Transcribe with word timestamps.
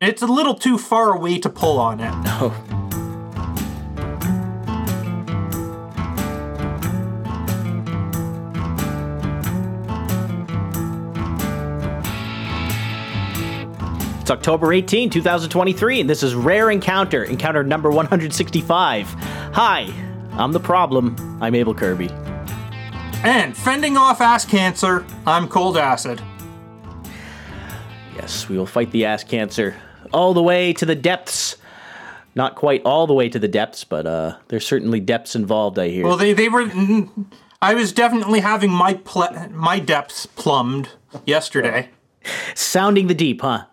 It's 0.00 0.22
a 0.22 0.26
little 0.26 0.54
too 0.54 0.78
far 0.78 1.12
away 1.12 1.40
to 1.40 1.50
pull 1.50 1.78
on 1.80 1.98
it. 1.98 2.14
No. 2.24 2.54
It's 14.20 14.30
October 14.30 14.74
18, 14.74 15.08
2023, 15.08 16.00
and 16.02 16.10
this 16.10 16.22
is 16.22 16.34
Rare 16.34 16.70
Encounter, 16.70 17.24
encounter 17.24 17.64
number 17.64 17.90
165. 17.90 19.08
Hi, 19.08 19.92
I'm 20.32 20.52
the 20.52 20.60
problem. 20.60 21.16
I'm 21.40 21.54
Abel 21.54 21.74
Kirby. 21.74 22.10
And 23.24 23.56
fending 23.56 23.96
off 23.96 24.20
ass 24.20 24.44
cancer, 24.44 25.04
I'm 25.26 25.48
Cold 25.48 25.78
Acid. 25.78 26.20
Yes, 28.14 28.50
we 28.50 28.58
will 28.58 28.66
fight 28.66 28.90
the 28.90 29.06
ass 29.06 29.24
cancer 29.24 29.74
all 30.12 30.34
the 30.34 30.42
way 30.42 30.72
to 30.74 30.86
the 30.86 30.94
depths. 30.94 31.56
Not 32.34 32.54
quite 32.54 32.82
all 32.84 33.06
the 33.06 33.14
way 33.14 33.28
to 33.28 33.38
the 33.38 33.48
depths, 33.48 33.84
but 33.84 34.06
uh, 34.06 34.36
there's 34.48 34.66
certainly 34.66 35.00
depths 35.00 35.34
involved, 35.34 35.78
I 35.78 35.88
hear. 35.88 36.04
Well, 36.04 36.16
they, 36.16 36.32
they 36.32 36.48
were. 36.48 36.70
I 37.60 37.74
was 37.74 37.92
definitely 37.92 38.40
having 38.40 38.70
my 38.70 38.94
ple- 38.94 39.48
my 39.50 39.80
depths 39.80 40.26
plumbed 40.26 40.90
yesterday. 41.26 41.90
Sounding 42.54 43.08
the 43.08 43.14
deep, 43.14 43.40
huh? 43.40 43.64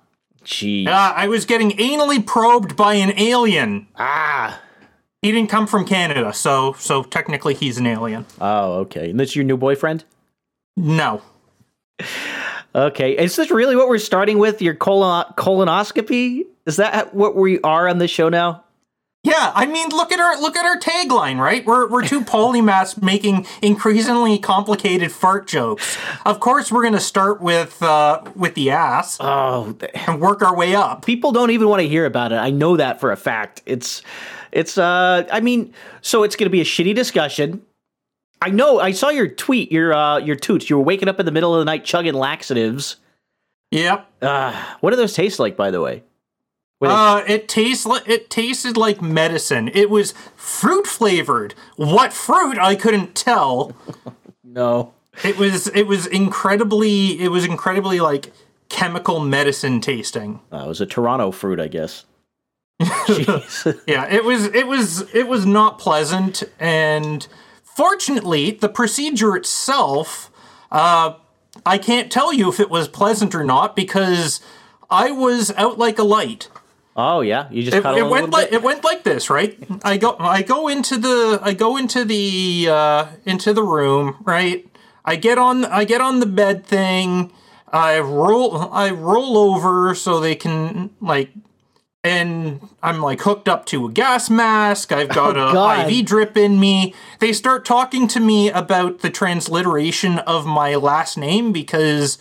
Gee. 0.43 0.88
Uh, 0.88 0.91
I 0.91 1.27
was 1.27 1.45
getting 1.45 1.71
anally 1.71 2.26
probed 2.26 2.76
by 2.76 2.95
an 2.95 3.13
alien. 3.20 3.88
Ah. 3.98 4.62
He 5.21 5.31
didn't 5.31 5.49
come 5.49 5.67
from 5.67 5.85
Canada, 5.85 6.34
so 6.34 6.73
so 6.73 7.04
technically 7.04 7.54
he's 7.54 7.77
an 7.77 7.88
alien. 7.88 8.26
Oh, 8.40 8.73
okay. 8.81 9.09
And 9.09 9.20
this 9.20 9.35
your 9.35 9.45
new 9.45 9.57
boyfriend? 9.57 10.05
No. 10.77 11.21
Okay. 12.75 13.17
Is 13.17 13.35
this 13.38 13.49
really 13.52 13.75
what 13.75 13.88
we're 13.88 13.97
starting 13.99 14.38
with? 14.38 14.61
Your 14.61 14.73
colon- 14.75 15.34
colonoscopy? 15.38 16.41
Is 16.65 16.75
that 16.75 17.13
what 17.13 17.35
we 17.35 17.59
are 17.61 17.88
on 17.88 17.99
the 17.99 18.07
show 18.07 18.27
now? 18.29 18.63
Yeah, 19.23 19.51
I 19.55 19.65
mean, 19.65 19.89
look 19.89 20.11
at 20.11 20.20
our 20.20 20.40
look 20.40 20.55
at 20.55 20.65
our 20.65 20.79
tagline, 20.79 21.40
right? 21.40 21.65
We're 21.65 21.87
we're 21.90 22.05
two 22.05 22.21
polymaths 22.35 23.01
making 23.01 23.48
increasingly 23.63 24.37
complicated 24.37 25.12
fart 25.12 25.48
jokes. 25.48 25.98
Of 26.27 26.40
course, 26.40 26.71
we're 26.71 26.84
gonna 26.84 26.99
start 26.99 27.41
with 27.41 27.81
uh, 27.81 28.21
with 28.35 28.53
the 28.53 28.70
ass 28.70 29.18
Oh, 29.20 29.76
and 30.07 30.21
work 30.21 30.43
our 30.43 30.55
way 30.55 30.76
up. 30.76 31.05
people 31.05 31.31
don't 31.31 31.49
even 31.49 31.70
want 31.70 31.81
to 31.81 31.87
hear 31.87 32.05
about 32.05 32.34
it. 32.34 32.35
I 32.35 32.51
know 32.51 32.77
that 32.77 32.99
for 32.99 33.12
a 33.12 33.18
fact. 33.18 33.63
It's 33.65 34.03
it's 34.51 34.77
uh 34.77 35.26
I 35.31 35.40
mean, 35.40 35.73
so 36.01 36.21
it's 36.21 36.35
going 36.35 36.46
to 36.46 36.51
be 36.51 36.62
a 36.62 36.65
shitty 36.65 36.93
discussion. 36.93 37.63
I 38.41 38.49
know. 38.49 38.79
I 38.79 38.91
saw 38.91 39.09
your 39.09 39.27
tweet, 39.27 39.71
your 39.71 39.93
uh 39.93 40.17
your 40.19 40.35
toots. 40.35 40.69
You 40.69 40.77
were 40.77 40.83
waking 40.83 41.07
up 41.07 41.19
in 41.19 41.25
the 41.25 41.31
middle 41.31 41.53
of 41.55 41.59
the 41.59 41.65
night 41.65 41.83
chugging 41.85 42.13
laxatives. 42.13 42.97
Yep. 43.71 44.07
Uh, 44.21 44.63
what 44.81 44.91
do 44.91 44.95
those 44.95 45.13
taste 45.13 45.39
like, 45.39 45.57
by 45.57 45.71
the 45.71 45.81
way? 45.81 46.03
They- 46.81 46.87
Uh, 46.87 47.23
it 47.27 47.47
tastes 47.47 47.85
like 47.85 48.07
it 48.07 48.29
tasted 48.29 48.77
like 48.77 49.01
medicine. 49.01 49.69
It 49.73 49.89
was 49.89 50.13
fruit 50.35 50.85
flavored. 50.87 51.55
What 51.77 52.13
fruit? 52.13 52.57
I 52.59 52.75
couldn't 52.75 53.15
tell. 53.15 53.75
no. 54.43 54.93
It 55.23 55.37
was 55.37 55.67
it 55.69 55.83
was 55.87 56.05
incredibly 56.07 57.19
it 57.21 57.29
was 57.29 57.45
incredibly 57.45 57.99
like 58.01 58.31
chemical 58.69 59.19
medicine 59.21 59.79
tasting. 59.81 60.41
Uh, 60.51 60.63
it 60.65 60.67
was 60.67 60.81
a 60.81 60.85
Toronto 60.85 61.31
fruit, 61.31 61.59
I 61.59 61.67
guess. 61.67 62.03
Jeez. 62.81 63.81
Yeah, 63.87 64.06
it 64.11 64.25
was 64.25 64.45
it 64.47 64.67
was 64.67 65.13
it 65.16 65.28
was 65.28 65.45
not 65.45 65.79
pleasant 65.79 66.44
and 66.59 67.25
fortunately 67.75 68.51
the 68.51 68.69
procedure 68.69 69.35
itself 69.35 70.31
uh 70.72 71.13
I 71.66 71.78
can't 71.78 72.12
tell 72.12 72.34
you 72.34 72.50
if 72.50 72.59
it 72.59 72.69
was 72.69 72.88
pleasant 72.88 73.34
or 73.34 73.44
not 73.44 73.75
because 73.75 74.41
I 74.90 75.12
was 75.12 75.51
out 75.51 75.78
like 75.78 75.97
a 76.00 76.03
light. 76.03 76.50
oh 76.96 77.22
yeah, 77.22 77.47
you 77.50 77.63
just 77.63 77.78
It, 77.78 77.85
it 77.85 78.07
went 78.07 78.31
like 78.31 78.50
bit? 78.50 78.57
it 78.57 78.63
went 78.63 78.84
like 78.84 79.03
this, 79.03 79.29
right? 79.29 79.57
I 79.84 79.97
go 79.97 80.16
I 80.19 80.41
go 80.41 80.68
into 80.68 80.97
the 80.97 81.40
I 81.41 81.53
go 81.53 81.78
into 81.78 82.03
the 82.06 82.68
uh 82.69 83.07
into 83.25 83.53
the 83.53 83.63
room, 83.63 84.18
right? 84.25 84.68
I 85.03 85.16
get 85.16 85.38
on 85.38 85.66
I 85.66 85.86
get 85.86 86.02
on 86.02 86.19
the 86.19 86.25
bed 86.25 86.66
thing. 86.66 87.31
I 87.72 88.00
roll 88.00 88.57
I 88.72 88.90
roll 88.92 89.38
over 89.38 89.96
so 89.96 90.19
they 90.19 90.36
can 90.36 90.92
like 91.02 91.30
and 92.06 92.62
I'm 92.84 93.02
like 93.02 93.22
hooked 93.22 93.50
up 93.50 93.66
to 93.68 93.86
a 93.88 93.92
gas 93.92 94.30
mask. 94.30 94.92
I've 94.92 95.10
got 95.10 95.36
Oh, 95.38 95.50
a 95.50 95.54
God. 95.54 95.92
IV 95.92 96.06
drip 96.06 96.38
in 96.38 96.60
me. 96.60 96.94
They 97.20 97.34
start 97.34 97.66
talking 97.66 98.08
to 98.10 98.20
me 98.20 98.50
about 98.52 99.00
the 99.00 99.10
transliteration 99.10 100.20
of 100.20 100.46
my 100.46 100.76
last 100.76 101.18
name 101.18 101.52
because 101.52 102.18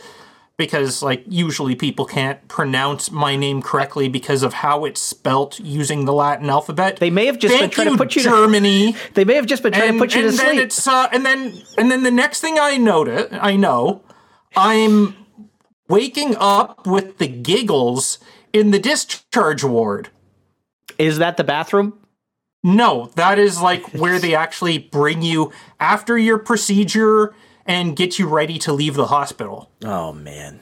because 0.57 1.03
like 1.03 1.25
usually 1.29 1.75
people 1.75 2.07
can't 2.07 2.47
pronounce 2.49 3.11
my 3.11 3.35
name 3.37 3.61
correctly 3.61 4.09
because 4.09 4.43
of 4.45 4.53
how 4.55 4.85
it's 4.85 5.01
spelt 5.01 5.59
using 5.61 6.05
the 6.05 6.13
Latin 6.13 6.49
alphabet. 6.49 6.97
They 6.99 7.11
may 7.11 7.27
have 7.27 7.39
just 7.41 7.53
been 7.53 7.59
Thank 7.61 7.73
trying 7.73 7.91
to 7.91 7.97
put 7.99 8.15
you 8.17 8.23
to- 8.23 8.29
Germany. 8.29 8.95
They 9.15 9.25
may 9.25 9.35
have 9.35 9.47
just 9.47 9.63
been 9.65 9.73
trying 9.73 9.89
and 9.91 9.99
to 9.99 10.05
put 10.05 10.15
you 10.15 10.23
and 10.23 10.31
to 10.31 10.37
then 10.37 10.55
sleep. 10.55 10.65
it's 10.65 10.87
uh, 10.87 11.09
and 11.13 11.27
then 11.27 11.61
and 11.77 11.91
then 11.91 12.05
the 12.05 12.11
next 12.11 12.41
thing 12.41 12.59
I 12.59 12.77
notice, 12.79 13.27
I 13.33 13.57
know, 13.57 14.03
I'm 14.57 15.17
waking 15.89 16.37
up 16.39 16.87
with 16.87 17.19
the 17.19 17.27
giggles 17.27 18.19
in 18.55 18.71
the 18.71 18.79
discharge 18.79 19.65
ward. 19.65 20.09
Is 20.97 21.19
that 21.19 21.37
the 21.37 21.45
bathroom? 21.45 21.99
No, 22.63 23.11
that 23.17 23.39
is 23.39 23.61
like 23.61 23.93
where 23.93 24.19
they 24.19 24.35
actually 24.35 24.79
bring 24.79 25.21
you 25.21 25.53
after 25.79 26.17
your 26.17 26.39
procedure 26.39 27.35
and 27.67 27.95
get 27.95 28.19
you 28.19 28.27
ready 28.27 28.59
to 28.61 28.73
leave 28.73 28.95
the 28.95 29.09
hospital. 29.09 29.71
Oh 29.85 30.13
man. 30.15 30.61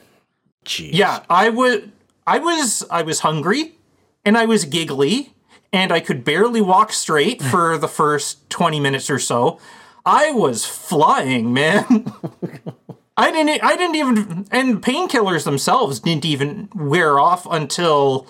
Jeez. 0.65 0.89
Yeah, 0.93 1.23
I 1.29 1.47
would 1.49 1.93
I 2.27 2.39
was 2.39 2.83
I 2.89 3.03
was 3.03 3.21
hungry 3.21 3.75
and 4.25 4.37
I 4.37 4.45
was 4.45 4.65
giggly 4.65 5.33
and 5.71 5.93
I 5.93 6.01
could 6.01 6.25
barely 6.25 6.59
walk 6.59 6.91
straight 6.91 7.41
for 7.51 7.77
the 7.77 7.87
first 7.87 8.49
20 8.49 8.81
minutes 8.81 9.09
or 9.09 9.19
so. 9.19 9.59
I 10.05 10.31
was 10.31 10.65
flying, 10.65 11.53
man. 11.53 12.11
I 13.15 13.31
didn't 13.31 13.63
I 13.63 13.75
didn't 13.75 13.95
even 13.95 14.47
and 14.51 14.81
painkillers 14.81 15.43
themselves 15.43 15.99
didn't 15.99 16.25
even 16.25 16.69
wear 16.75 17.19
off 17.19 17.45
until 17.49 18.27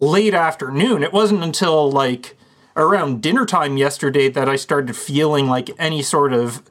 late 0.00 0.34
afternoon. 0.34 1.02
It 1.02 1.12
wasn't 1.12 1.42
until 1.42 1.90
like 1.90 2.36
around 2.76 3.22
dinner 3.22 3.46
time 3.46 3.76
yesterday 3.78 4.28
that 4.28 4.48
I 4.48 4.56
started 4.56 4.94
feeling 4.94 5.46
like 5.46 5.70
any 5.78 6.02
sort 6.02 6.32
of 6.34 6.62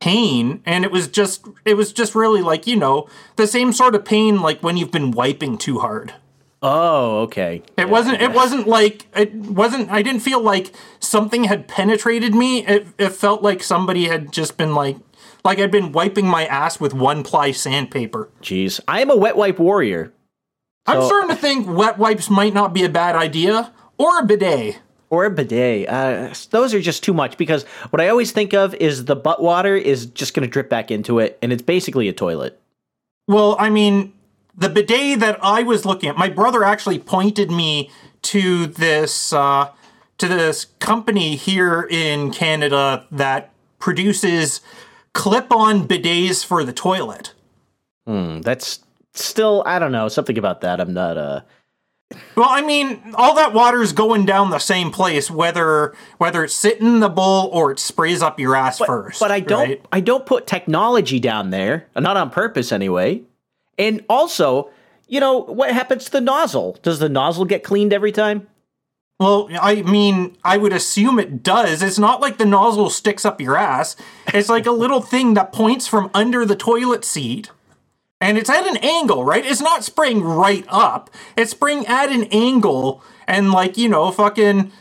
pain 0.00 0.60
and 0.66 0.84
it 0.84 0.90
was 0.90 1.06
just 1.06 1.46
it 1.64 1.74
was 1.74 1.92
just 1.92 2.14
really 2.16 2.42
like 2.42 2.66
you 2.66 2.74
know 2.74 3.06
the 3.36 3.46
same 3.46 3.72
sort 3.72 3.94
of 3.94 4.04
pain 4.04 4.40
like 4.40 4.60
when 4.60 4.76
you've 4.76 4.90
been 4.90 5.12
wiping 5.12 5.56
too 5.56 5.78
hard 5.78 6.12
Oh, 6.64 7.20
okay. 7.22 7.62
it 7.76 7.88
wasn't 7.88 8.20
it 8.20 8.32
wasn't 8.32 8.66
like 8.66 9.06
it 9.16 9.32
wasn't 9.32 9.90
i 9.90 10.02
didn't 10.02 10.22
feel 10.22 10.40
like 10.40 10.72
something 10.98 11.44
had 11.44 11.68
penetrated 11.68 12.34
me 12.34 12.66
it, 12.66 12.86
it 12.98 13.10
felt 13.10 13.42
like 13.42 13.62
somebody 13.62 14.08
had 14.08 14.32
just 14.32 14.56
been 14.56 14.74
like 14.74 14.96
like 15.44 15.58
i'd 15.58 15.70
been 15.70 15.92
wiping 15.92 16.26
my 16.26 16.46
ass 16.46 16.80
with 16.80 16.94
one 16.94 17.22
ply 17.22 17.50
sandpaper 17.52 18.28
Jeez. 18.42 18.80
I 18.88 19.00
am 19.00 19.10
a 19.10 19.16
wet 19.16 19.36
wipe 19.36 19.58
warrior. 19.58 20.12
i'm 20.86 21.02
starting 21.02 21.30
to 21.30 21.36
think 21.36 21.66
wet 21.68 21.98
wipes 21.98 22.28
might 22.30 22.54
not 22.54 22.72
be 22.72 22.84
a 22.84 22.88
bad 22.88 23.16
idea 23.16 23.72
or 23.98 24.18
a 24.20 24.24
bidet 24.26 24.80
Or 25.10 25.26
a 25.26 25.30
bidet. 25.30 25.88
Uh, 25.88 26.32
those 26.50 26.72
are 26.72 26.80
just 26.80 27.04
too 27.04 27.12
much 27.12 27.36
because 27.36 27.64
what 27.90 28.00
I 28.00 28.08
always 28.08 28.32
think 28.32 28.54
of 28.54 28.74
is 28.76 29.04
the 29.04 29.14
butt 29.14 29.42
water 29.42 29.76
is 29.76 30.06
just 30.06 30.32
going 30.32 30.48
to 30.48 30.50
drip 30.50 30.70
back 30.70 30.90
into 30.90 31.18
it, 31.18 31.38
and 31.42 31.52
it's 31.52 31.60
basically 31.62 32.08
a 32.08 32.14
toilet. 32.14 32.58
Well, 33.28 33.54
I 33.58 33.68
mean, 33.68 34.14
the 34.56 34.70
bidet 34.70 35.20
that 35.20 35.38
I 35.42 35.62
was 35.64 35.84
looking 35.84 36.08
at, 36.08 36.16
my 36.16 36.30
brother 36.30 36.64
actually 36.64 36.98
pointed 36.98 37.50
me 37.50 37.90
to 38.32 38.66
this 38.66 39.34
uh, 39.34 39.68
to 40.16 40.26
this 40.28 40.64
company 40.78 41.36
here 41.36 41.86
in 41.90 42.30
Canada 42.32 43.06
that 43.10 43.50
produces 43.78 44.62
clip-on 45.14 45.86
bidets 45.86 46.44
for 46.44 46.64
the 46.64 46.72
toilet. 46.72 47.34
Hmm, 48.06 48.40
that's 48.40 48.80
still, 49.14 49.62
I 49.66 49.78
don't 49.78 49.92
know, 49.92 50.08
something 50.08 50.38
about 50.38 50.62
that. 50.62 50.80
I'm 50.80 50.92
not, 50.94 51.16
uh, 51.16 51.40
Well, 52.34 52.48
I 52.48 52.62
mean, 52.62 53.12
all 53.14 53.34
that 53.36 53.52
water 53.54 53.80
is 53.82 53.92
going 53.92 54.26
down 54.26 54.50
the 54.50 54.58
same 54.58 54.90
place, 54.90 55.30
whether 55.30 55.94
whether 56.18 56.44
it's 56.44 56.54
sitting 56.54 56.86
in 56.86 57.00
the 57.00 57.08
bowl 57.08 57.48
or 57.52 57.70
it 57.72 57.78
sprays 57.78 58.22
up 58.22 58.38
your 58.40 58.54
ass 58.56 58.78
first. 58.78 59.20
but 59.20 59.30
I 59.30 59.40
don't, 59.40 59.68
right? 59.68 59.86
I 59.92 60.00
don't 60.00 60.26
put 60.26 60.46
technology 60.46 61.20
down 61.20 61.50
there, 61.50 61.88
not 61.96 62.16
on 62.16 62.30
purpose 62.30 62.72
anyway. 62.72 63.22
And 63.78 64.04
also, 64.08 64.70
you 65.08 65.20
know, 65.20 65.38
what 65.38 65.72
happens 65.72 66.04
to 66.06 66.10
the 66.10 66.20
nozzle? 66.20 66.78
Does 66.82 66.98
the 66.98 67.08
nozzle 67.08 67.44
get 67.46 67.62
cleaned 67.64 67.92
every 67.92 68.12
time? 68.12 68.46
Well, 69.20 69.48
I 69.52 69.82
mean, 69.82 70.36
I 70.42 70.56
would 70.56 70.72
assume 70.72 71.18
it 71.18 71.42
does. 71.42 71.80
It's 71.80 71.98
not 71.98 72.20
like 72.20 72.38
the 72.38 72.44
nozzle 72.44 72.90
sticks 72.90 73.24
up 73.24 73.40
your 73.40 73.56
ass. 73.56 73.94
It's 74.34 74.48
like 74.48 74.66
a 74.66 74.72
little 74.72 75.00
thing 75.00 75.34
that 75.34 75.52
points 75.52 75.86
from 75.86 76.10
under 76.12 76.44
the 76.44 76.56
toilet 76.56 77.04
seat. 77.04 77.50
And 78.20 78.36
it's 78.36 78.50
at 78.50 78.66
an 78.66 78.78
angle, 78.78 79.24
right? 79.24 79.44
It's 79.44 79.60
not 79.60 79.84
spraying 79.84 80.22
right 80.22 80.64
up. 80.68 81.10
It's 81.36 81.52
spraying 81.52 81.86
at 81.86 82.10
an 82.10 82.24
angle 82.32 83.02
and 83.26 83.52
like, 83.52 83.76
you 83.78 83.88
know, 83.88 84.10
fucking 84.10 84.72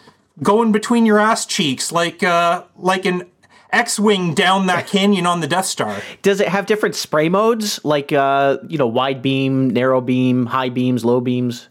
going 0.42 0.72
between 0.72 1.06
your 1.06 1.20
ass 1.20 1.46
cheeks 1.46 1.92
like 1.92 2.24
uh 2.24 2.64
like 2.76 3.06
an 3.06 3.30
X-wing 3.72 4.34
down 4.34 4.66
that 4.68 4.88
canyon 4.88 5.26
on 5.26 5.40
the 5.40 5.48
Death 5.48 5.66
Star. 5.66 6.02
Does 6.22 6.42
it 6.42 6.50
have 6.50 6.66
different 6.66 6.96
spray 6.96 7.30
modes, 7.30 7.80
like 7.86 8.12
uh, 8.12 8.58
you 8.68 8.78
know, 8.78 8.88
wide 8.88 9.22
beam, 9.22 9.70
narrow 9.70 10.02
beam, 10.02 10.46
high 10.48 10.70
beams, 10.70 11.06
low 11.06 11.22
beams? 11.22 11.70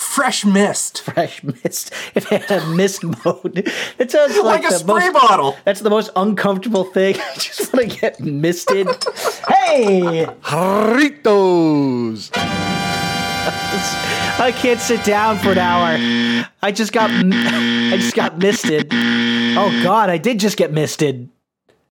Fresh 0.00 0.44
mist. 0.44 1.02
Fresh 1.10 1.42
mist. 1.42 1.92
If 2.14 2.32
it 2.32 2.44
had 2.44 2.62
a 2.62 2.66
mist 2.66 3.02
mode, 3.04 3.70
it 3.98 4.10
sounds 4.10 4.36
like, 4.36 4.62
Like 4.62 4.64
a 4.66 4.68
the 4.70 4.78
spray 4.78 5.10
most, 5.10 5.12
bottle. 5.12 5.56
That's 5.64 5.80
the 5.80 5.90
most 5.90 6.10
uncomfortable 6.16 6.84
thing. 6.84 7.16
I 7.20 7.34
just 7.34 7.72
want 7.72 7.90
to 7.90 8.00
get 8.00 8.20
misted. 8.20 8.86
hey, 9.48 10.26
Jarritos. 10.42 12.30
I 14.38 14.52
can't 14.56 14.80
sit 14.80 15.04
down 15.04 15.38
for 15.38 15.52
an 15.52 15.58
hour. 15.58 16.46
I 16.62 16.72
just 16.72 16.92
got, 16.92 17.10
I 17.10 17.96
just 17.96 18.14
got 18.14 18.38
misted. 18.38 18.88
Oh 18.92 19.80
God, 19.82 20.10
I 20.10 20.18
did 20.18 20.40
just 20.40 20.56
get 20.56 20.72
misted. 20.72 21.28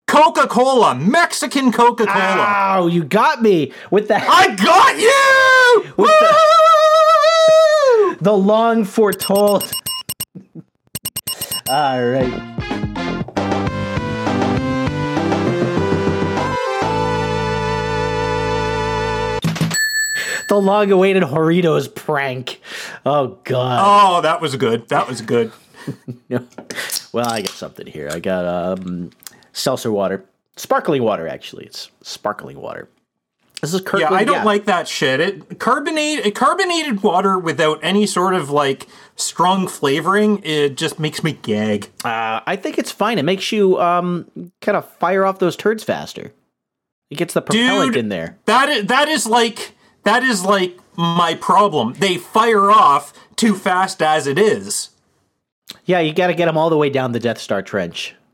Coca 0.07 0.47
Cola, 0.47 0.95
Mexican 0.95 1.71
Coca 1.71 2.05
Cola. 2.05 2.45
Ow, 2.47 2.87
you 2.87 3.03
got 3.03 3.41
me 3.41 3.71
with 3.91 4.09
the 4.09 4.15
I 4.15 4.55
got 4.55 4.97
you! 4.99 5.93
With 5.97 6.09
Woo! 6.09 6.72
The 8.23 8.31
long 8.31 8.85
foretold. 8.85 9.69
All 11.69 12.05
right. 12.05 12.49
The 20.47 20.55
long 20.55 20.91
awaited 20.91 21.23
Doritos 21.23 21.93
prank. 21.93 22.61
Oh, 23.05 23.39
God. 23.43 23.79
Oh, 23.83 24.21
that 24.21 24.39
was 24.39 24.55
good. 24.55 24.87
That 24.89 25.07
was 25.07 25.21
good. 25.21 25.51
Well, 27.13 27.29
I 27.29 27.41
got 27.41 27.51
something 27.51 27.85
here. 27.85 28.09
I 28.11 28.19
got 28.19 28.43
um, 28.43 29.11
seltzer 29.51 29.91
water. 29.91 30.25
Sparkling 30.55 31.03
water, 31.03 31.27
actually. 31.27 31.65
It's 31.65 31.91
sparkling 32.01 32.59
water. 32.59 32.89
This 33.63 33.73
is 33.73 33.81
Yeah, 33.97 34.09
I 34.11 34.25
don't 34.25 34.35
Gap. 34.39 34.45
like 34.45 34.65
that 34.65 34.89
shit. 34.89 35.21
It 35.21 35.57
carbonate 35.57 36.35
carbonated 36.35 37.01
water 37.01 37.39
without 37.39 37.79
any 37.81 38.05
sort 38.05 38.33
of 38.35 38.49
like 38.49 38.87
strong 39.15 39.69
flavoring. 39.69 40.41
It 40.43 40.75
just 40.75 40.99
makes 40.99 41.23
me 41.23 41.31
gag. 41.41 41.89
Uh, 42.03 42.41
I 42.45 42.57
think 42.57 42.77
it's 42.77 42.91
fine. 42.91 43.17
It 43.17 43.23
makes 43.23 43.53
you 43.53 43.79
um, 43.79 44.51
kind 44.59 44.75
of 44.75 44.91
fire 44.95 45.25
off 45.25 45.39
those 45.39 45.55
turds 45.55 45.81
faster. 45.81 46.33
It 47.09 47.15
gets 47.15 47.33
the 47.33 47.41
propellant 47.41 47.93
Dude. 47.93 47.99
in 48.03 48.09
there. 48.09 48.37
That 48.45 48.67
is 48.67 48.85
that 48.87 49.07
is 49.07 49.25
like 49.27 49.71
that 50.03 50.23
is 50.23 50.43
like 50.43 50.77
my 50.97 51.33
problem. 51.35 51.93
They 51.93 52.17
fire 52.17 52.69
off 52.69 53.13
too 53.37 53.55
fast 53.55 54.01
as 54.01 54.27
it 54.27 54.37
is. 54.37 54.89
Yeah, 55.85 56.01
you 56.01 56.13
got 56.13 56.27
to 56.27 56.33
get 56.33 56.47
them 56.47 56.57
all 56.57 56.69
the 56.69 56.75
way 56.77 56.89
down 56.89 57.13
the 57.13 57.19
Death 57.21 57.39
Star 57.39 57.61
trench. 57.61 58.13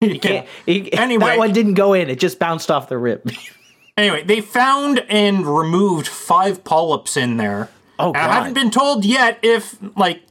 Yeah. 0.00 0.14
Can't- 0.18 0.46
you- 0.66 0.88
Anyway. 0.92 1.24
that 1.24 1.38
one 1.38 1.52
didn't 1.52 1.74
go 1.74 1.92
in; 1.92 2.10
it 2.10 2.18
just 2.18 2.40
bounced 2.40 2.68
off 2.72 2.88
the 2.88 2.98
rib. 2.98 3.30
Anyway, 3.96 4.22
they 4.22 4.40
found 4.40 5.00
and 5.08 5.46
removed 5.46 6.06
five 6.08 6.64
polyps 6.64 7.16
in 7.16 7.36
there. 7.36 7.68
Oh, 7.98 8.12
I 8.14 8.20
haven't 8.20 8.54
been 8.54 8.70
told 8.70 9.04
yet 9.04 9.38
if 9.42 9.76
like 9.96 10.22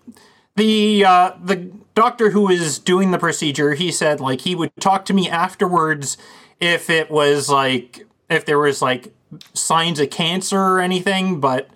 the 0.55 1.05
uh, 1.05 1.31
the 1.41 1.71
doctor 1.93 2.31
who 2.31 2.49
is 2.49 2.79
doing 2.79 3.11
the 3.11 3.19
procedure. 3.19 3.73
He 3.75 3.91
said 3.91 4.19
like 4.19 4.41
he 4.41 4.55
would 4.55 4.71
talk 4.79 5.05
to 5.05 5.13
me 5.13 5.29
afterwards 5.29 6.17
if 6.59 6.89
it 6.89 7.11
was 7.11 7.49
like 7.49 8.05
if 8.29 8.45
there 8.45 8.57
was 8.59 8.81
like 8.81 9.13
signs 9.53 9.99
of 9.99 10.09
cancer 10.09 10.59
or 10.59 10.79
anything. 10.79 11.39
But 11.39 11.69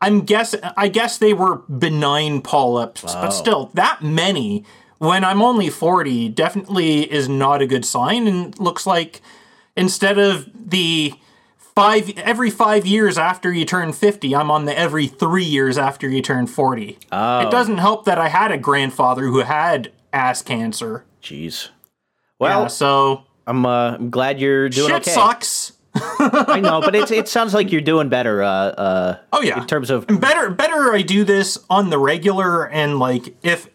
I'm 0.00 0.20
guess 0.22 0.54
I 0.76 0.88
guess 0.88 1.16
they 1.16 1.32
were 1.32 1.56
benign 1.56 2.42
polyps, 2.42 3.02
but 3.02 3.30
still 3.30 3.70
that 3.74 4.02
many. 4.02 4.64
When 4.98 5.24
I'm 5.24 5.40
only 5.40 5.70
40, 5.70 6.28
definitely 6.28 7.10
is 7.10 7.26
not 7.26 7.62
a 7.62 7.66
good 7.66 7.86
sign, 7.86 8.26
and 8.28 8.58
looks 8.60 8.86
like 8.86 9.22
instead 9.74 10.18
of 10.18 10.50
the 10.54 11.14
five 11.80 12.18
every 12.18 12.50
five 12.50 12.86
years 12.86 13.18
after 13.18 13.52
you 13.52 13.64
turn 13.64 13.92
50 13.92 14.34
i'm 14.34 14.50
on 14.50 14.64
the 14.64 14.78
every 14.78 15.06
three 15.06 15.44
years 15.44 15.78
after 15.78 16.08
you 16.08 16.20
turn 16.22 16.46
40 16.46 16.98
it 17.42 17.50
doesn't 17.50 17.78
help 17.78 18.04
that 18.04 18.18
i 18.18 18.28
had 18.28 18.52
a 18.52 18.58
grandfather 18.58 19.22
who 19.22 19.40
had 19.40 19.92
ass 20.12 20.42
cancer 20.42 21.04
Jeez. 21.22 21.68
Well, 22.38 22.62
yeah, 22.62 22.66
so 22.68 23.24
I'm 23.46 23.66
uh, 23.66 23.96
I'm 23.96 24.10
glad 24.10 24.40
you're 24.40 24.68
doing 24.68 24.88
shit 24.88 25.02
okay. 25.02 25.10
sucks 25.10 25.72
I 25.92 26.60
know, 26.60 26.80
but 26.80 26.94
it's 26.94 27.10
it 27.10 27.28
sounds 27.28 27.52
like 27.52 27.72
you're 27.72 27.80
doing 27.80 28.08
better. 28.08 28.42
Uh, 28.42 28.48
uh, 28.48 29.18
oh 29.32 29.42
yeah 29.42 29.60
in 29.60 29.66
terms 29.66 29.90
of 29.90 30.06
better 30.06 30.48
better 30.50 30.92
i 30.92 31.02
do 31.02 31.24
this 31.24 31.58
on 31.68 31.90
the 31.90 31.98
regular 31.98 32.68
and 32.68 32.98
like 32.98 33.34
if 33.42 33.68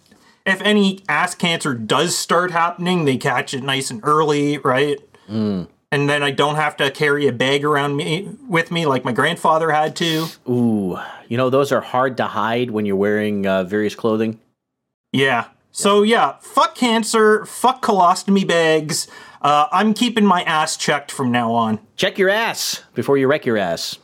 if 0.46 0.62
any 0.62 1.02
ass 1.10 1.36
cancer 1.36 1.74
does 1.74 2.18
start 2.18 2.52
happening 2.52 3.06
they 3.06 3.18
catch 3.18 3.54
it 3.54 3.64
nice 3.64 3.92
and 3.92 4.00
early 4.04 4.58
right 4.60 5.00
Mm. 5.30 5.68
And 5.96 6.10
then 6.10 6.22
i 6.22 6.32
don't 6.32 6.56
have 6.56 6.76
to 6.78 6.92
carry 6.92 7.28
a 7.28 7.32
bag 7.32 7.64
around 7.64 7.96
me 7.96 8.30
with 8.48 8.70
me 8.72 8.86
like 8.86 9.04
my 9.04 9.12
grandfather 9.12 9.72
had 9.72 9.96
to 9.96 10.28
ooh, 10.50 10.98
you 11.28 11.38
know, 11.38 11.50
those 11.50 11.72
are 11.72 11.82
hard 11.82 12.18
to 12.18 12.26
hide 12.26 12.72
when 12.72 12.86
you're 12.86 12.96
wearing 12.96 13.48
uh, 13.48 13.64
various 13.64 13.96
clothing. 13.96 14.40
Yeah. 15.12 15.46
So 15.72 16.04
yeah, 16.04 16.36
fuck 16.40 16.76
cancer, 16.76 17.46
fuck 17.46 17.82
colostomy 17.82 18.48
bags. 18.48 19.08
Uh, 19.42 19.68
I'm 19.72 19.94
keeping 19.94 20.26
my 20.26 20.44
ass 20.44 20.78
checked 20.78 21.12
from 21.12 21.32
now 21.32 21.52
on. 21.54 21.80
Check 21.96 22.18
your 22.18 22.30
ass 22.30 22.84
before 22.94 23.18
you 23.18 23.28
wreck 23.28 23.46
your 23.46 23.58
ass. 23.58 23.98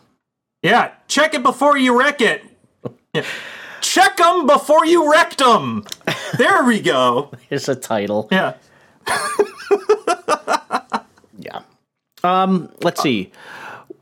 Yeah, 0.61 0.91
check 1.07 1.33
it 1.33 1.43
before 1.43 1.77
you 1.77 1.97
wreck 1.97 2.21
it. 2.21 2.43
Yeah. 3.13 3.25
Check 3.81 4.17
them 4.17 4.45
before 4.45 4.85
you 4.85 5.11
wrecked 5.11 5.39
them. 5.39 5.85
There 6.37 6.63
we 6.63 6.79
go. 6.79 7.31
It's 7.49 7.67
a 7.67 7.75
title. 7.75 8.27
Yeah. 8.31 8.53
Yeah. 9.07 9.77
Um. 12.23 12.71
Let's 12.83 13.01
see. 13.01 13.31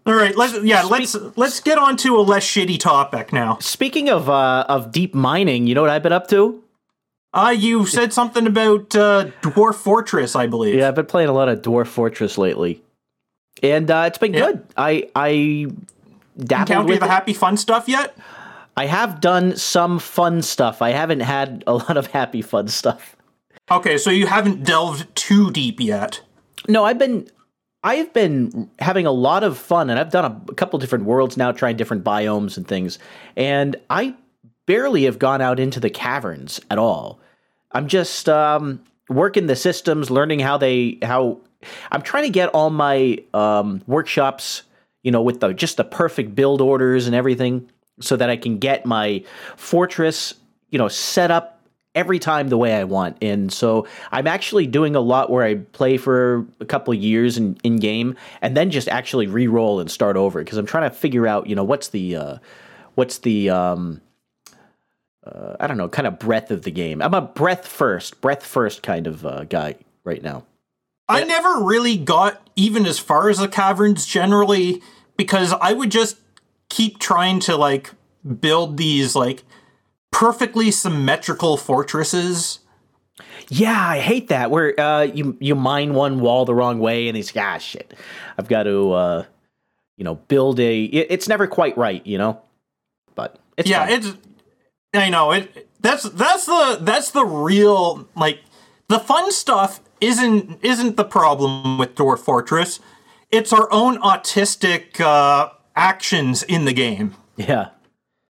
All 0.05 0.13
right. 0.15 0.35
Let's 0.35 0.61
yeah. 0.63 0.83
Let's 0.83 1.15
let's 1.35 1.59
get 1.59 1.77
on 1.77 1.97
to 1.97 2.17
a 2.17 2.21
less 2.21 2.43
shitty 2.45 2.79
topic 2.79 3.31
now. 3.33 3.57
Speaking 3.59 4.09
of 4.09 4.29
uh, 4.29 4.65
of 4.67 4.91
deep 4.91 5.13
mining, 5.13 5.67
you 5.67 5.75
know 5.75 5.81
what 5.81 5.89
I've 5.89 6.03
been 6.03 6.13
up 6.13 6.27
to? 6.29 6.63
Uh, 7.33 7.53
you 7.55 7.85
said 7.85 8.11
something 8.11 8.47
about 8.47 8.95
uh, 8.95 9.25
Dwarf 9.43 9.75
Fortress, 9.75 10.35
I 10.35 10.47
believe. 10.47 10.75
Yeah, 10.75 10.87
I've 10.87 10.95
been 10.95 11.05
playing 11.05 11.29
a 11.29 11.33
lot 11.33 11.47
of 11.47 11.61
Dwarf 11.61 11.85
Fortress 11.87 12.39
lately, 12.39 12.81
and 13.61 13.89
uh, 13.91 14.05
it's 14.07 14.17
been 14.17 14.33
Yeah. 14.33 14.47
good. 14.47 14.65
I 14.75 15.09
I 15.15 15.67
dabbled 16.39 16.87
with 16.89 16.99
the 17.01 17.05
it. 17.05 17.09
happy 17.09 17.33
fun 17.33 17.55
stuff 17.57 17.87
yet? 17.87 18.17
I 18.75 18.85
have 18.87 19.21
done 19.21 19.55
some 19.57 19.99
fun 19.99 20.41
stuff. 20.41 20.81
I 20.81 20.89
haven't 20.91 21.19
had 21.19 21.63
a 21.67 21.73
lot 21.81 21.97
of 21.97 22.07
happy 22.07 22.41
fun 22.41 22.67
stuff. 22.69 23.15
Okay, 23.69 23.97
so 23.99 24.09
you 24.09 24.25
haven't 24.25 24.63
delved 24.63 25.13
too 25.15 25.51
deep 25.51 25.79
yet. 25.79 26.21
No, 26.67 26.83
I've 26.85 26.97
been 26.97 27.29
I've 27.83 28.11
been 28.13 28.69
having 28.79 29.05
a 29.05 29.11
lot 29.11 29.43
of 29.43 29.57
fun, 29.57 29.89
and 29.89 29.99
I've 29.99 30.11
done 30.11 30.25
a, 30.25 30.51
a 30.51 30.55
couple 30.55 30.79
different 30.79 31.05
worlds 31.05 31.37
now, 31.37 31.51
trying 31.51 31.77
different 31.77 32.03
biomes 32.03 32.57
and 32.57 32.67
things. 32.67 32.99
And 33.35 33.75
I 33.89 34.15
barely 34.65 35.03
have 35.03 35.17
gone 35.17 35.41
out 35.41 35.59
into 35.59 35.79
the 35.79 35.89
caverns 35.89 36.59
at 36.69 36.77
all. 36.77 37.19
I'm 37.71 37.87
just 37.87 38.27
um, 38.27 38.83
working 39.07 39.47
the 39.47 39.55
systems, 39.55 40.11
learning 40.11 40.39
how 40.39 40.57
they 40.57 40.97
how. 41.01 41.39
I'm 41.91 42.01
trying 42.01 42.23
to 42.23 42.29
get 42.29 42.49
all 42.49 42.69
my 42.69 43.19
um, 43.33 43.81
workshops, 43.87 44.63
you 45.03 45.11
know, 45.11 45.21
with 45.21 45.39
the 45.39 45.53
just 45.53 45.77
the 45.77 45.83
perfect 45.83 46.35
build 46.35 46.61
orders 46.61 47.07
and 47.07 47.15
everything, 47.15 47.69
so 48.01 48.15
that 48.15 48.29
I 48.29 48.37
can 48.37 48.57
get 48.57 48.85
my 48.85 49.23
fortress, 49.55 50.33
you 50.69 50.79
know, 50.79 50.87
set 50.87 51.31
up 51.31 51.58
every 51.99 52.17
time 52.17 52.47
the 52.47 52.57
way 52.57 52.73
I 52.73 52.85
want. 52.85 53.17
And 53.21 53.51
so 53.51 53.85
I'm 54.09 54.25
actually 54.25 54.65
doing 54.67 54.95
a 54.95 55.01
lot 55.01 55.29
where 55.29 55.43
I 55.43 55.55
play 55.55 55.97
for 55.97 56.45
a 56.61 56.65
couple 56.65 56.93
years 56.93 57.37
in, 57.37 57.57
in 57.61 57.75
game 57.75 58.15
and 58.41 58.55
then 58.55 58.71
just 58.71 58.87
actually 58.87 59.27
re-roll 59.27 59.81
and 59.81 59.91
start 59.91 60.15
over 60.15 60.41
because 60.41 60.57
I'm 60.57 60.65
trying 60.65 60.89
to 60.89 60.95
figure 60.95 61.27
out, 61.27 61.47
you 61.47 61.55
know, 61.55 61.65
what's 61.65 61.89
the 61.89 62.15
uh, 62.15 62.37
what's 62.95 63.17
the 63.19 63.49
um, 63.49 63.99
uh, 65.25 65.57
I 65.59 65.67
don't 65.67 65.77
know, 65.77 65.89
kind 65.89 66.07
of 66.07 66.17
breadth 66.17 66.51
of 66.51 66.61
the 66.61 66.71
game. 66.71 67.01
I'm 67.01 67.13
a 67.13 67.21
breath 67.21 67.67
first, 67.67 68.21
breath 68.21 68.45
first 68.45 68.81
kind 68.81 69.05
of 69.05 69.25
uh, 69.25 69.43
guy 69.43 69.75
right 70.05 70.23
now. 70.23 70.45
I 71.09 71.23
never 71.23 71.63
really 71.63 71.97
got 71.97 72.39
even 72.55 72.85
as 72.85 72.99
far 72.99 73.29
as 73.29 73.39
the 73.39 73.47
caverns 73.47 74.05
generally 74.05 74.81
because 75.17 75.53
I 75.59 75.73
would 75.73 75.89
just 75.89 76.17
keep 76.69 76.99
trying 76.99 77.39
to 77.41 77.57
like 77.57 77.91
build 78.39 78.77
these 78.77 79.15
like 79.15 79.43
perfectly 80.11 80.71
symmetrical 80.71 81.57
fortresses. 81.57 82.59
Yeah, 83.49 83.79
I 83.79 83.99
hate 83.99 84.27
that 84.29 84.51
where 84.51 84.79
uh, 84.79 85.03
you 85.03 85.37
you 85.39 85.55
mine 85.55 85.93
one 85.93 86.19
wall 86.19 86.45
the 86.45 86.53
wrong 86.53 86.79
way 86.79 87.07
and 87.07 87.17
it's 87.17 87.35
ah 87.35 87.57
shit. 87.57 87.93
I've 88.37 88.47
got 88.47 88.63
to 88.63 88.91
uh, 88.91 89.25
you 89.97 90.03
know 90.03 90.15
build 90.15 90.59
a. 90.59 90.83
It, 90.83 91.07
it's 91.09 91.27
never 91.27 91.47
quite 91.47 91.77
right, 91.77 92.05
you 92.05 92.17
know. 92.17 92.41
But 93.15 93.39
it's 93.57 93.69
yeah, 93.69 93.87
fun. 93.87 93.93
it's 93.93 94.13
I 94.93 95.09
know 95.09 95.31
it 95.31 95.67
that's 95.81 96.03
that's 96.03 96.45
the 96.45 96.79
that's 96.81 97.11
the 97.11 97.25
real 97.25 98.07
like 98.15 98.41
the 98.87 98.99
fun 98.99 99.31
stuff 99.31 99.79
isn't 100.01 100.63
isn't 100.63 100.97
the 100.97 101.05
problem 101.05 101.77
with 101.77 101.95
Dwarf 101.95 102.19
Fortress. 102.19 102.79
It's 103.31 103.53
our 103.53 103.71
own 103.71 103.99
autistic 104.01 104.99
uh 104.99 105.49
actions 105.75 106.43
in 106.43 106.65
the 106.65 106.73
game. 106.73 107.15
yeah. 107.37 107.69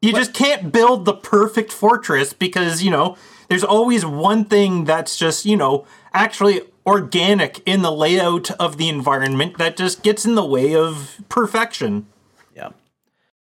You 0.02 0.14
just 0.14 0.34
can't 0.34 0.72
build 0.72 1.06
the 1.06 1.14
perfect 1.14 1.72
fortress 1.72 2.34
because, 2.34 2.82
you 2.82 2.90
know, 2.90 3.18
there's 3.50 3.64
always 3.64 4.04
one 4.04 4.46
thing 4.46 4.86
that's 4.86 5.16
just, 5.16 5.46
you 5.46 5.56
know, 5.56 5.86
actually 6.12 6.62
organic 6.88 7.62
in 7.68 7.84
the 7.84 7.92
layout 7.92 8.50
of 8.52 8.78
the 8.78 8.90
environment 8.90 9.60
that 9.60 9.78
just 9.78 10.02
gets 10.02 10.26
in 10.26 10.34
the 10.34 10.46
way 10.46 10.76
of 10.76 11.22
perfection. 11.30 12.08
Yeah. 12.56 12.70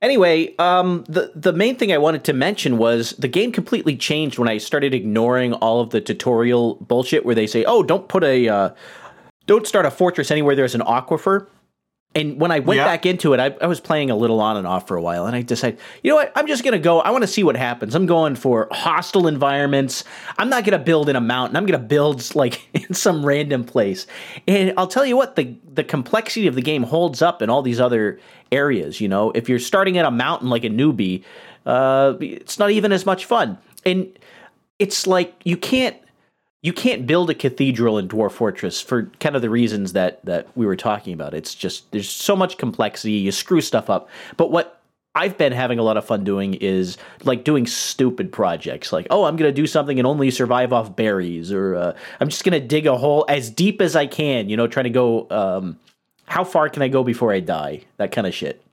Anyway, 0.03 0.56
um, 0.58 1.03
the 1.08 1.32
the 1.36 1.53
main 1.53 1.77
thing 1.77 1.91
I 1.91 1.98
wanted 1.98 2.24
to 2.25 2.34
mention 2.34 2.77
was 2.77 3.12
the 3.13 3.27
game 3.27 3.51
completely 3.51 3.96
changed 3.98 4.38
when 4.38 4.48
I 4.48 4.58
started 4.60 4.94
ignoring 4.94 5.53
all 5.53 5.82
of 5.82 5.89
the 5.89 6.01
tutorial 6.01 6.75
bullshit 6.75 7.25
where 7.25 7.36
they 7.36 7.48
say, 7.48 7.63
"Oh, 7.65 7.82
don't 7.82 8.08
put 8.08 8.24
a, 8.24 8.48
uh, 8.48 8.70
don't 9.48 9.65
start 9.65 9.86
a 9.86 9.91
fortress 9.91 10.30
anywhere 10.30 10.56
there's 10.56 10.75
an 10.75 10.82
aquifer." 10.82 11.48
And 12.13 12.41
when 12.41 12.51
I 12.51 12.60
went 12.60 12.77
Yeah. 12.77 12.86
back 12.86 13.06
into 13.06 13.34
it, 13.34 13.39
I, 13.39 13.56
I 13.62 13.68
was 13.68 13.80
playing 13.80 14.10
a 14.12 14.18
little 14.18 14.41
on 14.41 14.58
and 14.58 14.68
off 14.68 14.86
for 14.86 14.98
a 14.98 15.01
while, 15.01 15.27
and 15.27 15.36
I 15.36 15.44
decided, 15.44 15.80
you 16.03 16.10
know 16.12 16.18
what? 16.18 16.32
I'm 16.36 16.46
just 16.46 16.62
gonna 16.63 16.77
go. 16.77 17.00
I 17.00 17.10
want 17.12 17.22
to 17.22 17.27
see 17.27 17.41
what 17.41 17.56
happens. 17.56 17.96
I'm 17.96 18.06
going 18.06 18.36
for 18.36 18.68
hostile 18.70 19.27
environments. 19.27 20.03
I'm 20.38 20.50
not 20.50 20.65
gonna 20.65 20.77
build 20.80 21.08
in 21.08 21.15
a 21.15 21.22
mountain. 21.22 21.56
I'm 21.56 21.65
gonna 21.65 21.80
build 21.80 22.36
like 22.36 22.68
in 22.74 22.94
some 22.94 23.25
random 23.25 23.63
place. 23.63 24.08
And 24.46 24.74
I'll 24.77 24.88
tell 24.88 25.06
you 25.06 25.15
what, 25.15 25.38
the 25.38 25.56
the 25.74 25.86
complexity 25.86 26.48
of 26.48 26.56
the 26.56 26.62
game 26.62 26.84
holds 26.84 27.22
up 27.22 27.41
in 27.41 27.50
all 27.50 27.62
these 27.62 27.80
other 27.80 28.20
areas. 28.51 29.00
You 29.00 29.08
know, 29.08 29.32
if 29.32 29.48
you're 29.48 29.60
starting 29.60 29.98
at 29.98 30.03
a 30.06 30.12
mountain 30.12 30.50
like 30.50 30.65
a 30.65 30.70
newbie, 30.70 31.24
uh, 31.65 32.15
it's 32.20 32.60
not 32.60 32.72
even 32.72 32.91
as 32.91 33.06
much 33.06 33.24
fun. 33.24 33.58
And 33.86 34.12
it's 34.80 35.08
like 35.08 35.34
you 35.46 35.56
can't 35.56 35.96
you 36.62 36.74
can't 36.74 37.08
build 37.08 37.30
a 37.30 37.34
cathedral 37.34 37.98
in 37.98 38.08
Dwarf 38.08 38.34
Fortress 38.34 38.82
for 38.82 39.03
kind 39.20 39.36
of 39.36 39.41
the 39.41 39.50
reasons 39.50 39.94
that 39.94 40.24
that 40.25 40.48
we 40.56 40.65
were 40.65 40.75
talking 40.75 41.13
about. 41.13 41.34
It's 41.34 41.56
just 41.56 41.91
there's 41.91 42.10
so 42.10 42.36
much 42.36 42.58
complexity. 42.58 43.13
You 43.13 43.32
screw 43.32 43.62
stuff 43.62 43.89
up. 43.89 44.10
But 44.38 44.51
what 44.51 44.80
I've 45.15 45.38
been 45.38 45.51
having 45.51 45.80
a 45.80 45.84
lot 45.84 45.98
of 45.98 46.06
fun 46.06 46.24
doing 46.24 46.53
is 46.53 46.98
like 47.24 47.44
doing 47.44 47.65
stupid 47.65 48.32
projects, 48.32 48.94
like 48.94 49.08
oh, 49.10 49.24
I'm 49.24 49.36
gonna 49.38 49.51
do 49.51 49.65
something 49.65 49.98
and 49.98 50.08
only 50.08 50.30
survive 50.30 50.72
off 50.72 50.96
berries, 50.96 51.51
or 51.51 51.75
uh, 51.75 51.94
I'm 52.20 52.30
just 52.30 52.44
gonna 52.44 52.60
dig 52.60 52.86
a 52.86 52.96
hole 52.96 53.25
as 53.27 53.50
deep 53.50 53.82
as 53.82 53.96
I 53.96 54.06
can. 54.06 54.48
You 54.50 54.58
know, 54.58 54.68
trying 54.68 54.86
to 54.86 54.91
go. 54.91 55.27
Um, 55.30 55.80
how 56.25 56.46
far 56.46 56.70
can 56.70 56.82
I 56.82 56.88
go 56.88 57.03
before 57.03 57.34
I 57.34 57.41
die? 57.41 57.82
That 57.98 58.13
kind 58.13 58.25
of 58.25 58.34
shit. 58.34 58.63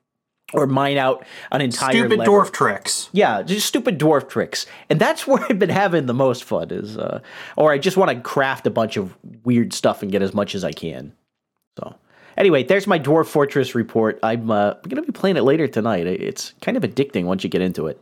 Or 0.54 0.66
mine 0.66 0.96
out 0.96 1.26
an 1.52 1.60
entire 1.60 1.92
Stupid 1.92 2.20
level. 2.20 2.34
dwarf 2.34 2.52
tricks. 2.52 3.10
Yeah, 3.12 3.42
just 3.42 3.66
stupid 3.66 3.98
dwarf 3.98 4.28
tricks, 4.30 4.64
and 4.88 4.98
that's 4.98 5.26
where 5.26 5.44
I've 5.48 5.58
been 5.58 5.68
having 5.68 6.06
the 6.06 6.14
most 6.14 6.44
fun. 6.44 6.70
Is 6.70 6.96
uh, 6.96 7.20
or 7.56 7.70
I 7.70 7.78
just 7.78 7.96
want 7.98 8.10
to 8.10 8.20
craft 8.20 8.66
a 8.66 8.70
bunch 8.70 8.96
of 8.96 9.14
weird 9.44 9.72
stuff 9.74 10.02
and 10.02 10.10
get 10.10 10.22
as 10.22 10.32
much 10.32 10.54
as 10.54 10.64
I 10.64 10.72
can. 10.72 11.12
So 11.78 11.94
anyway, 12.38 12.62
there's 12.62 12.86
my 12.86 12.98
dwarf 12.98 13.26
fortress 13.26 13.74
report. 13.74 14.18
I'm 14.22 14.50
uh, 14.50 14.74
gonna 14.88 15.02
be 15.02 15.12
playing 15.12 15.36
it 15.36 15.42
later 15.42 15.68
tonight. 15.68 16.06
It's 16.06 16.54
kind 16.62 16.78
of 16.78 16.82
addicting 16.82 17.24
once 17.24 17.44
you 17.44 17.50
get 17.50 17.60
into 17.60 17.86
it. 17.86 18.00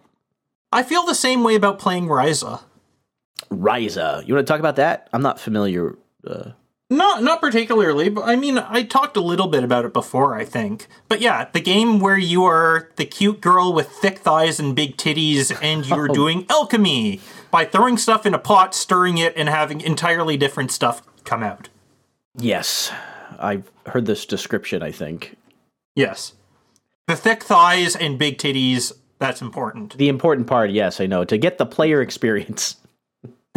I 0.73 0.85
feel 0.85 1.05
the 1.05 1.15
same 1.15 1.43
way 1.43 1.57
about 1.57 1.79
playing 1.81 2.07
Ryza. 2.07 2.63
Ryza, 3.51 4.27
you 4.27 4.35
want 4.35 4.47
to 4.47 4.53
talk 4.53 4.61
about 4.61 4.77
that? 4.77 5.09
I'm 5.13 5.23
not 5.23 5.41
familiar. 5.41 5.97
Uh, 6.27 6.51
Not 6.89 7.25
not 7.25 7.41
particularly, 7.41 8.09
but 8.09 8.23
I 8.23 8.37
mean, 8.37 8.59
I 8.59 8.85
talked 8.85 9.17
a 9.17 9.21
little 9.21 9.49
bit 9.49 9.65
about 9.65 9.85
it 9.85 9.93
before, 9.93 10.37
I 10.37 10.45
think. 10.45 10.87
But 11.09 11.21
yeah, 11.21 11.49
the 11.53 11.61
game 11.61 11.99
where 11.99 12.17
you 12.17 12.45
are 12.45 12.91
the 12.95 13.05
cute 13.05 13.41
girl 13.41 13.73
with 13.73 13.89
thick 13.89 14.21
thighs 14.21 14.61
and 14.61 14.77
big 14.77 14.97
titties, 14.97 15.57
and 15.61 15.85
you're 15.89 16.09
oh. 16.11 16.15
doing 16.15 16.47
alchemy 16.49 17.21
by 17.51 17.65
throwing 17.65 17.99
stuff 17.99 18.25
in 18.25 18.35
a 18.35 18.39
pot, 18.39 18.73
stirring 18.73 19.19
it, 19.19 19.33
and 19.37 19.49
having 19.49 19.81
entirely 19.81 20.37
different 20.37 20.71
stuff 20.71 21.03
come 21.25 21.43
out. 21.43 21.69
yes, 22.39 22.93
I've 23.37 23.69
heard 23.87 24.07
this 24.07 24.25
description. 24.25 24.81
I 24.81 24.93
think 24.93 25.37
Yes, 25.97 26.35
the 27.09 27.17
thick 27.17 27.43
thighs 27.43 27.97
and 27.97 28.17
big 28.17 28.39
titties. 28.39 28.93
That's 29.19 29.43
important. 29.43 29.97
the 29.97 30.09
important 30.09 30.47
part. 30.47 30.71
Yes, 30.71 31.01
I 31.01 31.07
know 31.07 31.25
to 31.25 31.37
get 31.37 31.59
the 31.59 31.67
player 31.67 32.01
experience. 32.09 32.77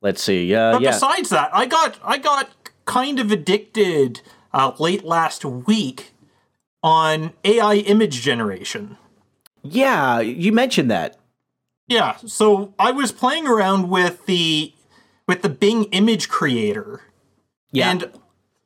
Let's 0.00 0.22
see. 0.22 0.54
Uh, 0.54 0.72
But 0.72 0.82
yeah. 0.82 0.90
besides 0.90 1.30
that, 1.30 1.50
I 1.52 1.66
got 1.66 1.98
I 2.04 2.18
got 2.18 2.50
kind 2.84 3.18
of 3.18 3.30
addicted 3.32 4.20
uh, 4.52 4.72
late 4.78 5.04
last 5.04 5.44
week 5.44 6.12
on 6.82 7.32
AI 7.44 7.76
image 7.76 8.22
generation. 8.22 8.96
Yeah, 9.62 10.20
you 10.20 10.52
mentioned 10.52 10.90
that. 10.90 11.18
Yeah, 11.88 12.16
so 12.26 12.74
I 12.78 12.90
was 12.92 13.12
playing 13.12 13.46
around 13.46 13.88
with 13.88 14.26
the 14.26 14.72
with 15.26 15.42
the 15.42 15.48
Bing 15.48 15.84
image 15.84 16.28
creator. 16.28 17.02
Yeah. 17.72 17.90
And 17.90 18.12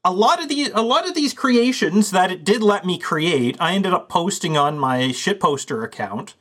a 0.04 0.12
lot 0.12 0.42
of 0.42 0.48
these 0.48 0.70
a 0.74 0.82
lot 0.82 1.08
of 1.08 1.14
these 1.14 1.32
creations 1.32 2.10
that 2.10 2.30
it 2.30 2.44
did 2.44 2.62
let 2.62 2.84
me 2.84 2.98
create, 2.98 3.56
I 3.60 3.74
ended 3.74 3.94
up 3.94 4.08
posting 4.08 4.56
on 4.56 4.78
my 4.78 5.04
shitposter 5.08 5.84
account. 5.84 6.34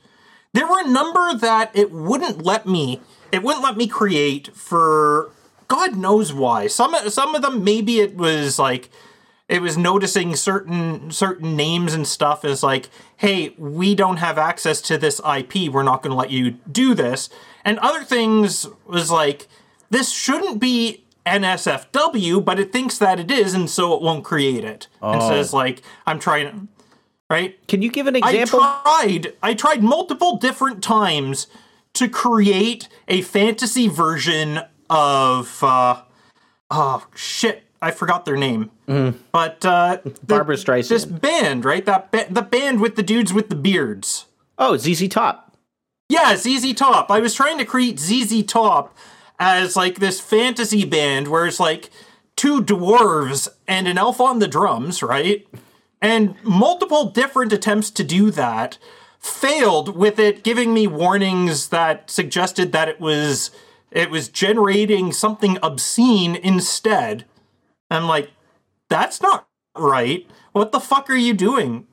There 0.53 0.67
were 0.67 0.81
a 0.81 0.87
number 0.87 1.33
that 1.35 1.71
it 1.73 1.91
wouldn't 1.91 2.43
let 2.43 2.65
me 2.65 2.99
it 3.31 3.43
wouldn't 3.43 3.63
let 3.63 3.77
me 3.77 3.87
create 3.87 4.55
for 4.55 5.31
God 5.67 5.95
knows 5.95 6.33
why. 6.33 6.67
Some 6.67 6.95
some 7.09 7.33
of 7.35 7.41
them 7.41 7.63
maybe 7.63 7.99
it 7.99 8.15
was 8.15 8.59
like 8.59 8.89
it 9.47 9.61
was 9.61 9.77
noticing 9.77 10.35
certain 10.35 11.11
certain 11.11 11.55
names 11.55 11.93
and 11.93 12.07
stuff 12.07 12.45
as 12.45 12.63
like, 12.63 12.89
hey, 13.17 13.53
we 13.57 13.95
don't 13.95 14.17
have 14.17 14.37
access 14.37 14.81
to 14.83 14.97
this 14.97 15.19
IP. 15.19 15.71
We're 15.71 15.83
not 15.83 16.01
going 16.01 16.11
to 16.11 16.17
let 16.17 16.31
you 16.31 16.51
do 16.71 16.93
this. 16.93 17.29
And 17.65 17.77
other 17.79 18.03
things 18.03 18.65
was 18.85 19.11
like, 19.11 19.47
this 19.89 20.09
shouldn't 20.09 20.59
be 20.59 21.03
NSFW, 21.25 22.43
but 22.43 22.59
it 22.59 22.71
thinks 22.71 22.97
that 22.97 23.19
it 23.19 23.29
is, 23.29 23.53
and 23.53 23.69
so 23.69 23.93
it 23.93 24.01
won't 24.01 24.23
create 24.23 24.63
it. 24.63 24.87
And 25.01 25.21
says 25.21 25.53
oh. 25.53 25.57
like, 25.57 25.81
I'm 26.07 26.17
trying, 26.17 26.45
to, 26.49 26.67
right? 27.29 27.67
Can 27.67 27.81
you 27.81 27.91
give 27.91 28.07
an 28.07 28.15
example? 28.15 28.59
I 28.61 28.81
tried. 28.83 29.33
I 29.43 29.53
tried 29.53 29.83
multiple 29.83 30.37
different 30.37 30.81
times 30.81 31.47
to 32.01 32.09
create 32.09 32.87
a 33.07 33.21
fantasy 33.21 33.87
version 33.87 34.61
of. 34.89 35.63
Uh, 35.63 36.01
oh 36.69 37.07
shit! 37.15 37.63
I 37.81 37.91
forgot 37.91 38.25
their 38.25 38.37
name. 38.37 38.71
But 39.31 39.65
uh, 39.65 39.99
the-. 40.03 40.11
Barbra 40.27 40.55
Streisand. 40.55 40.89
This 40.89 41.05
band, 41.05 41.63
right? 41.63 41.85
That 41.85 42.11
ba- 42.11 42.27
the 42.29 42.41
band 42.41 42.81
with 42.81 42.95
the 42.95 43.03
dudes 43.03 43.33
with 43.33 43.49
the 43.49 43.55
beards. 43.55 44.25
oh, 44.57 44.75
ZZ 44.77 45.07
Top. 45.07 45.55
Yeah, 46.09 46.35
ZZ 46.35 46.73
Top. 46.73 47.09
I 47.09 47.19
was 47.19 47.33
trying 47.33 47.57
to 47.57 47.65
create 47.65 47.99
ZZ 47.99 48.43
Top 48.43 48.97
as 49.39 49.75
like 49.75 49.99
this 49.99 50.19
fantasy 50.19 50.83
band 50.85 51.29
where 51.29 51.45
it's 51.47 51.59
like 51.59 51.89
two 52.35 52.61
dwarves 52.61 53.47
and 53.67 53.87
an 53.87 53.97
elf 53.97 54.19
on 54.19 54.39
the 54.39 54.47
drums, 54.47 55.01
right? 55.01 55.47
And 56.01 56.35
multiple 56.43 57.05
different 57.11 57.53
attempts 57.53 57.91
to 57.91 58.03
do 58.03 58.31
that 58.31 58.77
failed 59.21 59.95
with 59.95 60.17
it 60.19 60.43
giving 60.43 60.73
me 60.73 60.87
warnings 60.87 61.69
that 61.69 62.09
suggested 62.09 62.71
that 62.71 62.89
it 62.89 62.99
was 62.99 63.51
it 63.91 64.09
was 64.09 64.27
generating 64.29 65.11
something 65.11 65.57
obscene 65.61 66.35
instead. 66.35 67.25
I'm 67.89 68.07
like, 68.07 68.31
that's 68.89 69.21
not 69.21 69.47
right. 69.77 70.25
What 70.53 70.71
the 70.71 70.79
fuck 70.79 71.09
are 71.09 71.15
you 71.15 71.33
doing? 71.33 71.87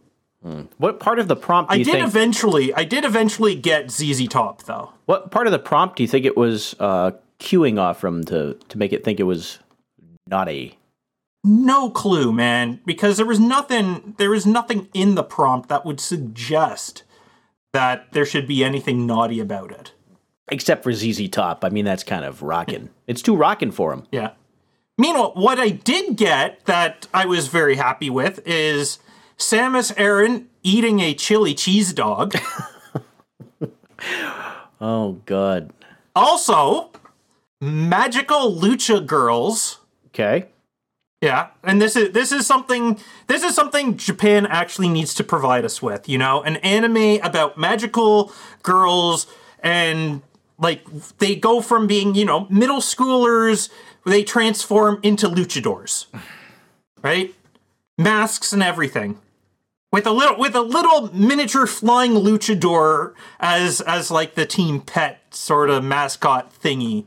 What 0.79 1.01
part 1.01 1.19
of 1.19 1.29
the 1.29 1.37
prompt 1.37 1.71
do 1.71 1.75
I 1.75 1.83
did 1.83 1.93
think? 1.93 2.07
eventually 2.07 2.73
I 2.73 2.85
did 2.85 3.05
eventually 3.05 3.55
get 3.55 3.91
ZZ 3.91 4.27
Top 4.29 4.63
though. 4.63 4.93
what 5.05 5.31
part 5.31 5.47
of 5.47 5.53
the 5.53 5.59
prompt 5.59 5.97
do 5.97 6.03
you 6.03 6.09
think 6.09 6.25
it 6.25 6.37
was 6.37 6.75
uh, 6.81 7.11
queuing 7.39 7.79
off 7.79 8.01
from 8.01 8.25
to 8.25 8.55
to 8.55 8.79
make 8.79 8.93
it 8.93 9.05
think 9.05 9.21
it 9.21 9.25
was 9.25 9.59
naughty? 10.27 10.79
No 11.45 11.91
clue, 11.91 12.33
man, 12.33 12.81
because 12.87 13.17
there 13.17 13.27
was 13.27 13.41
nothing 13.41 14.15
there 14.17 14.31
was 14.31 14.47
nothing 14.47 14.89
in 14.95 15.17
the 15.17 15.25
prompt 15.25 15.69
that 15.69 15.85
would 15.85 16.01
suggest 16.01 17.03
that 17.73 18.13
there 18.13 18.25
should 18.27 18.47
be 18.49 18.65
anything 18.65 19.07
naughty 19.07 19.41
about 19.41 19.71
it. 19.73 19.93
Except 20.51 20.83
for 20.83 20.93
ZZ 20.93 21.29
Top. 21.29 21.65
I 21.65 21.69
mean, 21.69 21.85
that's 21.85 22.03
kind 22.05 22.25
of 22.25 22.43
rocking. 22.43 22.89
it's 23.07 23.21
too 23.23 23.37
rocking 23.37 23.71
for 23.71 23.93
him. 23.93 24.07
Yeah. 24.11 24.31
Meanwhile, 24.97 25.33
what 25.35 25.61
I 25.61 25.69
did 25.69 26.17
get 26.17 26.65
that 26.65 27.07
I 27.15 27.27
was 27.27 27.49
very 27.49 27.77
happy 27.77 28.11
with 28.11 28.41
is 28.47 28.99
Samus 29.37 29.93
Aran 29.99 30.49
eating 30.63 31.01
a 31.01 31.15
chili 31.15 31.55
cheese 31.55 31.93
dog. 31.93 32.35
Oh 34.81 35.21
God. 35.27 35.73
also, 36.15 36.91
magical 37.61 38.55
lucha 38.55 39.05
girls. 39.05 39.81
Okay. 40.09 40.47
Yeah, 41.21 41.49
and 41.65 41.83
this 41.83 41.97
is 41.97 42.13
this 42.13 42.31
is 42.31 42.47
something 42.47 42.99
this 43.27 43.43
is 43.43 43.55
something 43.55 43.97
Japan 43.97 44.47
actually 44.47 44.89
needs 44.89 45.15
to 45.15 45.25
provide 45.25 45.65
us 45.65 45.83
with, 45.83 46.09
you 46.09 46.17
know, 46.17 46.43
an 46.43 46.57
anime 46.59 47.21
about 47.25 47.59
magical 47.59 48.33
girls 48.63 49.27
and 49.61 50.23
like 50.59 50.85
they 51.19 51.35
go 51.35 51.61
from 51.61 51.89
being, 51.89 52.15
you 52.15 52.25
know, 52.25 52.47
middle 52.51 52.81
schoolers, 52.81 53.69
they 54.07 54.23
transform 54.23 55.01
into 55.03 55.29
luchadors. 55.29 56.07
Right? 57.03 57.35
Masks 57.97 58.53
and 58.53 58.63
everything. 58.63 59.19
With 59.91 60.07
a 60.07 60.13
little 60.13 60.39
with 60.39 60.55
a 60.55 60.61
little 60.61 61.13
miniature 61.13 61.67
flying 61.67 62.13
luchador 62.13 63.15
as 63.41 63.81
as 63.81 64.13
like 64.13 64.37
the 64.37 64.47
team 64.47 64.81
pet 64.83 65.21
sort 65.31 65.69
of 65.69 65.83
mascot 65.83 66.53
thingy. 66.61 67.07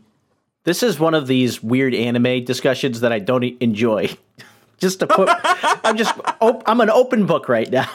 This 0.64 0.84
is 0.84 1.00
one 1.00 1.14
of 1.14 1.28
these 1.28 1.64
weird 1.64 1.94
anime 1.96 2.46
discussions 2.46 3.02
that 3.02 3.12
I 3.12 3.20
don't 3.20 3.44
enjoy. 3.60 4.10
just 4.78 5.00
to 5.00 5.08
put, 5.08 5.30
I'm 5.84 5.98
just, 5.98 6.14
op- 6.40 6.64
I'm 6.66 6.82
an 6.82 6.90
open 6.90 7.26
book 7.26 7.50
right 7.50 7.70
now. 7.70 7.90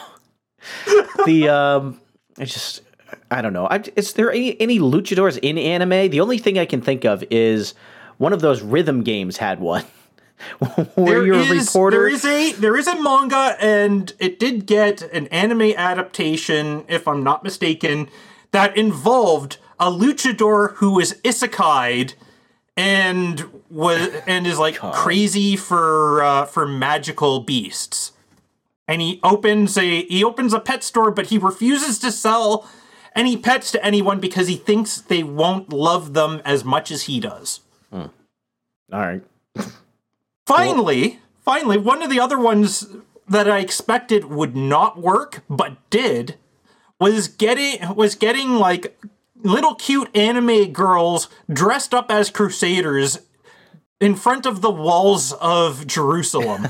the, 1.25 1.49
um, 1.49 2.01
I 2.37 2.45
just, 2.45 2.81
I 3.31 3.41
don't 3.41 3.53
know. 3.53 3.67
I, 3.67 3.83
is 3.95 4.13
there 4.13 4.31
any, 4.31 4.59
any 4.59 4.79
luchadors 4.79 5.37
in 5.41 5.57
anime? 5.57 6.09
The 6.09 6.19
only 6.19 6.37
thing 6.37 6.57
I 6.57 6.65
can 6.65 6.81
think 6.81 7.05
of 7.05 7.23
is 7.29 7.73
one 8.17 8.33
of 8.33 8.41
those 8.41 8.61
rhythm 8.61 9.03
games 9.03 9.37
had 9.37 9.59
one. 9.59 9.85
Where 10.95 11.25
you 11.25 11.33
a 11.33 11.49
reporter? 11.49 11.97
There 11.97 12.07
is 12.07 12.23
a 12.23 12.51
there 12.53 12.77
is 12.77 12.85
a 12.87 13.01
manga, 13.01 13.55
and 13.59 14.13
it 14.19 14.37
did 14.37 14.67
get 14.67 15.01
an 15.01 15.25
anime 15.27 15.73
adaptation, 15.75 16.85
if 16.87 17.07
I'm 17.07 17.23
not 17.23 17.43
mistaken, 17.43 18.07
that 18.51 18.77
involved 18.77 19.57
a 19.79 19.89
luchador 19.89 20.75
who 20.75 20.91
was 20.91 21.13
isekai'd 21.23 22.13
and 22.77 23.43
was 23.69 24.09
and 24.27 24.45
is 24.45 24.59
like 24.59 24.77
crazy 24.77 25.57
for 25.57 26.23
uh, 26.23 26.45
for 26.45 26.67
magical 26.67 27.41
beasts. 27.41 28.13
And 28.87 29.01
he 29.01 29.19
opens 29.23 29.77
a 29.77 30.03
he 30.05 30.23
opens 30.23 30.53
a 30.53 30.59
pet 30.59 30.83
store, 30.83 31.11
but 31.11 31.25
he 31.27 31.37
refuses 31.37 31.99
to 31.99 32.11
sell 32.11 32.69
any 33.15 33.35
pets 33.35 33.71
to 33.71 33.83
anyone 33.83 34.19
because 34.19 34.47
he 34.47 34.55
thinks 34.55 35.01
they 35.01 35.23
won't 35.23 35.73
love 35.73 36.13
them 36.13 36.41
as 36.45 36.63
much 36.63 36.91
as 36.91 37.03
he 37.03 37.19
does. 37.19 37.61
All 37.91 38.99
right. 38.99 39.23
Finally, 40.45 41.19
finally, 41.43 41.77
one 41.77 42.01
of 42.01 42.09
the 42.09 42.21
other 42.21 42.39
ones 42.39 42.87
that 43.27 43.49
I 43.49 43.59
expected 43.59 44.25
would 44.25 44.55
not 44.55 44.97
work, 44.97 45.43
but 45.49 45.77
did, 45.89 46.37
was 47.01 47.27
getting 47.27 47.95
was 47.95 48.15
getting 48.15 48.53
like 48.53 48.97
little 49.47 49.75
cute 49.75 50.15
anime 50.15 50.71
girls 50.71 51.29
dressed 51.51 51.93
up 51.93 52.11
as 52.11 52.29
crusaders 52.29 53.19
in 53.99 54.15
front 54.15 54.45
of 54.45 54.61
the 54.61 54.69
walls 54.69 55.33
of 55.33 55.87
Jerusalem. 55.87 56.67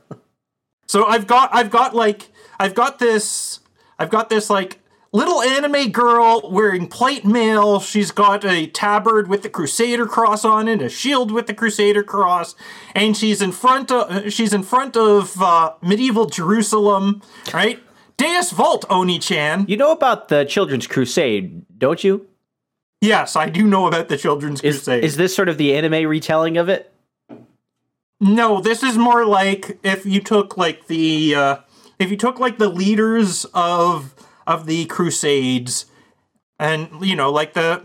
so 0.86 1.06
I've 1.06 1.26
got 1.26 1.50
I've 1.52 1.70
got 1.70 1.94
like 1.94 2.30
I've 2.60 2.74
got 2.74 2.98
this 2.98 3.60
I've 3.98 4.10
got 4.10 4.28
this 4.28 4.50
like 4.50 4.80
little 5.12 5.42
anime 5.42 5.90
girl 5.90 6.42
wearing 6.50 6.88
plate 6.88 7.24
mail. 7.24 7.80
She's 7.80 8.10
got 8.10 8.44
a 8.44 8.66
tabard 8.66 9.28
with 9.28 9.42
the 9.42 9.48
Crusader 9.48 10.06
cross 10.06 10.44
on 10.44 10.68
it, 10.68 10.82
a 10.82 10.88
shield 10.88 11.30
with 11.30 11.46
the 11.46 11.54
Crusader 11.54 12.02
cross, 12.02 12.54
and 12.94 13.16
she's 13.16 13.40
in 13.40 13.52
front 13.52 13.90
of 13.90 14.32
she's 14.32 14.52
in 14.52 14.62
front 14.62 14.96
of 14.96 15.40
uh, 15.40 15.74
medieval 15.80 16.26
Jerusalem, 16.26 17.22
right? 17.52 17.80
Deus 18.16 18.50
Vult, 18.52 18.86
Onii-chan. 18.88 19.66
You 19.68 19.76
know 19.76 19.92
about 19.92 20.28
the 20.28 20.44
Children's 20.44 20.86
Crusade, 20.86 21.64
don't 21.78 22.02
you? 22.04 22.26
Yes, 23.00 23.36
I 23.36 23.48
do 23.50 23.64
know 23.64 23.86
about 23.86 24.08
the 24.08 24.16
Children's 24.16 24.60
Is, 24.62 24.76
Crusade. 24.76 25.04
is 25.04 25.16
this 25.16 25.34
sort 25.34 25.48
of 25.48 25.58
the 25.58 25.74
anime 25.74 26.08
retelling 26.08 26.56
of 26.56 26.68
it? 26.68 26.92
No, 28.20 28.60
this 28.60 28.82
is 28.82 28.96
more 28.96 29.26
like 29.26 29.78
if 29.82 30.06
you 30.06 30.20
took 30.20 30.56
like 30.56 30.86
the 30.86 31.34
uh, 31.34 31.56
if 31.98 32.10
you 32.10 32.16
took 32.16 32.38
like 32.38 32.58
the 32.58 32.68
leaders 32.68 33.44
of 33.52 34.14
of 34.46 34.66
the 34.66 34.86
Crusades, 34.86 35.86
and 36.58 36.88
you 37.02 37.16
know 37.16 37.30
like 37.30 37.52
the 37.52 37.82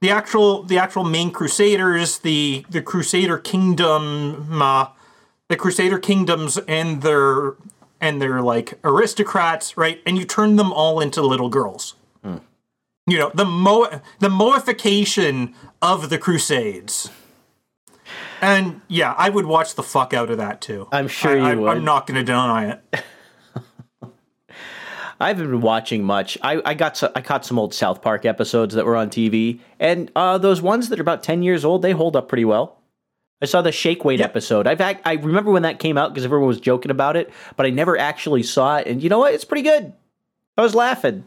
the 0.00 0.10
actual 0.10 0.62
the 0.62 0.78
actual 0.78 1.04
main 1.04 1.30
Crusaders, 1.30 2.20
the 2.20 2.64
the 2.70 2.80
Crusader 2.80 3.36
kingdom, 3.36 4.62
uh, 4.62 4.86
the 5.48 5.56
Crusader 5.56 5.98
kingdoms, 5.98 6.56
and 6.68 7.02
their 7.02 7.54
and 8.00 8.20
they're 8.20 8.42
like 8.42 8.78
aristocrats, 8.84 9.76
right? 9.76 10.00
And 10.06 10.16
you 10.16 10.24
turn 10.24 10.56
them 10.56 10.72
all 10.72 11.00
into 11.00 11.22
little 11.22 11.48
girls. 11.48 11.94
You 13.08 13.18
know 13.18 13.30
the 13.32 13.46
mo 13.46 13.88
the 14.18 14.28
moification 14.28 15.54
of 15.80 16.10
the 16.10 16.18
Crusades. 16.18 17.10
And 18.42 18.82
yeah, 18.86 19.14
I 19.16 19.30
would 19.30 19.46
watch 19.46 19.74
the 19.74 19.82
fuck 19.82 20.12
out 20.12 20.30
of 20.30 20.36
that 20.36 20.60
too. 20.60 20.88
I'm 20.92 21.08
sure 21.08 21.32
I, 21.32 21.36
you 21.36 21.42
I, 21.42 21.54
would. 21.54 21.68
I'm 21.70 21.84
not 21.84 22.06
going 22.06 22.16
to 22.16 22.24
deny 22.24 22.70
it. 22.70 23.04
I 25.20 25.28
haven't 25.28 25.50
been 25.50 25.62
watching 25.62 26.04
much. 26.04 26.38
I, 26.42 26.60
I 26.64 26.74
got 26.74 26.96
so, 26.96 27.10
I 27.16 27.22
caught 27.22 27.44
some 27.44 27.58
old 27.58 27.74
South 27.74 28.02
Park 28.02 28.24
episodes 28.24 28.74
that 28.74 28.84
were 28.84 28.94
on 28.94 29.10
TV, 29.10 29.58
and 29.80 30.12
uh, 30.14 30.38
those 30.38 30.62
ones 30.62 30.90
that 30.90 30.98
are 31.00 31.02
about 31.02 31.22
ten 31.22 31.42
years 31.42 31.64
old, 31.64 31.82
they 31.82 31.92
hold 31.92 32.14
up 32.14 32.28
pretty 32.28 32.44
well. 32.44 32.77
I 33.40 33.46
saw 33.46 33.62
the 33.62 33.70
Shake 33.72 34.04
Weight 34.04 34.20
episode. 34.20 34.66
I've 34.66 34.80
ac- 34.80 35.00
I 35.04 35.14
remember 35.14 35.50
when 35.52 35.62
that 35.62 35.78
came 35.78 35.96
out 35.96 36.12
because 36.12 36.24
everyone 36.24 36.48
was 36.48 36.60
joking 36.60 36.90
about 36.90 37.16
it, 37.16 37.30
but 37.56 37.66
I 37.66 37.70
never 37.70 37.96
actually 37.96 38.42
saw 38.42 38.78
it. 38.78 38.86
And 38.88 39.02
you 39.02 39.08
know 39.08 39.20
what? 39.20 39.32
It's 39.32 39.44
pretty 39.44 39.62
good. 39.62 39.92
I 40.56 40.62
was 40.62 40.74
laughing. 40.74 41.24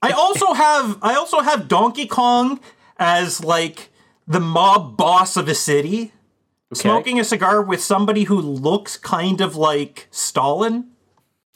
I 0.00 0.10
also 0.12 0.52
have 0.52 0.98
I 1.02 1.14
also 1.14 1.40
have 1.40 1.66
Donkey 1.66 2.06
Kong 2.06 2.60
as 2.98 3.42
like 3.42 3.90
the 4.28 4.38
mob 4.38 4.96
boss 4.96 5.36
of 5.36 5.48
a 5.48 5.54
city, 5.54 6.12
smoking 6.72 7.18
a 7.18 7.24
cigar 7.24 7.62
with 7.62 7.82
somebody 7.82 8.24
who 8.24 8.38
looks 8.40 8.96
kind 8.96 9.40
of 9.40 9.56
like 9.56 10.06
Stalin. 10.10 10.90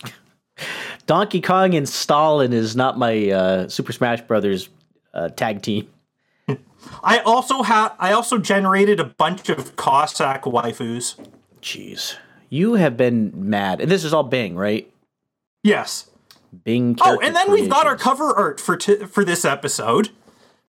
Donkey 1.06 1.40
Kong 1.40 1.74
and 1.74 1.88
Stalin 1.88 2.52
is 2.52 2.74
not 2.74 2.98
my 2.98 3.30
uh, 3.30 3.68
Super 3.68 3.92
Smash 3.92 4.22
Brothers 4.22 4.68
uh, 5.14 5.28
tag 5.28 5.62
team. 5.62 5.88
I 7.02 7.18
also 7.20 7.62
have 7.62 7.94
I 7.98 8.12
also 8.12 8.38
generated 8.38 9.00
a 9.00 9.04
bunch 9.04 9.48
of 9.48 9.76
Cossack 9.76 10.42
waifus. 10.42 11.16
Jeez, 11.60 12.16
you 12.48 12.74
have 12.74 12.96
been 12.96 13.32
mad, 13.34 13.80
and 13.80 13.90
this 13.90 14.04
is 14.04 14.12
all 14.12 14.22
Bing, 14.22 14.56
right? 14.56 14.90
Yes. 15.62 16.10
Bing. 16.64 16.96
Oh, 17.00 17.18
and 17.20 17.36
then 17.36 17.50
we've 17.50 17.68
got 17.68 17.86
our 17.86 17.96
cover 17.96 18.34
art 18.34 18.60
for 18.60 18.76
t- 18.76 19.04
for 19.06 19.24
this 19.24 19.44
episode. 19.44 20.10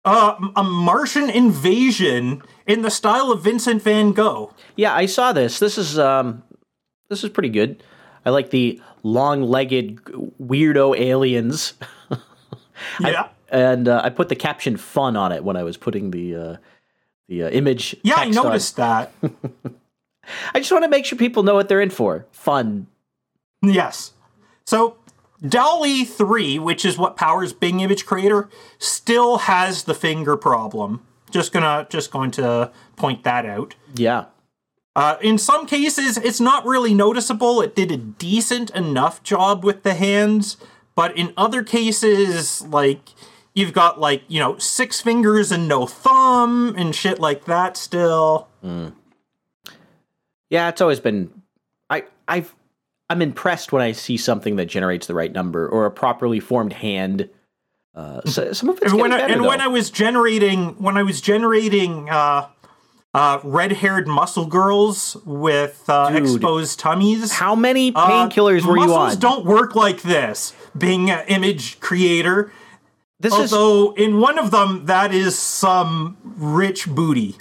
Uh, 0.06 0.36
a 0.56 0.64
Martian 0.64 1.30
invasion 1.32 2.44
in 2.68 2.84
the 2.84 2.92
style 2.92 3.32
of 3.32 3.44
Vincent 3.44 3.82
Van 3.82 4.12
Gogh. 4.12 4.54
Yeah, 4.76 4.94
I 4.94 5.08
saw 5.08 5.34
this. 5.34 5.58
This 5.58 5.78
is 5.80 5.98
um, 5.98 6.44
this 7.10 7.24
is 7.24 7.30
pretty 7.32 7.50
good. 7.50 7.84
I 8.24 8.30
like 8.30 8.52
the 8.52 8.80
long-legged 9.04 10.04
weirdo 10.42 10.98
aliens, 11.00 11.74
Yeah. 13.00 13.30
And 13.50 13.88
uh, 13.88 14.02
I 14.04 14.10
put 14.10 14.30
the 14.30 14.36
caption 14.36 14.78
"fun" 14.78 15.16
on 15.16 15.32
it 15.32 15.44
when 15.44 15.56
I 15.56 15.64
was 15.64 15.78
putting 15.78 16.12
the 16.12 16.36
uh, 16.36 16.58
the 17.28 17.44
uh, 17.44 17.50
image. 17.50 17.96
yeah, 18.04 18.16
I 18.16 18.26
text 18.26 18.40
on. 18.40 18.46
noticed 18.46 18.76
that. 18.78 19.14
I 20.54 20.60
just 20.60 20.72
want 20.72 20.84
to 20.84 20.90
make 20.90 21.06
sure 21.06 21.18
people 21.18 21.44
know 21.44 21.54
what 21.54 21.70
they're 21.70 21.82
in 21.82 21.90
for. 21.92 22.26
Fun. 22.32 22.88
Yes. 23.62 24.14
So 24.66 24.98
DALL-E 25.48 26.06
3, 26.06 26.60
which 26.60 26.86
is 26.86 26.98
what 26.98 27.16
powers 27.16 27.54
Bing 27.54 27.80
Image 27.80 28.06
Creator, 28.06 28.50
still 28.80 29.40
has 29.40 29.84
the 29.84 29.94
finger 29.94 30.36
problem. 30.36 31.06
Just 31.32 31.52
gonna 31.52 31.86
just 31.90 32.12
going 32.12 32.32
to 32.32 32.72
point 32.96 33.24
that 33.24 33.46
out. 33.46 33.76
Yeah. 33.96 34.26
Uh, 34.96 35.18
in 35.22 35.38
some 35.38 35.68
cases, 35.68 36.18
it's 36.18 36.40
not 36.40 36.66
really 36.66 36.94
noticeable. 36.94 37.62
It 37.62 37.76
did 37.76 37.92
a 37.92 37.98
decent 37.98 38.70
enough 38.70 39.22
job 39.24 39.66
with 39.66 39.84
the 39.84 39.94
hands, 39.94 40.56
but 40.96 41.16
in 41.18 41.34
other 41.36 41.64
cases, 41.64 42.62
like 42.62 43.10
you've 43.56 43.74
got 43.74 44.00
like 44.00 44.24
you 44.28 44.40
know 44.40 44.58
six 44.60 45.02
fingers 45.02 45.52
and 45.52 45.68
no 45.68 45.88
thumb 45.88 46.76
and 46.78 46.94
shit 46.94 47.20
like 47.20 47.46
that. 47.46 47.76
Still, 47.78 48.48
Yeah, 50.50 50.70
it's 50.70 50.82
always 50.82 51.00
been. 51.00 51.42
I 51.90 52.04
I've 52.28 52.54
I'm 53.10 53.22
impressed 53.22 53.72
when 53.72 53.82
I 53.82 53.94
see 53.94 54.18
something 54.18 54.58
that 54.58 54.66
generates 54.66 55.08
the 55.08 55.16
right 55.16 55.32
number 55.32 55.68
or 55.68 55.86
a 55.86 55.92
properly 55.92 56.40
formed 56.40 56.74
hand. 56.74 57.30
Uh, 57.94 58.22
so, 58.26 58.52
some 58.52 58.70
of 58.70 58.78
it's 58.82 58.92
and 58.92 59.02
when 59.02 59.14
I, 59.14 59.18
better, 59.20 59.34
and 59.34 59.46
when. 59.46 59.62
I 59.62 59.68
was 59.68 59.90
generating 59.90 60.76
when 60.82 60.98
I 60.98 61.04
was 61.04 61.22
generating 61.22 62.10
uh, 62.10 62.48
uh, 63.14 63.40
red-haired 63.42 64.06
muscle 64.06 64.46
girls 64.48 65.16
with 65.24 65.82
uh, 65.88 66.10
Dude. 66.10 66.24
exposed 66.24 66.78
tummies. 66.78 67.32
How 67.32 67.56
many 67.56 67.94
uh, 67.96 68.10
painkillers 68.10 68.66
were 68.66 68.76
you 68.76 68.84
on? 68.84 68.90
muscles 68.90 69.14
on? 69.14 69.20
don't 69.20 69.46
work 69.46 69.76
like 69.76 70.02
this. 70.02 70.54
Being 70.78 71.10
an 71.10 71.26
image 71.30 71.80
creator, 71.80 72.52
this 73.20 73.34
is 73.34 73.54
although 73.54 73.94
in 73.94 74.20
one 74.20 74.38
of 74.38 74.52
them 74.52 74.86
that 74.86 75.14
is 75.14 75.38
some 75.38 76.18
rich 76.24 76.88
booty. 76.88 77.36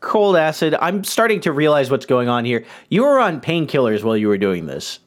cold 0.00 0.36
acid. 0.36 0.74
I'm 0.80 1.04
starting 1.04 1.40
to 1.42 1.52
realize 1.52 1.90
what's 1.90 2.06
going 2.06 2.28
on 2.28 2.44
here. 2.44 2.64
You 2.88 3.02
were 3.02 3.18
on 3.18 3.40
painkillers 3.40 4.02
while 4.04 4.16
you 4.16 4.28
were 4.28 4.38
doing 4.38 4.66
this. 4.66 5.00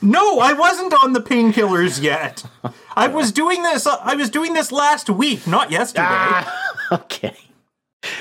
No, 0.00 0.38
I 0.40 0.54
wasn't 0.54 0.94
on 0.94 1.12
the 1.12 1.20
painkillers 1.20 2.02
yet. 2.02 2.44
I 2.96 3.06
was 3.08 3.32
doing 3.32 3.62
this. 3.62 3.86
uh, 3.86 3.98
I 4.02 4.14
was 4.14 4.30
doing 4.30 4.54
this 4.54 4.72
last 4.72 5.10
week, 5.10 5.46
not 5.46 5.70
yesterday. 5.70 6.06
Ah. 6.08 6.60
Okay. 6.92 7.34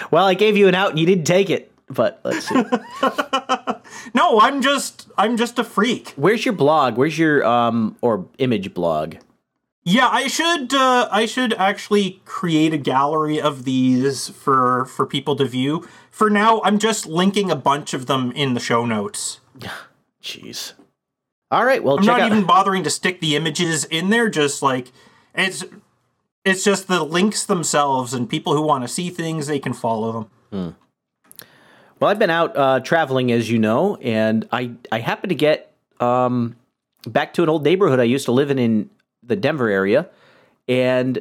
Well, 0.10 0.26
I 0.26 0.34
gave 0.36 0.56
you 0.56 0.70
an 0.70 0.74
out 0.76 0.92
and 0.92 0.98
you 1.00 1.06
didn't 1.06 1.26
take 1.26 1.50
it. 1.50 1.70
But 1.90 2.22
let's 2.24 2.48
see. 2.48 2.64
No, 4.16 4.40
I'm 4.40 4.62
just. 4.62 5.08
I'm 5.18 5.38
just 5.38 5.60
a 5.60 5.64
freak. 5.64 6.10
Where's 6.16 6.46
your 6.46 6.54
blog? 6.54 6.98
Where's 6.98 7.18
your 7.20 7.46
um 7.46 7.96
or 8.02 8.26
image 8.38 8.74
blog? 8.74 9.16
Yeah, 9.86 10.08
I 10.08 10.28
should. 10.28 10.74
Uh, 10.74 11.10
I 11.12 11.26
should 11.26 11.54
actually 11.54 12.22
create 12.26 12.74
a 12.74 12.78
gallery 12.78 13.42
of 13.42 13.66
these 13.66 14.30
for 14.30 14.86
for 14.86 15.06
people 15.06 15.36
to 15.36 15.46
view. 15.46 15.88
For 16.10 16.30
now, 16.30 16.62
I'm 16.64 16.80
just 16.80 17.06
linking 17.06 17.52
a 17.52 17.56
bunch 17.56 17.94
of 17.94 18.06
them 18.06 18.32
in 18.32 18.54
the 18.54 18.60
show 18.62 18.86
notes. 18.86 19.42
Jeez. 20.22 20.74
All 21.52 21.66
right. 21.66 21.84
Well, 21.84 21.98
I'm 21.98 22.04
check 22.04 22.18
not 22.18 22.22
out. 22.22 22.32
even 22.32 22.46
bothering 22.46 22.84
to 22.84 22.90
stick 22.90 23.20
the 23.20 23.36
images 23.36 23.84
in 23.86 24.10
there. 24.10 24.30
Just 24.30 24.62
like 24.62 24.92
it's. 25.36 25.64
It's 26.46 26.66
just 26.66 26.90
the 26.90 27.06
links 27.06 27.46
themselves, 27.46 28.14
and 28.14 28.30
people 28.30 28.54
who 28.54 28.62
want 28.62 28.84
to 28.84 28.88
see 28.90 29.10
things, 29.10 29.48
they 29.48 29.60
can 29.60 29.72
follow 29.72 30.28
them. 30.52 30.76
Well, 32.02 32.10
I've 32.12 32.20
been 32.20 32.30
out 32.30 32.58
uh, 32.58 32.82
traveling, 32.82 33.32
as 33.32 33.50
you 33.50 33.60
know, 33.60 33.96
and 33.96 34.46
I 34.52 34.72
I 34.92 35.00
happened 35.00 35.30
to 35.30 35.36
get 35.36 35.74
um, 36.02 36.58
back 37.08 37.34
to 37.36 37.44
an 37.44 37.50
old 37.50 37.64
neighborhood 37.64 38.02
I 38.02 38.04
used 38.04 38.26
to 38.26 38.34
live 38.34 38.52
in 38.52 38.60
in 38.60 38.90
the 39.26 39.36
Denver 39.36 39.70
area, 39.70 40.10
and 40.68 41.20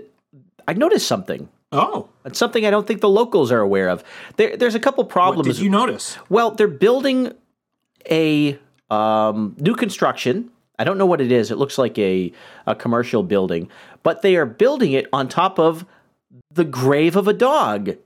I 0.67 0.73
noticed 0.75 1.07
something. 1.07 1.49
Oh, 1.75 2.09
That's 2.23 2.39
something 2.39 2.67
I 2.67 2.71
don't 2.71 2.87
think 2.87 3.01
the 3.01 3.09
locals 3.09 3.51
are 3.51 3.61
aware 3.61 3.89
of. 3.89 4.05
There, 4.37 4.57
there's 4.59 4.75
a 4.75 4.81
couple 4.81 5.05
what 5.05 5.11
problems. 5.11 5.47
did 5.49 5.59
you 5.59 5.71
notice? 5.71 6.19
Well, 6.29 6.51
they're 6.51 6.69
building 6.69 7.33
a 8.11 8.59
um, 8.91 9.57
new 9.59 9.75
construction. 9.75 10.51
I 10.79 10.85
don't 10.85 10.99
know 10.99 11.07
what 11.07 11.21
it 11.23 11.33
is. 11.33 11.51
It 11.51 11.57
looks 11.57 11.79
like 11.79 11.99
a, 11.99 12.31
a 12.67 12.75
commercial 12.75 13.23
building, 13.23 13.71
but 14.03 14.21
they 14.21 14.37
are 14.37 14.45
building 14.45 14.93
it 14.93 15.07
on 15.15 15.29
top 15.29 15.59
of 15.59 15.87
the 16.53 16.65
grave 16.65 17.17
of 17.17 17.27
a 17.27 17.33
dog. 17.33 17.97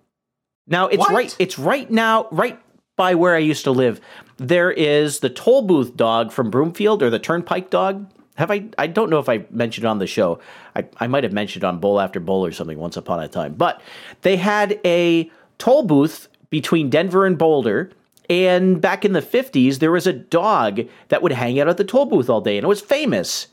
Now 0.69 0.87
it's 0.87 0.99
What? 0.99 1.13
right. 1.13 1.37
It's 1.41 1.59
right 1.59 1.91
now, 1.91 2.29
right 2.31 2.61
by 2.97 3.15
where 3.17 3.35
I 3.35 3.39
used 3.39 3.65
to 3.65 3.71
live. 3.73 4.01
There 4.37 4.71
is 4.71 5.21
the 5.21 5.31
toll 5.31 5.63
booth 5.63 5.97
dog 5.97 6.31
from 6.33 6.51
Broomfield, 6.51 7.03
or 7.03 7.11
the 7.11 7.19
Turnpike 7.19 7.71
dog. 7.71 8.11
Have 8.37 8.51
I? 8.51 8.66
I 8.79 8.87
don't 8.87 9.11
know 9.11 9.18
if 9.18 9.29
I 9.29 9.44
mentioned 9.51 9.85
it 9.85 9.88
on 9.88 9.99
the 9.99 10.07
show. 10.07 10.38
I, 10.75 10.85
I 10.99 11.07
might 11.07 11.25
have 11.25 11.33
mentioned 11.33 11.64
it 11.64 11.66
on 11.66 11.79
Bowl 11.79 12.01
After 12.01 12.20
Bowl 12.20 12.44
or 12.44 12.53
something 12.53 12.79
once 12.79 12.96
upon 12.96 13.20
a 13.20 13.29
time. 13.29 13.55
But 13.55 13.81
they 14.22 14.37
had 14.37 14.81
a 14.85 15.31
toll 15.59 15.83
booth 15.83 16.29
between 16.51 16.90
Denver 16.90 17.27
and 17.27 17.37
Boulder. 17.37 17.90
And 18.29 18.81
back 18.81 19.05
in 19.05 19.12
the 19.12 19.22
50s, 19.22 19.79
there 19.79 19.92
was 19.92 20.07
a 20.07 20.12
dog 20.12 20.81
that 21.09 21.22
would 21.22 21.33
hang 21.33 21.61
out 21.61 21.68
at 21.68 21.77
the 21.77 21.85
toll 21.85 22.07
booth 22.07 22.29
all 22.29 22.40
day, 22.40 22.57
and 22.59 22.64
it 22.64 22.68
was 22.68 22.81
famous. 22.81 23.46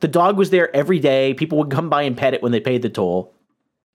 The 0.00 0.08
dog 0.08 0.36
was 0.36 0.50
there 0.50 0.74
every 0.74 1.00
day. 1.00 1.34
People 1.34 1.58
would 1.58 1.70
come 1.70 1.88
by 1.90 2.02
and 2.02 2.16
pet 2.16 2.32
it 2.32 2.42
when 2.42 2.52
they 2.52 2.60
paid 2.60 2.82
the 2.82 2.90
toll. 2.90 3.32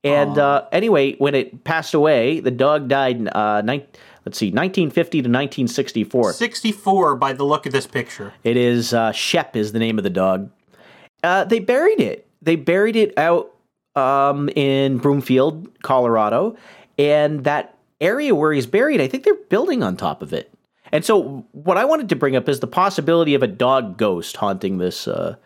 And 0.03 0.37
uh, 0.37 0.65
anyway, 0.71 1.15
when 1.17 1.35
it 1.35 1.63
passed 1.63 1.93
away, 1.93 2.39
the 2.39 2.51
dog 2.51 2.87
died. 2.87 3.17
in, 3.17 3.27
Uh, 3.29 3.61
nine, 3.61 3.83
let's 4.29 4.37
see, 4.37 4.47
1950 4.47 5.23
to 5.23 5.27
1964. 5.27 6.33
64 6.33 7.15
by 7.15 7.33
the 7.33 7.43
look 7.43 7.65
of 7.65 7.71
this 7.71 7.87
picture. 7.87 8.31
It 8.43 8.57
is 8.57 8.93
uh, 8.93 9.11
Shep 9.11 9.55
is 9.55 9.71
the 9.71 9.79
name 9.79 9.97
of 9.97 10.03
the 10.03 10.11
dog. 10.11 10.51
Uh, 11.23 11.45
they 11.45 11.59
buried 11.59 11.99
it. 11.99 12.27
They 12.39 12.55
buried 12.55 12.95
it 12.95 13.17
out 13.17 13.51
um, 13.95 14.47
in 14.49 14.99
Broomfield, 14.99 15.81
Colorado, 15.81 16.55
and 16.99 17.43
that 17.43 17.75
area 17.99 18.35
where 18.35 18.53
he's 18.53 18.67
buried, 18.67 19.01
I 19.01 19.07
think 19.07 19.23
they're 19.23 19.33
building 19.33 19.81
on 19.81 19.97
top 19.97 20.21
of 20.21 20.31
it. 20.31 20.53
And 20.91 21.03
so, 21.03 21.45
what 21.51 21.77
I 21.77 21.85
wanted 21.85 22.09
to 22.09 22.15
bring 22.15 22.35
up 22.35 22.47
is 22.47 22.59
the 22.59 22.67
possibility 22.67 23.33
of 23.33 23.41
a 23.41 23.47
dog 23.47 23.97
ghost 23.97 24.37
haunting 24.37 24.77
this 24.77 25.07
uh, 25.07 25.37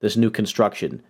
this 0.00 0.16
new 0.16 0.30
construction. 0.30 1.00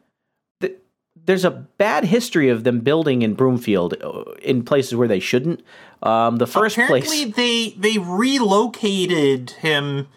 Th- 1.25 1.27
There's 1.27 1.45
a 1.45 1.51
bad 1.51 2.05
history 2.05 2.49
of 2.49 2.65
them 2.65 2.81
building 2.81 3.23
in 3.23 3.35
Broomfield 3.35 3.95
uh, 4.03 4.23
in 4.43 4.65
places 4.65 4.95
where 4.97 5.09
they 5.09 5.21
shouldn't. 5.21 5.63
Um, 6.03 6.37
the 6.37 6.47
first 6.47 6.77
Apparently, 6.77 7.01
place, 7.03 7.35
they 7.37 7.71
they 7.79 7.99
relocated 7.99 9.51
him 9.51 10.09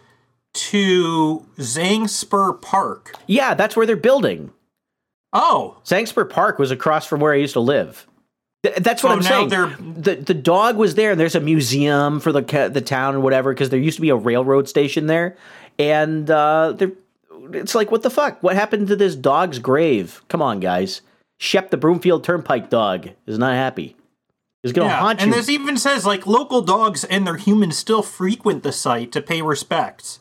to 0.53 1.45
Zang's 1.61 2.15
Spur 2.15 2.53
Park. 2.53 3.13
yeah, 3.27 3.53
that's 3.53 3.75
where 3.75 3.85
they're 3.85 3.95
building. 3.95 4.51
Oh, 5.33 5.77
Zang's 5.85 6.09
Spur 6.11 6.25
Park 6.25 6.59
was 6.59 6.71
across 6.71 7.05
from 7.05 7.19
where 7.19 7.33
I 7.33 7.37
used 7.37 7.53
to 7.53 7.59
live. 7.59 8.07
Th- 8.63 8.75
that's 8.77 9.03
what 9.03 9.09
So 9.09 9.15
I'm 9.17 9.21
saying. 9.21 9.49
they're- 9.49 9.75
The 9.79 10.15
the 10.15 10.33
dog 10.33 10.77
was 10.77 10.95
there, 10.95 11.11
and 11.11 11.19
there's 11.19 11.35
a 11.35 11.39
museum 11.41 12.19
for 12.19 12.31
the 12.31 12.41
the 12.71 12.81
town 12.81 13.15
or 13.15 13.19
whatever 13.19 13.53
because 13.53 13.69
there 13.69 13.79
used 13.79 13.97
to 13.97 14.01
be 14.01 14.09
a 14.09 14.15
railroad 14.15 14.69
station 14.69 15.07
there, 15.07 15.35
and 15.77 16.29
uh, 16.31 16.73
there, 16.75 16.91
it's 17.53 17.75
like 17.75 17.91
what 17.91 18.03
the 18.03 18.09
fuck? 18.09 18.41
What 18.41 18.55
happened 18.55 18.87
to 18.87 18.95
this 18.95 19.15
dog's 19.15 19.59
grave? 19.59 20.21
Come 20.27 20.41
on, 20.41 20.59
guys. 20.59 21.01
Shep 21.37 21.69
the 21.69 21.77
Broomfield 21.77 22.23
Turnpike 22.23 22.69
dog 22.69 23.09
is 23.25 23.37
not 23.37 23.55
happy. 23.55 23.95
He's 24.63 24.71
gonna 24.71 24.87
yeah. 24.87 24.99
haunt 24.99 25.21
And 25.21 25.31
you. 25.31 25.37
this 25.37 25.49
even 25.49 25.77
says 25.77 26.05
like 26.05 26.25
local 26.25 26.61
dogs 26.61 27.03
and 27.03 27.27
their 27.27 27.37
humans 27.37 27.77
still 27.77 28.01
frequent 28.01 28.63
the 28.63 28.71
site 28.71 29.11
to 29.11 29.21
pay 29.21 29.41
respects. 29.41 30.19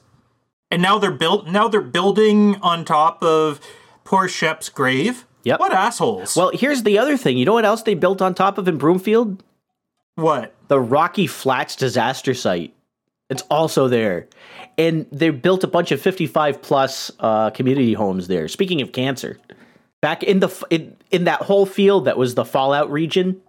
And 0.71 0.83
now 0.83 0.99
they're 0.99 1.11
built. 1.11 1.47
Now 1.47 1.69
they're 1.69 1.81
building 1.81 2.57
on 2.57 2.85
top 2.85 3.23
of 3.23 3.61
poor 4.05 4.29
Shep's 4.29 4.69
grave. 4.69 5.25
Yep. 5.45 5.61
What 5.61 5.73
assholes? 5.73 6.37
well, 6.37 6.51
here's 6.55 6.83
the 6.83 6.99
other 6.99 7.17
thing. 7.17 7.37
You 7.37 7.45
know 7.45 7.53
what 7.53 7.67
else 7.67 7.83
they 7.83 7.95
built 7.95 8.23
on 8.23 8.35
top 8.35 8.59
of 8.59 8.67
in 8.67 8.79
Broomfield? 8.79 9.43
what? 10.17 10.55
the 10.69 10.81
Rocky 10.81 11.27
Flats 11.27 11.77
disaster 11.77 12.35
site. 12.35 12.75
It's 13.31 13.43
also 13.43 13.89
there. 13.89 14.29
And 14.77 15.07
they 15.13 15.31
built 15.31 15.63
a 15.65 15.69
bunch 15.69 15.93
of 15.93 16.01
55 16.01 16.61
plus 16.63 17.11
uh, 17.21 17.51
community 17.51 17.93
homes 17.95 18.27
there. 18.29 18.49
Speaking 18.49 18.81
of 18.83 18.93
cancer, 18.93 19.39
back 20.03 20.23
in 20.23 20.41
the 20.41 20.67
in, 20.71 20.97
in 21.11 21.25
that 21.25 21.43
whole 21.43 21.67
field 21.67 22.07
that 22.07 22.17
was 22.19 22.35
the 22.35 22.45
fallout 22.45 22.91
region 22.91 23.41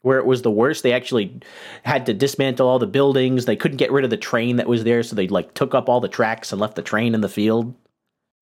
where 0.00 0.18
it 0.18 0.26
was 0.26 0.42
the 0.42 0.50
worst, 0.50 0.82
they 0.82 0.92
actually 0.92 1.40
had 1.84 2.06
to 2.06 2.14
dismantle 2.14 2.66
all 2.66 2.78
the 2.78 2.86
buildings. 2.86 3.44
They 3.44 3.54
couldn't 3.54 3.76
get 3.76 3.92
rid 3.92 4.02
of 4.04 4.10
the 4.10 4.16
train 4.16 4.56
that 4.56 4.66
was 4.66 4.82
there, 4.82 5.02
so 5.02 5.14
they 5.14 5.28
like 5.28 5.54
took 5.54 5.74
up 5.74 5.88
all 5.88 6.00
the 6.00 6.08
tracks 6.08 6.50
and 6.52 6.60
left 6.60 6.74
the 6.74 6.82
train 6.82 7.14
in 7.14 7.20
the 7.20 7.28
field. 7.28 7.74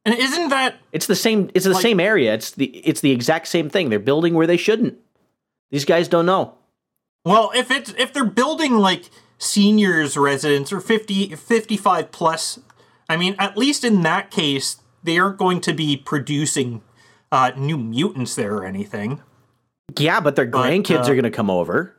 And 0.06 0.14
isn't 0.14 0.48
that 0.48 0.76
It's 0.92 1.06
the 1.06 1.14
same 1.16 1.50
it's 1.52 1.66
the 1.66 1.72
Like- 1.72 1.82
same 1.82 2.00
area. 2.00 2.32
It's 2.32 2.52
the 2.52 2.66
it's 2.66 3.00
the 3.02 3.10
exact 3.10 3.48
same 3.48 3.68
thing. 3.68 3.90
They're 3.90 3.98
building 3.98 4.34
where 4.34 4.46
they 4.46 4.56
shouldn't. 4.56 4.96
These 5.70 5.84
guys 5.84 6.08
don't 6.08 6.26
know. 6.26 6.54
Well, 7.26 7.50
if 7.54 7.70
it's 7.70 7.92
if 7.98 8.12
they're 8.14 8.24
building 8.24 8.78
like 8.78 9.10
seniors 9.40 10.16
residents 10.16 10.72
or 10.72 10.81
50 10.81 11.35
55 11.35 12.12
plus, 12.12 12.61
I 13.09 13.16
mean, 13.16 13.35
at 13.38 13.57
least 13.57 13.83
in 13.83 14.03
that 14.03 14.31
case, 14.31 14.76
they 15.03 15.18
aren't 15.18 15.38
going 15.38 15.61
to 15.62 15.72
be 15.72 15.96
producing 15.96 16.83
uh, 17.33 17.50
new 17.57 17.76
mutants 17.76 18.37
there 18.37 18.55
or 18.55 18.64
anything. 18.64 19.22
Yeah, 19.98 20.20
but 20.20 20.37
their 20.37 20.46
grandkids 20.46 21.07
uh, 21.07 21.11
are 21.11 21.14
going 21.14 21.24
to 21.24 21.31
come 21.31 21.50
over. 21.50 21.96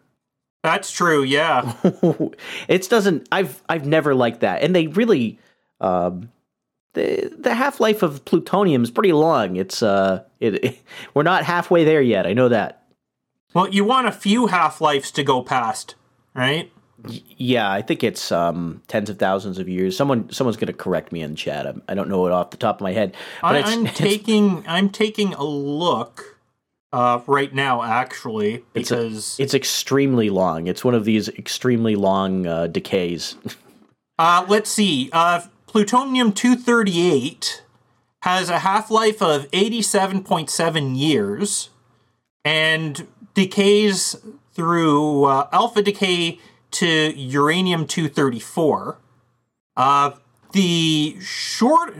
That's 0.63 0.91
true, 0.91 1.23
yeah. 1.23 1.73
it 2.67 2.87
doesn't 2.89 3.27
i've 3.31 3.63
i've 3.67 3.85
never 3.85 4.15
liked 4.15 4.41
that 4.41 4.61
and 4.61 4.75
they 4.75 4.87
really 4.87 5.39
um 5.81 6.29
the 6.93 7.33
the 7.37 7.53
half-life 7.53 8.03
of 8.03 8.23
plutonium 8.25 8.83
is 8.83 8.91
pretty 8.91 9.13
long 9.13 9.55
it's 9.55 9.81
uh 9.81 10.23
it, 10.39 10.77
we're 11.13 11.23
not 11.23 11.43
halfway 11.43 11.83
there 11.83 12.01
yet 12.01 12.27
i 12.27 12.33
know 12.33 12.49
that 12.49 12.81
well, 13.53 13.67
you 13.67 13.83
want 13.83 14.07
a 14.07 14.11
few 14.11 14.47
half 14.47 14.79
lives 14.79 15.11
to 15.11 15.23
go 15.23 15.41
past, 15.41 15.95
right? 16.33 16.71
Yeah 17.37 17.69
i 17.71 17.81
think 17.81 18.03
it's 18.03 18.31
um 18.31 18.81
tens 18.87 19.09
of 19.09 19.17
thousands 19.17 19.57
of 19.59 19.67
years. 19.67 19.95
Someone 19.97 20.31
someone's 20.31 20.57
going 20.57 20.67
to 20.67 20.73
correct 20.73 21.11
me 21.11 21.21
in 21.21 21.35
chat. 21.35 21.65
I'm, 21.67 21.81
i 21.87 21.93
don't 21.93 22.09
know 22.09 22.25
it 22.27 22.31
off 22.31 22.51
the 22.51 22.57
top 22.57 22.75
of 22.77 22.81
my 22.81 22.93
head 22.93 23.15
but 23.41 23.55
I, 23.55 23.59
it's, 23.59 23.69
I'm 23.71 23.81
it's- 23.87 23.97
taking 23.97 24.63
I'm 24.67 24.89
taking 24.89 25.33
a 25.33 25.43
look 25.43 26.37
uh, 26.93 27.21
right 27.25 27.53
now, 27.53 27.81
actually, 27.83 28.65
It's 28.73 28.91
a- 28.91 28.95
because 28.97 29.37
it's 29.39 29.53
extremely 29.53 30.29
long. 30.29 30.67
It's 30.67 30.83
one 30.83 30.93
of 30.93 31.05
these 31.05 31.29
extremely 31.29 31.95
long 31.95 32.45
uh, 32.45 32.67
decays. 32.67 33.37
Uh, 34.19 34.45
let's 34.49 34.69
see. 34.69 35.09
Uh, 35.13 35.39
plutonium 35.67 36.33
238 36.33 37.63
has 38.23 38.49
a 38.49 38.59
half 38.59 38.91
life 38.91 39.21
of 39.21 39.49
87.7 39.51 40.97
years 40.97 41.69
and 42.43 43.07
decays 43.33 44.15
through 44.53 45.23
uh, 45.23 45.47
alpha 45.53 45.81
decay 45.81 46.39
to 46.71 47.13
uranium 47.15 47.85
234. 47.85 48.97
Uh, 49.77 50.11
the 50.51 51.17
short. 51.21 51.95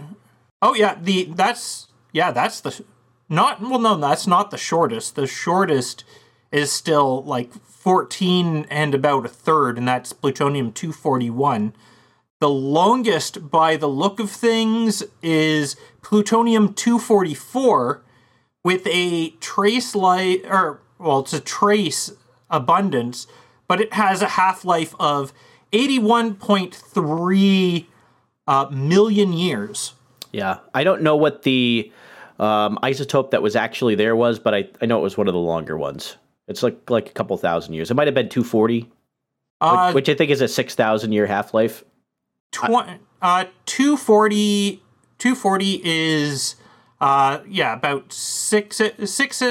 Oh, 0.61 0.73
yeah, 0.73 0.97
the 1.01 1.25
that's. 1.33 1.87
Yeah, 2.11 2.31
that's 2.31 2.61
the. 2.61 2.83
Not. 3.29 3.61
Well, 3.61 3.79
no, 3.79 3.95
that's 3.95 4.27
not 4.27 4.51
the 4.51 4.57
shortest. 4.57 5.15
The 5.15 5.27
shortest 5.27 6.03
is 6.51 6.71
still 6.71 7.23
like 7.23 7.53
14 7.53 8.67
and 8.69 8.93
about 8.93 9.25
a 9.25 9.29
third, 9.29 9.77
and 9.77 9.87
that's 9.87 10.13
plutonium 10.13 10.71
241. 10.71 11.73
The 12.39 12.49
longest, 12.49 13.49
by 13.49 13.77
the 13.77 13.87
look 13.87 14.19
of 14.19 14.29
things, 14.29 15.03
is 15.21 15.75
plutonium 16.01 16.73
244 16.73 18.01
with 18.63 18.85
a 18.87 19.29
trace 19.39 19.95
life, 19.95 20.41
or, 20.45 20.81
well, 20.99 21.19
it's 21.19 21.33
a 21.33 21.39
trace 21.39 22.11
abundance, 22.49 23.27
but 23.71 23.79
it 23.79 23.93
has 23.93 24.21
a 24.21 24.27
half 24.27 24.65
life 24.65 24.93
of 24.99 25.31
81.3 25.71 27.85
uh, 28.45 28.67
million 28.69 29.31
years. 29.31 29.93
yeah 30.33 30.57
i 30.73 30.83
don't 30.83 31.01
know 31.01 31.15
what 31.15 31.43
the 31.43 31.89
um, 32.37 32.77
isotope 32.83 33.31
that 33.31 33.41
was 33.41 33.55
actually 33.55 33.95
there 33.95 34.13
was 34.13 34.39
but 34.39 34.53
I, 34.53 34.67
I 34.81 34.87
know 34.87 34.99
it 34.99 35.03
was 35.03 35.15
one 35.15 35.29
of 35.29 35.33
the 35.33 35.39
longer 35.39 35.77
ones 35.77 36.17
it's 36.49 36.63
like 36.63 36.89
like 36.89 37.07
a 37.07 37.13
couple 37.13 37.37
thousand 37.37 37.73
years 37.73 37.89
it 37.89 37.93
might 37.93 38.07
have 38.07 38.13
been 38.13 38.27
240 38.27 38.91
Uh, 39.61 39.93
which 39.93 40.09
I 40.09 40.15
think 40.15 40.31
is 40.31 40.41
a 40.41 40.49
six 40.49 40.75
thousand 40.75 41.13
year 41.13 41.27
half 41.27 41.53
life. 41.53 41.85
tw- 42.51 42.99
uh, 43.21 43.45
240, 43.67 44.81
240 45.17 45.81
is, 45.85 46.55
uh, 46.99 47.39
yeah, 47.47 47.73
about 47.73 48.11
six, 48.11 48.81
six, 49.05 49.41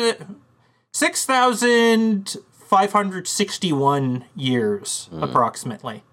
six 0.92 1.24
thousand 1.24 2.36
five 2.70 2.92
hundred 2.92 3.26
sixty-one 3.26 4.24
years, 4.36 5.10
approximately. 5.20 6.04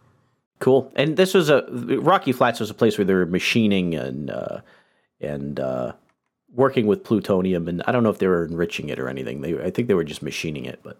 Cool. 0.59 0.91
And 0.95 1.15
this 1.15 1.35
was 1.35 1.51
a 1.51 1.63
Rocky 1.69 2.31
Flats 2.31 2.59
was 2.59 2.71
a 2.71 2.73
place 2.73 2.97
where 2.97 3.05
they 3.05 3.13
were 3.13 3.27
machining 3.27 3.93
and 3.93 4.31
uh, 4.31 4.61
and 5.21 5.59
uh, 5.59 5.93
working 6.51 6.87
with 6.87 7.03
plutonium. 7.03 7.67
And 7.67 7.83
I 7.85 7.91
don't 7.91 8.01
know 8.01 8.09
if 8.09 8.17
they 8.17 8.27
were 8.27 8.43
enriching 8.43 8.89
it 8.89 8.97
or 8.97 9.07
anything. 9.07 9.41
They 9.41 9.53
I 9.61 9.69
think 9.69 9.87
they 9.87 9.93
were 9.93 10.03
just 10.03 10.23
machining 10.23 10.65
it. 10.65 10.79
But 10.81 10.99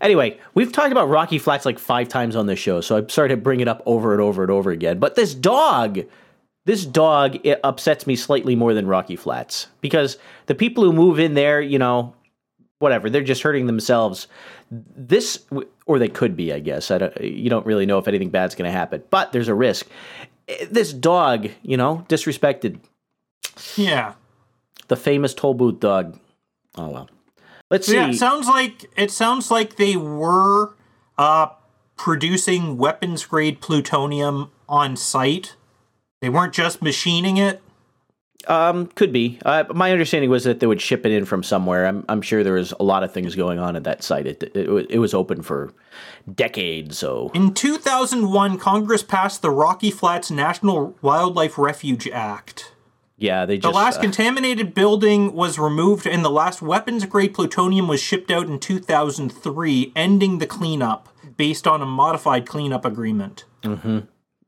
anyway, 0.00 0.38
we've 0.54 0.70
talked 0.70 0.92
about 0.92 1.08
Rocky 1.08 1.38
Flats 1.38 1.66
like 1.66 1.80
five 1.80 2.08
times 2.08 2.36
on 2.36 2.46
this 2.46 2.60
show, 2.60 2.80
so 2.80 2.96
I'm 2.98 3.08
sorry 3.08 3.30
to 3.30 3.36
bring 3.36 3.58
it 3.58 3.66
up 3.66 3.82
over 3.84 4.12
and 4.12 4.22
over 4.22 4.42
and 4.42 4.52
over 4.52 4.70
again. 4.70 5.00
But 5.00 5.16
this 5.16 5.34
dog. 5.34 5.98
This 6.64 6.86
dog 6.86 7.38
it 7.42 7.58
upsets 7.64 8.06
me 8.06 8.14
slightly 8.14 8.54
more 8.54 8.72
than 8.72 8.86
Rocky 8.86 9.16
Flats 9.16 9.66
because 9.80 10.16
the 10.46 10.54
people 10.54 10.84
who 10.84 10.92
move 10.92 11.18
in 11.18 11.34
there, 11.34 11.60
you 11.60 11.76
know, 11.76 12.14
whatever. 12.78 13.08
They're 13.08 13.22
just 13.22 13.42
hurting 13.42 13.66
themselves. 13.66 14.28
This, 14.74 15.44
or 15.84 15.98
they 15.98 16.08
could 16.08 16.34
be, 16.34 16.50
I 16.52 16.58
guess. 16.58 16.90
I 16.90 16.96
don't, 16.98 17.20
you 17.20 17.50
don't 17.50 17.66
really 17.66 17.84
know 17.84 17.98
if 17.98 18.08
anything 18.08 18.30
bad's 18.30 18.54
going 18.54 18.64
to 18.70 18.72
happen, 18.72 19.02
but 19.10 19.30
there's 19.32 19.48
a 19.48 19.54
risk. 19.54 19.86
This 20.70 20.94
dog, 20.94 21.48
you 21.62 21.76
know, 21.76 22.06
disrespected 22.08 22.80
Yeah. 23.76 24.14
the 24.88 24.96
famous 24.96 25.34
toll 25.34 25.52
booth 25.54 25.80
dog. 25.80 26.18
Oh 26.76 26.88
well. 26.88 27.10
Let's 27.70 27.86
see. 27.86 27.96
Yeah, 27.96 28.08
it 28.08 28.14
sounds 28.14 28.48
like 28.48 28.86
it 28.96 29.10
sounds 29.10 29.50
like 29.50 29.76
they 29.76 29.94
were 29.96 30.74
uh, 31.18 31.48
producing 31.96 32.78
weapons 32.78 33.24
grade 33.26 33.60
plutonium 33.60 34.50
on 34.68 34.96
site. 34.96 35.56
They 36.22 36.28
weren't 36.30 36.54
just 36.54 36.80
machining 36.80 37.36
it. 37.36 37.60
Um, 38.48 38.86
could 38.88 39.12
be. 39.12 39.38
Uh, 39.44 39.64
my 39.74 39.92
understanding 39.92 40.30
was 40.30 40.44
that 40.44 40.60
they 40.60 40.66
would 40.66 40.80
ship 40.80 41.06
it 41.06 41.12
in 41.12 41.24
from 41.24 41.42
somewhere. 41.42 41.86
I'm, 41.86 42.04
I'm 42.08 42.22
sure 42.22 42.42
there 42.42 42.54
was 42.54 42.72
a 42.78 42.82
lot 42.84 43.02
of 43.02 43.12
things 43.12 43.34
going 43.34 43.58
on 43.58 43.76
at 43.76 43.84
that 43.84 44.02
site. 44.02 44.26
It, 44.26 44.42
it, 44.54 44.86
it 44.90 44.98
was 44.98 45.14
open 45.14 45.42
for 45.42 45.72
decades. 46.32 46.98
So 46.98 47.30
In 47.34 47.54
2001, 47.54 48.58
Congress 48.58 49.02
passed 49.02 49.42
the 49.42 49.50
Rocky 49.50 49.90
Flats 49.90 50.30
National 50.30 50.96
Wildlife 51.02 51.58
Refuge 51.58 52.08
Act. 52.08 52.72
yeah, 53.16 53.44
they 53.46 53.58
The 53.58 53.70
last 53.70 53.98
uh, 53.98 54.02
contaminated 54.02 54.74
building 54.74 55.32
was 55.34 55.58
removed, 55.58 56.06
and 56.06 56.24
the 56.24 56.30
last 56.30 56.62
weapons 56.62 57.04
grade 57.06 57.34
plutonium 57.34 57.88
was 57.88 58.00
shipped 58.02 58.30
out 58.30 58.46
in 58.46 58.58
2003, 58.58 59.92
ending 59.94 60.38
the 60.38 60.46
cleanup 60.46 61.08
based 61.36 61.66
on 61.66 61.80
a 61.82 61.86
modified 61.86 62.46
cleanup 62.46 62.84
agreement. 62.84 63.44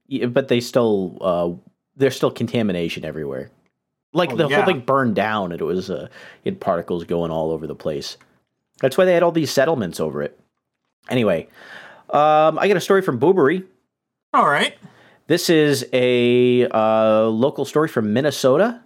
yeah, 0.07 0.27
but 0.27 0.49
they 0.49 0.61
still 0.61 1.19
uh, 1.21 1.51
there's 1.97 2.17
still 2.17 2.31
contamination 2.31 3.05
everywhere. 3.05 3.51
Like 4.15 4.33
Oh, 4.33 4.37
the 4.37 4.49
yeah. 4.49 4.57
whole 4.57 4.65
thing 4.65 4.81
burned 4.81 5.15
down, 5.17 5.53
and 5.53 5.61
it 5.61 5.65
was 5.65 5.91
uh, 5.91 6.09
it 6.45 6.53
had 6.53 6.61
particles 6.61 7.05
going 7.05 7.31
all 7.31 7.51
over 7.51 7.67
the 7.67 7.75
place. 7.75 8.17
That's 8.81 8.97
why 8.97 9.05
they 9.05 9.13
had 9.15 9.23
all 9.23 9.33
these 9.33 9.51
settlements 9.51 10.01
over 10.01 10.23
it. 10.23 10.39
Anyway, 11.11 11.49
um, 12.11 12.59
I 12.59 12.67
got 12.69 12.77
a 12.77 12.81
story 12.81 13.03
from 13.03 13.19
Boobery. 13.21 13.65
All 14.33 14.47
right. 14.49 14.75
This 15.27 15.49
is 15.51 15.87
a 15.93 16.67
uh, 16.69 17.27
local 17.29 17.65
story 17.65 17.89
from 17.89 18.13
Minnesota. 18.13 18.81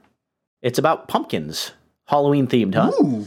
It's 0.62 0.78
about 0.78 1.08
pumpkins, 1.08 1.72
Halloween 2.06 2.46
themed, 2.46 2.74
huh? 2.74 2.90
Ooh. 3.02 3.26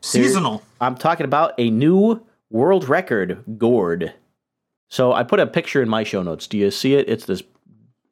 Seasonal. 0.00 0.62
I'm 0.80 0.96
talking 0.96 1.24
about 1.24 1.54
a 1.58 1.70
new 1.70 2.20
world 2.50 2.88
record 2.88 3.42
gourd. 3.58 4.14
So 4.88 5.12
I 5.12 5.22
put 5.24 5.40
a 5.40 5.46
picture 5.46 5.82
in 5.82 5.88
my 5.88 6.04
show 6.04 6.22
notes. 6.22 6.46
Do 6.46 6.56
you 6.56 6.70
see 6.70 6.94
it? 6.94 7.08
It's 7.08 7.26
this 7.26 7.42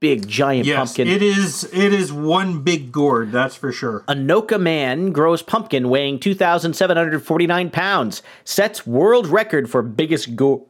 big 0.01 0.29
giant 0.29 0.67
Yes, 0.67 0.77
pumpkin. 0.77 1.09
it 1.09 1.23
is. 1.23 1.65
It 1.73 1.93
is 1.93 2.13
one 2.13 2.63
big 2.63 2.93
gourd. 2.93 3.33
That's 3.33 3.55
for 3.57 3.73
sure. 3.73 4.05
Anoka 4.09 4.61
man 4.61 5.13
grows 5.13 5.43
pumpkin 5.43 5.89
weighing 5.89 6.19
2,749 6.19 7.71
pounds. 7.71 8.23
Sets 8.45 8.87
world 8.87 9.27
record 9.27 9.71
for 9.71 9.83
biggest 9.83 10.37
gourd. 10.37 10.63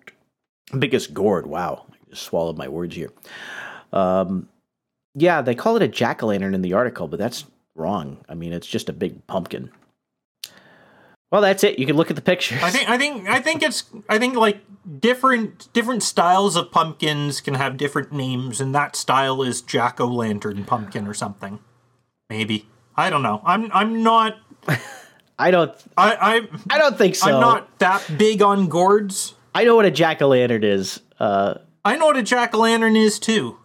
Biggest 0.79 1.15
gourd. 1.15 1.47
Wow. 1.47 1.87
I 1.93 2.11
just 2.11 2.23
swallowed 2.23 2.57
my 2.57 2.69
words 2.69 2.95
here. 2.97 3.12
Um, 3.93 4.49
yeah, 5.15 5.43
they 5.43 5.55
call 5.55 5.77
it 5.77 5.83
a 5.83 5.89
jack 5.89 6.23
o' 6.23 6.27
lantern 6.27 6.55
in 6.55 6.62
the 6.62 6.73
article, 6.75 7.09
but 7.09 7.19
that's 7.19 7.45
wrong. 7.75 8.19
I 8.29 8.35
mean, 8.35 8.53
it's 8.53 8.67
just 8.67 8.89
a 8.89 8.93
big 8.93 9.27
pumpkin. 9.27 9.71
Well, 11.33 11.43
that's 11.43 11.65
it. 11.65 11.79
You 11.79 11.87
can 11.87 11.97
look 11.97 12.11
at 12.11 12.17
the 12.17 12.23
pictures. 12.23 12.62
I 12.62 12.71
think. 12.71 12.89
I 12.89 12.97
think. 12.99 13.29
I 13.29 13.41
think 13.41 13.62
it's. 13.62 13.85
I 14.09 14.19
think 14.19 14.37
like 14.37 14.61
different 15.01 15.73
different 15.73 16.03
styles 16.03 16.55
of 16.57 16.71
pumpkins 16.71 17.41
can 17.41 17.55
have 17.55 17.77
different 17.77 18.12
names, 18.12 18.61
and 18.61 18.75
that 18.75 18.95
style 18.95 19.43
is 19.43 19.61
jack 19.61 20.01
o' 20.01 20.07
lantern 20.07 20.65
pumpkin 20.65 21.07
or 21.07 21.15
something. 21.15 21.59
Maybe. 22.31 22.69
I 22.97 23.11
don't 23.11 23.23
know. 23.23 23.43
I'm. 23.45 23.71
I'm 23.73 24.03
not. 24.03 24.39
I 25.39 25.51
don't. 25.51 25.73
I. 25.99 26.49
I. 26.71 26.75
I 26.77 26.79
don't 26.79 26.97
think 26.97 27.17
so. 27.17 27.27
I'm 27.35 27.41
not 27.41 27.79
that 27.81 28.09
big 28.17 28.41
on 28.41 28.69
gourds. 28.69 29.35
I 29.55 29.65
know 29.65 29.75
what 29.75 29.85
a 29.85 29.91
jack 29.91 30.23
o' 30.23 30.29
lantern 30.29 30.62
is. 30.65 31.01
Uh, 31.19 31.55
I 31.85 31.97
know 31.97 32.07
what 32.07 32.17
a 32.17 32.23
jack 32.23 32.55
o' 32.55 32.59
lantern 32.59 32.95
is 32.95 33.19
too. 33.19 33.59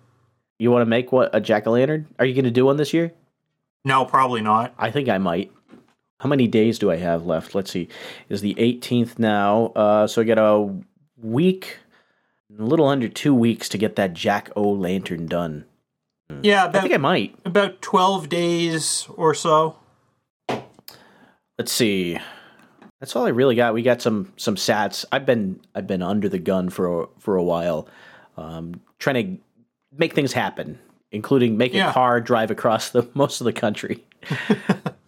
you 0.58 0.72
want 0.72 0.82
to 0.82 0.86
make 0.88 1.12
what 1.12 1.30
a 1.34 1.40
jack 1.40 1.68
o' 1.68 1.72
lantern? 1.72 2.08
Are 2.18 2.26
you 2.26 2.34
going 2.34 2.46
to 2.46 2.52
do 2.52 2.66
one 2.66 2.78
this 2.78 2.94
year? 2.94 3.14
No, 3.86 4.06
probably 4.06 4.42
not. 4.42 4.74
I 4.78 4.90
think 4.92 5.10
I 5.10 5.18
might. 5.18 5.52
How 6.22 6.30
many 6.30 6.46
days 6.46 6.78
do 6.78 6.92
I 6.92 6.98
have 6.98 7.26
left? 7.26 7.56
Let's 7.56 7.72
see. 7.72 7.88
Is 8.30 8.42
the 8.42 8.54
18th 8.54 9.18
now? 9.18 9.72
Uh, 9.76 10.06
so 10.06 10.22
I 10.22 10.24
got 10.24 10.38
a 10.38 10.72
week, 11.18 11.80
a 12.60 12.62
little 12.62 12.88
under 12.88 13.10
two 13.10 13.34
weeks 13.34 13.68
to 13.70 13.80
get 13.80 13.96
that 13.96 14.14
jack 14.14 14.52
o' 14.56 14.70
lantern 14.70 15.26
done. 15.26 15.66
Yeah, 16.44 16.66
I 16.72 16.80
think 16.80 16.94
I 16.94 16.98
might. 16.98 17.36
about 17.44 17.82
twelve 17.82 18.30
days 18.30 19.08
or 19.16 19.34
so. 19.34 19.78
Let's 21.58 21.72
see. 21.72 22.20
That's 23.00 23.16
all 23.16 23.26
I 23.26 23.30
really 23.30 23.56
got. 23.56 23.74
We 23.74 23.82
got 23.82 24.02
some 24.02 24.32
some 24.38 24.56
sats. 24.56 25.04
I've 25.12 25.26
been 25.26 25.60
I've 25.74 25.88
been 25.88 26.04
under 26.04 26.30
the 26.30 26.40
gun 26.40 26.70
for 26.70 27.04
a, 27.04 27.08
for 27.18 27.36
a 27.36 27.44
while, 27.44 27.88
um, 28.38 28.80
trying 29.00 29.38
to 29.38 29.44
make 29.98 30.14
things 30.14 30.34
happen, 30.34 30.78
including 31.12 31.58
make 31.58 31.74
a 31.74 31.92
car 31.92 32.22
drive 32.22 32.52
across 32.52 32.92
the 32.92 33.10
most 33.16 33.42
of 33.42 33.46
the 33.46 33.54
country. 33.54 34.06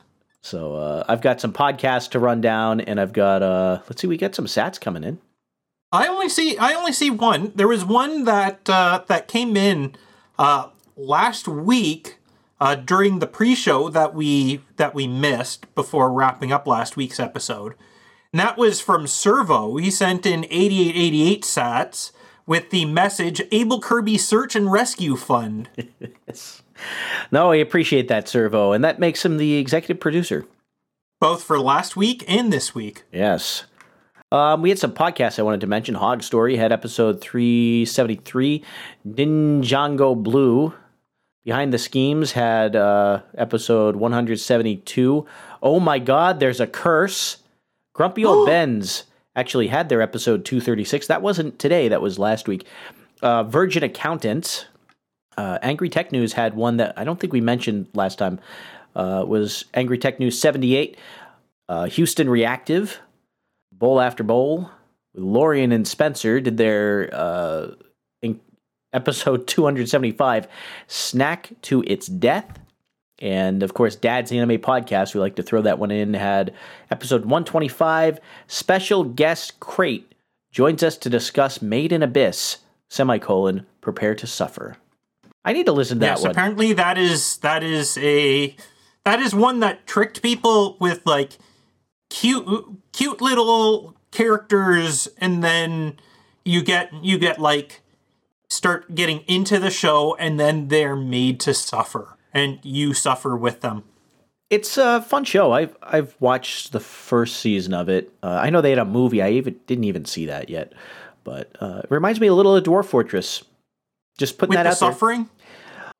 so 0.43 0.75
uh, 0.75 1.05
I've 1.07 1.21
got 1.21 1.39
some 1.39 1.53
podcasts 1.53 2.09
to 2.11 2.19
run 2.19 2.41
down, 2.41 2.81
and 2.81 2.99
I've 2.99 3.13
got 3.13 3.41
uh, 3.41 3.79
let's 3.87 4.01
see, 4.01 4.07
we 4.07 4.17
got 4.17 4.35
some 4.35 4.45
sats 4.45 4.79
coming 4.79 5.03
in. 5.03 5.19
I 5.91 6.07
only 6.07 6.27
see 6.27 6.57
I 6.57 6.73
only 6.73 6.91
see 6.91 7.09
one. 7.09 7.53
There 7.55 7.67
was 7.67 7.85
one 7.85 8.25
that 8.25 8.69
uh, 8.69 9.03
that 9.07 9.29
came 9.29 9.55
in 9.55 9.95
uh, 10.37 10.67
last 10.97 11.47
week 11.47 12.17
uh, 12.59 12.75
during 12.75 13.19
the 13.19 13.27
pre-show 13.27 13.87
that 13.89 14.13
we 14.13 14.59
that 14.75 14.93
we 14.93 15.07
missed 15.07 15.73
before 15.75 16.11
wrapping 16.11 16.51
up 16.51 16.67
last 16.67 16.97
week's 16.97 17.21
episode. 17.21 17.75
And 18.33 18.39
that 18.41 18.57
was 18.57 18.81
from 18.81 19.05
SirVo. 19.05 19.79
He 19.81 19.89
sent 19.89 20.25
in 20.25 20.43
8888 20.45 21.43
sats 21.43 22.11
with 22.45 22.69
the 22.69 22.83
message 22.83 23.41
Abel 23.51 23.79
Kirby 23.79 24.17
Search 24.17 24.57
and 24.57 24.69
Rescue 24.69 25.15
Fund. 25.15 25.69
No, 27.31 27.51
I 27.51 27.55
appreciate 27.57 28.07
that, 28.09 28.25
SirVo, 28.25 28.75
and 28.75 28.83
that 28.83 28.99
makes 28.99 29.23
him 29.25 29.37
the 29.37 29.55
executive 29.55 29.99
producer. 29.99 30.45
both 31.19 31.43
for 31.43 31.57
last 31.59 31.95
week 31.95 32.23
and 32.27 32.51
this 32.51 32.75
week. 32.75 33.03
Yes. 33.11 33.63
Um, 34.31 34.61
we 34.61 34.69
had 34.69 34.79
some 34.79 34.91
podcasts 34.93 35.37
I 35.39 35.43
wanted 35.43 35.61
to 35.61 35.67
mention. 35.67 35.95
Hog 35.95 36.21
Story 36.23 36.57
had 36.57 36.71
episode 36.71 37.21
373. 37.21 38.63
Ninjago 39.07 40.21
Blue. 40.21 40.73
Behind 41.45 41.73
the 41.73 41.77
Schemes 41.77 42.31
had 42.31 42.75
uh, 42.75 43.21
episode 43.37 43.95
172. 43.97 45.25
Oh 45.61 45.79
my 45.79 45.99
God, 45.99 46.39
there's 46.39 46.59
a 46.59 46.67
curse. 46.67 47.37
Grumpy 47.93 48.25
Old 48.25 48.45
Ben's 48.47 49.03
actually 49.35 49.67
had 49.67 49.89
their 49.89 50.01
episode 50.01 50.45
236. 50.45 51.07
That 51.07 51.21
wasn't 51.21 51.59
today, 51.59 51.87
that 51.89 52.01
was 52.01 52.17
last 52.19 52.47
week. 52.47 52.65
Uh, 53.21 53.43
Virgin 53.43 53.83
Accountants. 53.83 54.65
Uh, 55.37 55.59
Angry 55.61 55.89
Tech 55.89 56.11
News 56.11 56.33
had 56.33 56.55
one 56.55 56.77
that 56.77 56.97
I 56.97 57.03
don't 57.03 57.19
think 57.19 57.33
we 57.33 57.41
mentioned 57.41 57.87
last 57.93 58.17
time. 58.17 58.39
Uh, 58.95 59.23
was 59.27 59.65
Angry 59.73 59.97
Tech 59.97 60.19
News 60.19 60.39
78. 60.39 60.97
Uh, 61.67 61.85
Houston 61.85 62.29
Reactive 62.29 62.99
bowl 63.71 63.99
after 63.99 64.23
bowl. 64.23 64.69
Lorian 65.15 65.71
and 65.71 65.87
Spencer 65.87 66.39
did 66.39 66.57
their 66.57 67.09
uh, 67.13 67.71
episode 68.93 69.47
275, 69.47 70.47
Snack 70.87 71.49
to 71.63 71.83
Its 71.85 72.07
Death. 72.07 72.59
And 73.19 73.63
of 73.63 73.73
course, 73.73 73.95
Dad's 73.95 74.31
Anime 74.31 74.59
Podcast, 74.59 75.13
we 75.13 75.19
like 75.19 75.35
to 75.35 75.43
throw 75.43 75.61
that 75.61 75.79
one 75.79 75.91
in, 75.91 76.13
had 76.13 76.53
episode 76.91 77.21
125, 77.21 78.19
special 78.47 79.03
guest 79.03 79.59
Crate 79.59 80.13
joins 80.51 80.83
us 80.83 80.97
to 80.97 81.09
discuss 81.09 81.61
Made 81.61 81.91
in 81.91 82.03
Abyss, 82.03 82.57
semicolon, 82.89 83.65
prepare 83.81 84.15
to 84.15 84.27
suffer. 84.27 84.77
I 85.45 85.53
need 85.53 85.65
to 85.65 85.71
listen 85.71 85.99
to 85.99 86.05
Yes, 86.05 86.19
that 86.21 86.27
one. 86.27 86.31
apparently 86.31 86.73
that 86.73 86.97
is 86.97 87.37
that 87.37 87.63
is 87.63 87.97
a 87.97 88.55
that 89.03 89.19
is 89.19 89.35
one 89.35 89.59
that 89.59 89.85
tricked 89.85 90.21
people 90.21 90.77
with 90.79 91.05
like 91.05 91.33
cute 92.09 92.47
cute 92.91 93.21
little 93.21 93.95
characters 94.11 95.07
and 95.17 95.43
then 95.43 95.97
you 96.45 96.61
get 96.61 96.91
you 97.03 97.17
get 97.17 97.39
like 97.39 97.81
start 98.49 98.93
getting 98.95 99.19
into 99.27 99.59
the 99.59 99.71
show 99.71 100.15
and 100.19 100.39
then 100.39 100.67
they're 100.67 100.95
made 100.95 101.39
to 101.41 101.53
suffer 101.53 102.15
and 102.33 102.59
you 102.63 102.93
suffer 102.93 103.35
with 103.35 103.61
them. 103.61 103.83
It's 104.49 104.77
a 104.77 105.01
fun 105.01 105.23
show. 105.25 105.51
I've 105.51 105.75
I've 105.81 106.15
watched 106.19 106.71
the 106.71 106.79
first 106.79 107.37
season 107.37 107.73
of 107.73 107.89
it. 107.89 108.13
Uh, 108.21 108.39
I 108.41 108.49
know 108.51 108.61
they 108.61 108.69
had 108.69 108.79
a 108.79 108.85
movie. 108.85 109.21
I 109.21 109.31
even 109.31 109.59
didn't 109.65 109.85
even 109.85 110.05
see 110.05 110.27
that 110.27 110.49
yet, 110.49 110.73
but 111.23 111.51
uh, 111.59 111.81
it 111.83 111.89
reminds 111.89 112.19
me 112.21 112.27
a 112.27 112.33
little 112.33 112.55
of 112.55 112.63
Dwarf 112.63 112.85
Fortress. 112.85 113.43
Just 114.19 114.37
putting 114.37 114.49
With 114.51 114.57
that 114.57 114.63
the 114.63 114.69
out 114.69 114.79
there. 114.79 114.89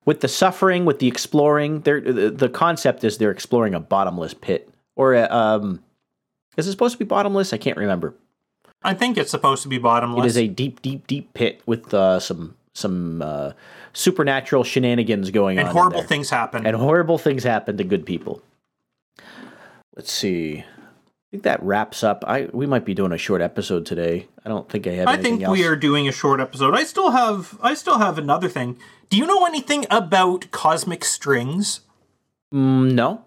With 0.06 0.22
the 0.22 0.28
suffering, 0.28 0.86
with 0.86 1.00
the 1.00 1.08
exploring. 1.08 1.82
They're, 1.82 2.02
the, 2.02 2.30
the 2.30 2.50
concept 2.50 3.04
is 3.04 3.18
they're 3.18 3.32
exploring 3.32 3.74
a 3.74 3.80
bottomless 3.80 4.34
pit, 4.34 4.70
or 4.96 5.14
a, 5.14 5.24
um, 5.30 5.84
is 6.58 6.68
it 6.68 6.72
supposed 6.72 6.94
to 6.94 7.00
be 7.00 7.06
bottomless? 7.06 7.54
I 7.54 7.58
can't 7.58 7.78
remember. 7.78 8.14
I 8.84 8.94
think 8.94 9.18
it's 9.18 9.32
supposed 9.32 9.64
to 9.64 9.70
be 9.70 9.78
bottomless. 9.78 10.26
It 10.26 10.28
is 10.28 10.38
a 10.38 10.48
deep, 10.48 10.82
deep, 10.82 11.08
deep 11.08 11.34
pit 11.34 11.62
with 11.66 11.94
uh, 11.94 12.20
some 12.20 12.56
some 12.74 13.22
uh, 13.22 13.52
supernatural 13.94 14.64
shenanigans 14.64 15.30
going 15.32 15.60
and 15.60 15.68
on. 15.68 15.72
in 15.72 15.78
horrible 15.78 16.04
things 16.04 16.30
happen. 16.30 16.66
and 16.66 16.76
horrible 16.76 17.18
things 17.18 17.44
happen 17.44 17.78
to 17.78 17.84
good 17.84 18.06
people. 18.06 18.42
Let's 19.96 20.12
see. 20.12 20.66
Think 21.34 21.44
that 21.44 21.64
wraps 21.64 22.04
up. 22.04 22.24
I 22.28 22.48
we 22.54 22.68
might 22.68 22.86
be 22.86 22.94
doing 22.94 23.12
a 23.12 23.18
short 23.18 23.42
episode 23.42 23.88
today. 23.88 24.28
I 24.46 24.50
don't 24.50 24.70
think 24.70 24.86
I 24.86 24.92
have. 24.92 25.08
I 25.08 25.18
think 25.18 25.42
else. 25.42 25.52
we 25.52 25.66
are 25.66 25.76
doing 25.76 26.08
a 26.08 26.12
short 26.12 26.40
episode. 26.40 26.76
I 26.76 26.84
still 26.84 27.10
have 27.10 27.58
I 27.60 27.74
still 27.74 27.98
have 27.98 28.20
another 28.20 28.48
thing. 28.48 28.78
Do 29.10 29.18
you 29.18 29.26
know 29.26 29.44
anything 29.48 29.88
about 29.90 30.52
cosmic 30.52 31.04
strings? 31.04 31.82
Mm, 32.54 32.92
no, 32.92 33.26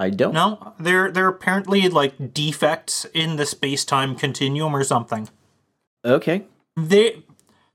I 0.00 0.10
don't. 0.10 0.34
No, 0.34 0.74
they're 0.80 1.12
they're 1.12 1.28
apparently 1.28 1.88
like 1.88 2.34
defects 2.34 3.06
in 3.14 3.36
the 3.36 3.46
space-time 3.46 4.16
continuum 4.16 4.74
or 4.74 4.82
something. 4.82 5.28
Okay. 6.04 6.44
They 6.76 7.22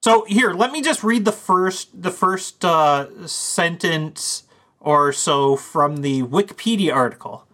So 0.01 0.25
here, 0.27 0.51
let 0.51 0.73
me 0.73 0.81
just 0.81 1.05
read 1.05 1.23
the 1.23 1.31
first 1.31 2.03
the 2.03 2.11
first 2.11 2.65
uh, 2.65 3.25
sentence 3.27 4.43
or 4.81 5.13
so 5.13 5.55
from 5.55 5.97
the 5.97 6.23
Wikipedia 6.23 6.93
article. 6.93 7.47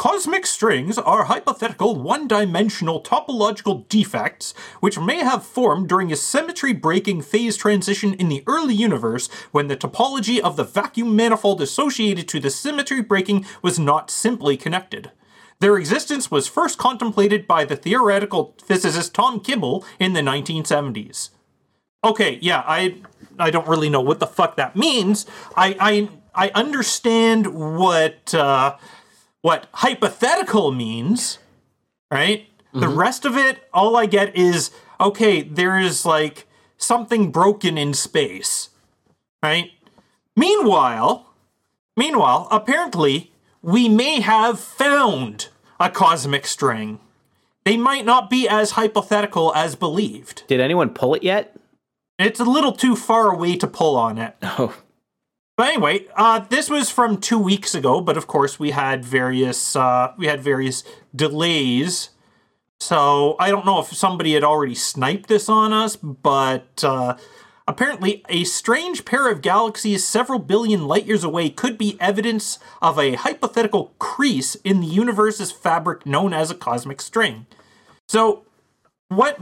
Cosmic 0.00 0.46
strings 0.46 0.96
are 0.96 1.24
hypothetical 1.24 1.94
one 1.94 2.26
dimensional 2.26 3.02
topological 3.02 3.86
defects 3.90 4.54
which 4.80 4.98
may 4.98 5.18
have 5.18 5.44
formed 5.44 5.90
during 5.90 6.10
a 6.10 6.16
symmetry 6.16 6.72
breaking 6.72 7.20
phase 7.20 7.54
transition 7.54 8.14
in 8.14 8.30
the 8.30 8.42
early 8.46 8.72
universe 8.72 9.28
when 9.52 9.68
the 9.68 9.76
topology 9.76 10.40
of 10.40 10.56
the 10.56 10.64
vacuum 10.64 11.14
manifold 11.14 11.60
associated 11.60 12.26
to 12.26 12.40
the 12.40 12.48
symmetry 12.48 13.02
breaking 13.02 13.44
was 13.60 13.78
not 13.78 14.10
simply 14.10 14.56
connected. 14.56 15.10
Their 15.58 15.76
existence 15.76 16.30
was 16.30 16.48
first 16.48 16.78
contemplated 16.78 17.46
by 17.46 17.66
the 17.66 17.76
theoretical 17.76 18.54
physicist 18.64 19.14
Tom 19.14 19.38
Kibble 19.38 19.84
in 19.98 20.14
the 20.14 20.22
1970s. 20.22 21.28
Okay, 22.02 22.38
yeah, 22.40 22.64
I 22.66 23.02
I 23.38 23.50
don't 23.50 23.68
really 23.68 23.90
know 23.90 24.00
what 24.00 24.18
the 24.18 24.26
fuck 24.26 24.56
that 24.56 24.76
means. 24.76 25.26
I 25.54 25.76
I 25.78 26.46
I 26.46 26.50
understand 26.54 27.48
what 27.54 28.34
uh, 28.34 28.78
what 29.42 29.68
hypothetical 29.72 30.72
means, 30.72 31.38
right? 32.10 32.46
The 32.72 32.86
mm-hmm. 32.86 32.98
rest 32.98 33.24
of 33.24 33.36
it, 33.36 33.68
all 33.72 33.96
I 33.96 34.06
get 34.06 34.36
is 34.36 34.70
okay. 35.00 35.42
There 35.42 35.78
is 35.78 36.04
like 36.04 36.46
something 36.76 37.30
broken 37.30 37.76
in 37.76 37.94
space, 37.94 38.70
right? 39.42 39.72
Meanwhile, 40.36 41.26
meanwhile, 41.96 42.48
apparently 42.50 43.32
we 43.62 43.88
may 43.88 44.20
have 44.20 44.60
found 44.60 45.48
a 45.78 45.90
cosmic 45.90 46.46
string. 46.46 47.00
They 47.64 47.76
might 47.76 48.04
not 48.04 48.30
be 48.30 48.48
as 48.48 48.72
hypothetical 48.72 49.54
as 49.54 49.74
believed. 49.74 50.44
Did 50.46 50.60
anyone 50.60 50.90
pull 50.90 51.14
it 51.14 51.22
yet? 51.22 51.56
It's 52.18 52.40
a 52.40 52.44
little 52.44 52.72
too 52.72 52.96
far 52.96 53.32
away 53.32 53.56
to 53.56 53.66
pull 53.66 53.96
on 53.96 54.18
it. 54.18 54.36
Oh, 54.58 54.74
But 55.60 55.68
anyway, 55.68 56.06
uh, 56.16 56.38
this 56.38 56.70
was 56.70 56.88
from 56.88 57.18
two 57.18 57.38
weeks 57.38 57.74
ago, 57.74 58.00
but 58.00 58.16
of 58.16 58.26
course 58.26 58.58
we 58.58 58.70
had 58.70 59.04
various 59.04 59.76
uh, 59.76 60.14
we 60.16 60.24
had 60.24 60.40
various 60.40 60.84
delays. 61.14 62.08
So 62.78 63.36
I 63.38 63.50
don't 63.50 63.66
know 63.66 63.78
if 63.78 63.88
somebody 63.88 64.32
had 64.32 64.42
already 64.42 64.74
sniped 64.74 65.28
this 65.28 65.50
on 65.50 65.74
us, 65.74 65.96
but 65.96 66.82
uh, 66.82 67.18
apparently 67.68 68.24
a 68.30 68.44
strange 68.44 69.04
pair 69.04 69.30
of 69.30 69.42
galaxies 69.42 70.02
several 70.02 70.38
billion 70.38 70.88
light 70.88 71.04
years 71.04 71.24
away 71.24 71.50
could 71.50 71.76
be 71.76 71.98
evidence 72.00 72.58
of 72.80 72.98
a 72.98 73.16
hypothetical 73.16 73.92
crease 73.98 74.54
in 74.64 74.80
the 74.80 74.86
universe's 74.86 75.52
fabric 75.52 76.06
known 76.06 76.32
as 76.32 76.50
a 76.50 76.54
cosmic 76.54 77.02
string. 77.02 77.44
So 78.08 78.46
what 79.08 79.38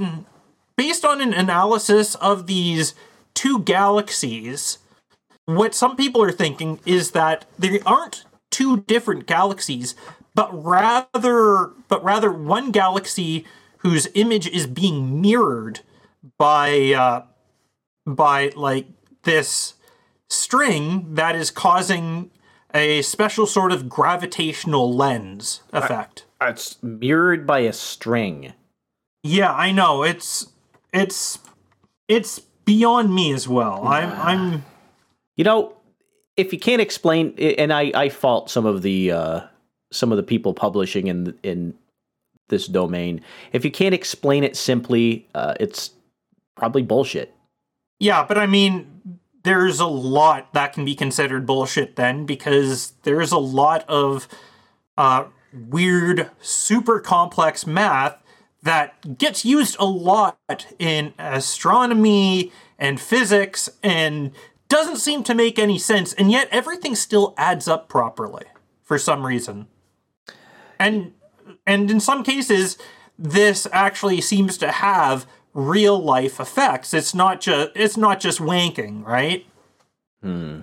based 0.75 1.05
on 1.05 1.21
an 1.21 1.33
analysis 1.33 2.17
of 2.17 2.49
these 2.49 2.97
two 3.35 3.61
galaxies 3.61 4.79
what 5.49 5.75
some 5.75 5.97
people 5.97 6.23
are 6.23 6.31
thinking 6.31 6.79
is 6.85 7.13
that 7.13 7.47
there 7.59 7.79
aren't 7.87 8.25
two 8.51 8.83
different 8.83 9.27
galaxies 9.27 9.95
but 10.35 10.51
rather 10.53 11.71
but 11.89 12.05
rather 12.05 12.31
one 12.31 12.71
galaxy 12.71 13.47
whose 13.79 14.09
image 14.15 14.47
is 14.47 14.67
being 14.67 15.23
mirrored 15.23 15.81
by 16.37 16.93
uh, 16.93 17.23
by 18.07 18.53
like 18.57 18.87
this 19.23 19.75
string 20.29 21.15
that 21.15 21.35
is 21.35 21.51
causing 21.51 22.31
a 22.75 23.01
special 23.01 23.47
sort 23.47 23.73
of 23.73 23.89
gravitational 23.89 24.95
lens 24.95 25.63
effect. 25.73 26.27
it's 26.43 26.83
mirrored 26.83 27.47
by 27.47 27.61
a 27.61 27.73
string. 27.73 28.53
Yeah, 29.23 29.53
I 29.53 29.73
know. 29.73 30.03
It's 30.03 30.49
it's 30.93 31.39
it's 32.07 32.39
beyond 32.39 33.15
me 33.15 33.33
as 33.33 33.49
well. 33.49 33.87
I'm 33.87 34.13
I'm 34.13 34.65
You 35.39 35.45
know, 35.45 35.77
if 36.37 36.53
you 36.53 36.59
can't 36.59 36.83
explain, 36.83 37.33
and 37.39 37.73
I, 37.73 37.93
I 37.95 38.09
fault 38.11 38.51
some 38.51 38.67
of 38.67 38.83
the 38.83 39.13
uh, 39.13 39.41
some 39.93 40.11
of 40.13 40.17
the 40.17 40.25
people 40.25 40.53
publishing 40.53 41.07
in 41.07 41.39
in 41.43 41.75
this 42.49 42.67
domain. 42.67 43.21
If 43.53 43.65
you 43.65 43.71
can't 43.71 43.95
explain 43.95 44.43
it 44.43 44.57
simply, 44.57 45.29
uh, 45.35 45.55
it's 45.61 45.93
probably 46.57 46.83
bullshit. 46.83 47.33
Yeah, 48.01 48.25
but 48.27 48.37
I 48.37 48.47
mean, 48.47 49.21
there's 49.45 49.79
a 49.79 49.87
lot 49.87 50.53
that 50.55 50.73
can 50.73 50.85
be 50.85 50.97
considered 50.97 51.47
bullshit 51.47 51.95
then 51.95 52.27
because 52.27 52.95
there's 53.05 53.31
a 53.31 53.39
lot 53.39 53.85
of 53.89 54.27
uh, 54.97 55.25
weird, 55.53 56.31
super 56.41 56.99
complex 56.99 57.65
math 57.65 58.17
that 58.63 59.19
gets 59.19 59.45
used 59.45 59.77
a 59.79 59.85
lot 59.85 60.67
in 60.79 61.15
astronomy 61.19 62.53
and 62.79 63.01
physics 63.01 63.69
and 63.83 64.33
doesn't 64.69 64.97
seem 64.97 65.23
to 65.25 65.35
make 65.35 65.59
any 65.59 65.79
sense, 65.79 66.13
and 66.13 66.31
yet 66.31 66.49
everything 66.51 66.95
still 66.95 67.35
adds 67.37 67.69
up 67.69 67.89
properly 67.89 68.45
for 68.83 68.99
some 68.99 69.25
reason. 69.25 69.67
And 70.79 71.13
and 71.67 71.91
in 71.91 72.01
some 72.01 72.23
cases, 72.23 72.79
this 73.19 73.67
actually 73.73 74.21
seems 74.21 74.59
to 74.59 74.71
have 74.71 75.27
real 75.55 75.99
life 75.99 76.39
effects. 76.39 76.95
It's 76.95 77.15
not 77.15 77.41
just 77.41 77.71
it's 77.75 77.97
not 77.97 78.21
just 78.21 78.41
wanking, 78.41 79.05
right? 79.05 79.47
Hmm. 80.23 80.61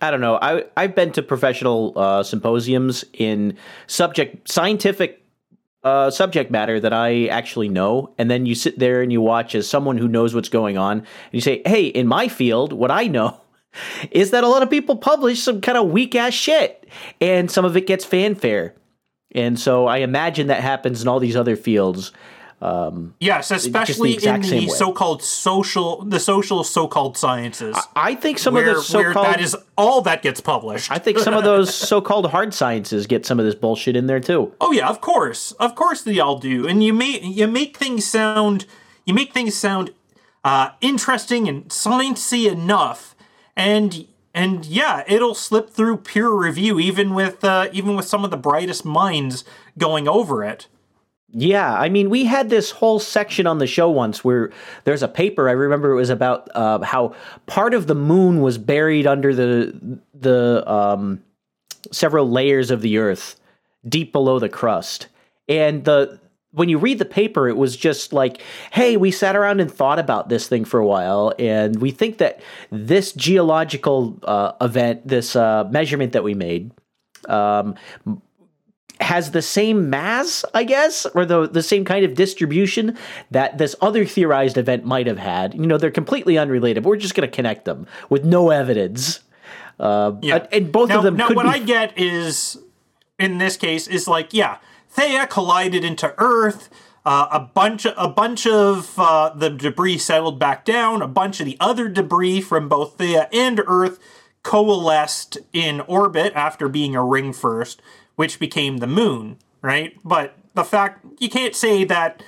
I 0.00 0.10
don't 0.10 0.20
know. 0.20 0.38
I 0.40 0.64
I've 0.76 0.94
been 0.94 1.12
to 1.12 1.22
professional 1.22 1.92
uh, 1.96 2.22
symposiums 2.22 3.04
in 3.12 3.56
subject 3.86 4.48
scientific 4.48 5.24
uh, 5.84 6.10
subject 6.10 6.50
matter 6.50 6.80
that 6.80 6.92
I 6.92 7.26
actually 7.26 7.68
know, 7.68 8.14
and 8.18 8.30
then 8.30 8.46
you 8.46 8.54
sit 8.54 8.78
there 8.78 9.02
and 9.02 9.12
you 9.12 9.20
watch 9.20 9.54
as 9.54 9.68
someone 9.68 9.98
who 9.98 10.08
knows 10.08 10.34
what's 10.34 10.48
going 10.48 10.76
on, 10.76 10.98
and 10.98 11.06
you 11.32 11.40
say, 11.40 11.62
"Hey, 11.64 11.86
in 11.86 12.06
my 12.06 12.28
field, 12.28 12.72
what 12.72 12.90
I 12.90 13.06
know." 13.06 13.40
Is 14.10 14.30
that 14.30 14.44
a 14.44 14.48
lot 14.48 14.62
of 14.62 14.70
people 14.70 14.96
publish 14.96 15.42
some 15.42 15.60
kind 15.60 15.78
of 15.78 15.90
weak 15.90 16.14
ass 16.14 16.34
shit, 16.34 16.88
and 17.20 17.50
some 17.50 17.64
of 17.64 17.76
it 17.76 17.86
gets 17.86 18.04
fanfare, 18.04 18.74
and 19.34 19.58
so 19.58 19.86
I 19.86 19.98
imagine 19.98 20.48
that 20.48 20.62
happens 20.62 21.02
in 21.02 21.08
all 21.08 21.20
these 21.20 21.36
other 21.36 21.56
fields. 21.56 22.12
Yes, 23.20 23.50
especially 23.50 24.14
in 24.14 24.40
the 24.40 24.68
so-called 24.68 25.22
social 25.22 26.04
the 26.04 26.18
social 26.18 26.64
so-called 26.64 27.16
sciences. 27.16 27.76
I 27.94 28.14
think 28.14 28.38
some 28.38 28.54
where, 28.54 28.62
of 28.62 28.68
the 28.68 28.96
where 28.96 29.12
so-called 29.12 29.26
that 29.26 29.40
is 29.40 29.56
all 29.76 30.02
that 30.02 30.22
gets 30.22 30.40
published. 30.40 30.90
I 30.90 30.98
think 30.98 31.18
some 31.18 31.34
of 31.34 31.44
those 31.44 31.74
so-called 31.88 32.30
hard 32.30 32.52
sciences 32.52 33.06
get 33.06 33.24
some 33.24 33.38
of 33.38 33.46
this 33.46 33.54
bullshit 33.54 33.94
in 33.94 34.06
there 34.06 34.20
too. 34.20 34.52
Oh 34.60 34.72
yeah, 34.72 34.88
of 34.88 35.00
course, 35.00 35.52
of 35.52 35.74
course 35.74 36.02
they 36.02 36.18
all 36.18 36.38
do, 36.38 36.66
and 36.66 36.82
you 36.82 36.92
make 36.92 37.22
you 37.22 37.46
make 37.46 37.76
things 37.76 38.04
sound 38.04 38.66
you 39.04 39.14
make 39.14 39.32
things 39.32 39.54
sound 39.54 39.90
uh, 40.44 40.70
interesting 40.80 41.48
and 41.48 41.68
sciencey 41.68 42.50
enough, 42.50 43.14
and 43.56 44.06
and 44.34 44.66
yeah, 44.66 45.04
it'll 45.06 45.34
slip 45.34 45.70
through 45.70 45.98
peer 45.98 46.30
review 46.30 46.78
even 46.78 47.14
with 47.14 47.44
uh, 47.44 47.68
even 47.72 47.96
with 47.96 48.06
some 48.06 48.24
of 48.24 48.30
the 48.30 48.36
brightest 48.36 48.84
minds 48.84 49.44
going 49.76 50.08
over 50.08 50.44
it. 50.44 50.66
Yeah, 51.30 51.74
I 51.74 51.90
mean, 51.90 52.08
we 52.08 52.24
had 52.24 52.48
this 52.48 52.70
whole 52.70 52.98
section 52.98 53.46
on 53.46 53.58
the 53.58 53.66
show 53.66 53.90
once 53.90 54.24
where 54.24 54.50
there's 54.84 55.02
a 55.02 55.08
paper. 55.08 55.48
I 55.48 55.52
remember 55.52 55.90
it 55.90 55.96
was 55.96 56.08
about 56.08 56.48
uh, 56.54 56.80
how 56.82 57.14
part 57.46 57.74
of 57.74 57.86
the 57.86 57.94
moon 57.94 58.40
was 58.40 58.56
buried 58.56 59.06
under 59.06 59.34
the 59.34 60.00
the 60.14 60.70
um, 60.70 61.22
several 61.92 62.30
layers 62.30 62.70
of 62.70 62.80
the 62.80 62.96
Earth, 62.96 63.38
deep 63.86 64.10
below 64.10 64.38
the 64.38 64.48
crust. 64.48 65.08
And 65.50 65.84
the 65.84 66.18
when 66.52 66.70
you 66.70 66.78
read 66.78 66.98
the 66.98 67.04
paper, 67.04 67.46
it 67.46 67.58
was 67.58 67.76
just 67.76 68.14
like, 68.14 68.40
"Hey, 68.72 68.96
we 68.96 69.10
sat 69.10 69.36
around 69.36 69.60
and 69.60 69.70
thought 69.70 69.98
about 69.98 70.30
this 70.30 70.48
thing 70.48 70.64
for 70.64 70.80
a 70.80 70.86
while, 70.86 71.34
and 71.38 71.78
we 71.78 71.90
think 71.90 72.18
that 72.18 72.40
this 72.70 73.12
geological 73.12 74.18
uh, 74.22 74.52
event, 74.62 75.06
this 75.06 75.36
uh, 75.36 75.64
measurement 75.70 76.12
that 76.12 76.24
we 76.24 76.32
made." 76.32 76.72
Um, 77.28 77.74
has 79.00 79.30
the 79.30 79.42
same 79.42 79.88
mass, 79.90 80.44
I 80.54 80.64
guess, 80.64 81.06
or 81.14 81.24
the 81.24 81.48
the 81.48 81.62
same 81.62 81.84
kind 81.84 82.04
of 82.04 82.14
distribution 82.14 82.96
that 83.30 83.58
this 83.58 83.76
other 83.80 84.04
theorized 84.04 84.58
event 84.58 84.84
might 84.84 85.06
have 85.06 85.18
had. 85.18 85.54
You 85.54 85.66
know, 85.66 85.78
they're 85.78 85.90
completely 85.90 86.36
unrelated. 86.36 86.82
But 86.82 86.90
we're 86.90 86.96
just 86.96 87.14
going 87.14 87.28
to 87.28 87.34
connect 87.34 87.64
them 87.64 87.86
with 88.10 88.24
no 88.24 88.50
evidence. 88.50 89.20
Uh, 89.78 90.12
Yeah. 90.22 90.46
and 90.50 90.72
both 90.72 90.88
now, 90.88 90.98
of 90.98 91.04
them 91.04 91.16
Now, 91.16 91.28
what 91.30 91.44
be. 91.44 91.50
I 91.50 91.58
get 91.60 91.96
is, 91.96 92.58
in 93.18 93.38
this 93.38 93.56
case, 93.56 93.86
is 93.86 94.08
like, 94.08 94.34
yeah, 94.34 94.58
Theia 94.96 95.28
collided 95.28 95.84
into 95.84 96.12
Earth. 96.18 96.68
Uh, 97.06 97.28
a 97.30 97.40
bunch, 97.40 97.86
of, 97.86 97.94
a 97.96 98.08
bunch 98.08 98.46
of 98.46 98.98
uh, 98.98 99.30
the 99.34 99.48
debris 99.48 99.96
settled 99.98 100.38
back 100.38 100.64
down. 100.64 101.00
A 101.00 101.08
bunch 101.08 101.38
of 101.40 101.46
the 101.46 101.56
other 101.60 101.88
debris 101.88 102.40
from 102.40 102.68
both 102.68 102.98
Theia 102.98 103.28
and 103.32 103.62
Earth 103.66 103.98
coalesced 104.42 105.38
in 105.52 105.80
orbit 105.82 106.32
after 106.34 106.68
being 106.68 106.94
a 106.96 107.04
ring 107.04 107.32
first, 107.32 107.80
which 108.18 108.40
became 108.40 108.78
the 108.78 108.86
Moon. 108.88 109.38
Right, 109.62 109.96
but 110.04 110.34
the 110.54 110.64
fact 110.64 111.06
you 111.20 111.28
can't 111.28 111.54
say 111.54 111.84
that 111.84 112.20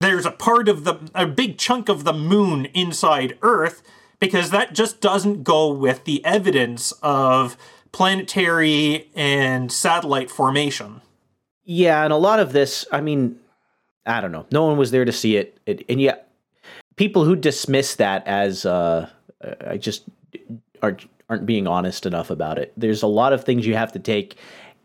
there's 0.00 0.26
a 0.26 0.30
part 0.30 0.68
of 0.68 0.84
the 0.84 0.98
a 1.14 1.26
big 1.26 1.56
chunk 1.56 1.88
of 1.88 2.04
the 2.04 2.12
moon 2.12 2.66
inside 2.74 3.38
Earth 3.40 3.82
because 4.18 4.50
that 4.50 4.74
just 4.74 5.00
doesn't 5.00 5.42
go 5.42 5.72
with 5.72 6.04
the 6.04 6.22
evidence 6.24 6.92
of 7.02 7.56
planetary 7.92 9.08
and 9.14 9.70
satellite 9.72 10.30
formation. 10.30 11.00
Yeah, 11.64 12.04
and 12.04 12.12
a 12.12 12.16
lot 12.16 12.40
of 12.40 12.52
this, 12.52 12.86
I 12.90 13.00
mean, 13.00 13.38
I 14.04 14.20
don't 14.20 14.32
know. 14.32 14.46
No 14.50 14.64
one 14.64 14.76
was 14.76 14.90
there 14.90 15.04
to 15.04 15.12
see 15.12 15.36
it, 15.36 15.58
it 15.66 15.84
and 15.88 16.00
yet 16.00 16.28
people 16.96 17.24
who 17.24 17.36
dismiss 17.36 17.96
that 17.96 18.26
as 18.26 18.66
uh, 18.66 19.08
I 19.66 19.78
just 19.78 20.04
aren't 20.82 21.08
aren't 21.28 21.46
being 21.46 21.66
honest 21.66 22.04
enough 22.04 22.28
about 22.28 22.58
it. 22.58 22.72
There's 22.76 23.02
a 23.02 23.06
lot 23.06 23.32
of 23.32 23.44
things 23.44 23.66
you 23.66 23.74
have 23.74 23.92
to 23.92 23.98
take 23.98 24.36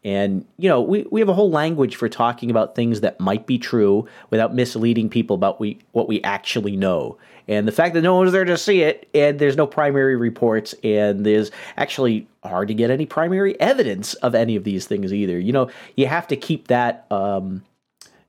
and 0.03 0.45
you 0.57 0.69
know, 0.69 0.81
we, 0.81 1.05
we 1.11 1.19
have 1.19 1.29
a 1.29 1.33
whole 1.33 1.49
language 1.49 1.95
for 1.95 2.07
talking 2.07 2.49
about 2.49 2.75
things 2.75 3.01
that 3.01 3.19
might 3.19 3.45
be 3.47 3.57
true 3.57 4.07
without 4.29 4.53
misleading 4.53 5.09
people 5.09 5.35
about 5.35 5.59
we 5.59 5.79
what 5.91 6.07
we 6.07 6.21
actually 6.23 6.75
know. 6.75 7.17
And 7.47 7.67
the 7.67 7.71
fact 7.71 7.93
that 7.93 8.01
no 8.01 8.15
one's 8.15 8.33
there 8.33 8.43
to 8.43 8.57
see 8.57 8.81
it, 8.81 9.07
and 9.13 9.39
there's 9.39 9.55
no 9.55 9.65
primary 9.65 10.17
reports, 10.17 10.75
and 10.83 11.25
there's 11.25 11.49
actually 11.77 12.27
hard 12.43 12.67
to 12.67 12.73
get 12.73 12.91
any 12.91 13.05
primary 13.05 13.59
evidence 13.61 14.15
of 14.15 14.35
any 14.35 14.55
of 14.55 14.65
these 14.65 14.85
things 14.85 15.13
either. 15.13 15.39
You 15.39 15.53
know, 15.53 15.69
you 15.95 16.07
have 16.07 16.27
to 16.27 16.35
keep 16.35 16.67
that. 16.67 17.05
Um, 17.09 17.63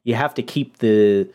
you 0.05 0.15
have 0.15 0.35
to 0.35 0.43
keep 0.43 0.79
the 0.79 1.29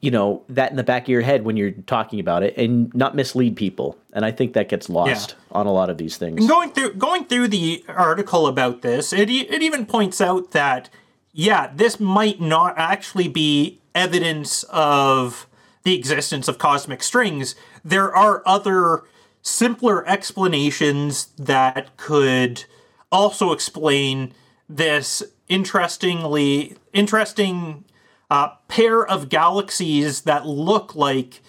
you 0.00 0.10
know 0.10 0.44
that 0.48 0.70
in 0.70 0.76
the 0.76 0.84
back 0.84 1.02
of 1.02 1.08
your 1.08 1.22
head 1.22 1.44
when 1.44 1.56
you're 1.56 1.72
talking 1.72 2.20
about 2.20 2.42
it 2.42 2.56
and 2.56 2.94
not 2.94 3.14
mislead 3.14 3.56
people. 3.56 3.98
And 4.12 4.24
i 4.24 4.30
think 4.30 4.52
that 4.54 4.68
gets 4.68 4.88
lost 4.88 5.36
yeah. 5.36 5.58
on 5.58 5.66
a 5.66 5.72
lot 5.72 5.90
of 5.90 5.98
these 5.98 6.16
things. 6.16 6.46
Going 6.46 6.70
through 6.70 6.94
going 6.94 7.24
through 7.24 7.48
the 7.48 7.84
article 7.88 8.46
about 8.46 8.82
this 8.82 9.12
it, 9.12 9.30
it 9.30 9.62
even 9.62 9.86
points 9.86 10.20
out 10.20 10.52
that 10.52 10.90
yeah 11.32 11.70
this 11.74 11.98
might 11.98 12.40
not 12.40 12.74
actually 12.76 13.28
be 13.28 13.80
evidence 13.94 14.64
of 14.64 15.46
the 15.82 15.94
existence 15.96 16.48
of 16.48 16.58
cosmic 16.58 17.02
strings. 17.02 17.54
There 17.84 18.14
are 18.14 18.42
other 18.44 19.04
simpler 19.42 20.06
explanations 20.06 21.28
that 21.38 21.96
could 21.96 22.64
also 23.10 23.52
explain 23.52 24.34
this 24.68 25.22
interestingly 25.48 26.76
interesting 26.92 27.84
uh, 28.30 28.50
pair 28.68 29.04
of 29.04 29.28
galaxies 29.28 30.22
that 30.22 30.46
look 30.46 30.94
like 30.94 31.40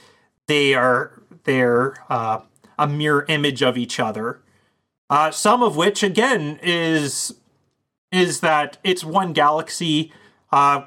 they 0.47 0.73
are 0.73 1.21
they're 1.43 1.95
uh, 2.09 2.41
a 2.77 2.87
mirror 2.87 3.25
image 3.27 3.61
of 3.61 3.77
each 3.77 3.99
other. 3.99 4.41
Uh, 5.09 5.31
some 5.31 5.63
of 5.63 5.75
which, 5.75 6.03
again, 6.03 6.59
is 6.61 7.35
is 8.11 8.39
that 8.39 8.77
it's 8.83 9.03
one 9.03 9.33
galaxy 9.33 10.11
uh, 10.51 10.83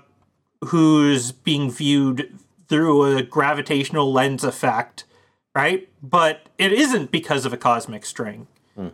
who's 0.67 1.33
being 1.33 1.71
viewed 1.71 2.37
through 2.69 3.17
a 3.17 3.23
gravitational 3.23 4.13
lens 4.13 4.45
effect, 4.45 5.05
right? 5.55 5.89
But 6.03 6.49
it 6.59 6.73
isn't 6.73 7.11
because 7.11 7.45
of 7.45 7.53
a 7.53 7.57
cosmic 7.57 8.07
string. 8.07 8.47
Hmm. 8.75 8.89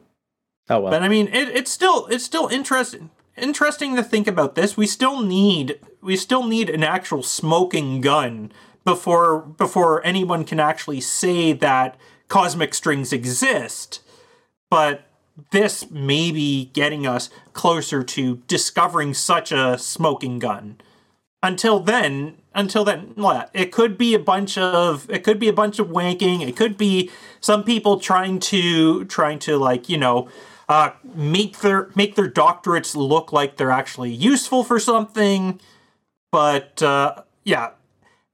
Oh 0.69 0.81
well. 0.81 0.91
But 0.91 1.03
I 1.03 1.09
mean, 1.09 1.29
it, 1.29 1.49
it's 1.49 1.71
still 1.71 2.07
it's 2.07 2.25
still 2.25 2.49
interesting 2.49 3.11
interesting 3.37 3.97
to 3.97 4.03
think 4.03 4.27
about 4.27 4.55
this. 4.55 4.77
We 4.77 4.87
still 4.87 5.21
need 5.23 5.79
we 6.01 6.17
still 6.17 6.47
need 6.47 6.71
an 6.71 6.83
actual 6.83 7.23
smoking 7.23 8.01
gun 8.01 8.53
before 8.85 9.41
before 9.41 10.05
anyone 10.05 10.45
can 10.45 10.61
actually 10.61 11.01
say 11.01 11.53
that 11.53 11.97
cosmic 12.29 12.75
strings 12.75 13.13
exist. 13.13 14.01
But 14.71 15.07
this 15.51 15.91
may 15.91 16.31
be 16.31 16.67
getting 16.73 17.07
us 17.07 17.31
closer 17.53 18.03
to 18.03 18.37
discovering 18.49 19.15
such 19.15 19.53
a 19.53 19.79
smoking 19.79 20.39
gun. 20.39 20.81
Until 21.43 21.79
then, 21.81 22.39
until 22.55 22.85
then? 22.85 23.15
It 23.55 23.71
could 23.71 23.97
be 23.97 24.15
a 24.15 24.19
bunch 24.19 24.59
of 24.59 25.09
it 25.11 25.23
could 25.23 25.39
be 25.39 25.49
a 25.49 25.53
bunch 25.53 25.79
of 25.79 25.89
wanking. 25.89 26.47
It 26.47 26.57
could 26.57 26.77
be 26.77 27.11
some 27.41 27.63
people 27.63 28.01
trying 28.01 28.41
to 28.41 29.05
trying 29.05 29.39
to 29.41 29.57
like, 29.57 29.89
you 29.89 29.97
know, 29.99 30.29
uh, 30.69 30.91
make 31.15 31.61
their 31.61 31.91
make 31.95 32.17
their 32.17 32.29
doctorates 32.29 32.97
look 32.97 33.33
like 33.33 33.57
they're 33.57 33.71
actually 33.71 34.11
useful 34.11 34.65
for 34.65 34.81
something. 34.81 35.61
But 36.31 36.83
uh, 36.83 37.23
yeah, 37.45 37.71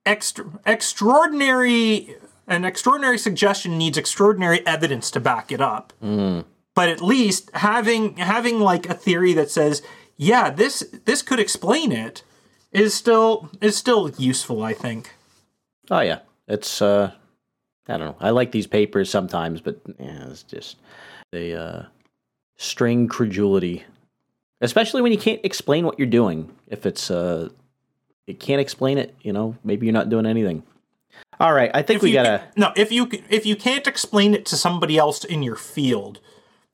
extra, 0.05 0.47
extraordinary 0.67 2.17
an 2.47 2.65
extraordinary 2.65 3.19
suggestion 3.19 3.79
needs 3.79 3.97
extraordinary 3.97 4.67
evidence 4.67 5.11
to 5.13 5.21
back 5.21 5.51
it 5.51 5.61
up. 5.61 5.93
Mm. 6.03 6.45
But 6.75 6.89
at 6.89 7.01
least 7.01 7.51
having 7.55 8.17
having 8.17 8.61
like 8.61 8.89
a 8.89 8.95
theory 8.95 9.33
that 9.35 9.51
says, 9.51 9.83
yeah, 10.17 10.51
this 10.51 10.81
this 11.05 11.23
could 11.23 11.41
explain 11.41 11.93
it 11.93 12.23
is 12.73 12.95
still 12.95 13.51
is 13.61 13.77
still 13.77 14.11
useful, 14.19 14.63
I 14.63 14.75
think. 14.75 15.15
Oh 15.91 16.01
yeah. 16.01 16.21
It's 16.49 16.83
uh 16.83 17.13
I 17.89 17.97
don't 17.97 18.09
know. 18.09 18.17
I 18.21 18.31
like 18.31 18.53
these 18.53 18.67
papers 18.67 19.09
sometimes, 19.09 19.61
but 19.61 19.81
yeah, 19.99 20.29
it's 20.29 20.43
just 20.43 20.77
they 21.31 21.55
uh 21.55 21.85
string 22.57 23.09
credulity, 23.09 23.85
especially 24.61 25.03
when 25.03 25.13
you 25.13 25.19
can't 25.19 25.41
explain 25.45 25.87
what 25.87 25.99
you're 25.99 26.07
doing. 26.07 26.53
If 26.69 26.87
it's 26.87 27.11
uh, 27.11 27.51
it 28.27 28.41
can't 28.41 28.61
explain 28.61 28.99
it, 28.99 29.15
you 29.23 29.33
know, 29.33 29.57
maybe 29.65 29.87
you're 29.87 29.93
not 29.93 30.09
doing 30.09 30.27
anything. 30.27 30.63
All 31.41 31.53
right, 31.53 31.71
I 31.75 31.83
think 31.83 31.99
if 31.99 32.03
we 32.03 32.13
gotta. 32.13 32.45
No, 32.57 32.73
if 32.77 32.93
you 32.93 33.09
if 33.29 33.45
you 33.45 33.57
can't 33.57 33.87
explain 33.87 34.35
it 34.35 34.47
to 34.47 34.57
somebody 34.57 34.97
else 34.97 35.25
in 35.25 35.43
your 35.43 35.57
field, 35.57 36.21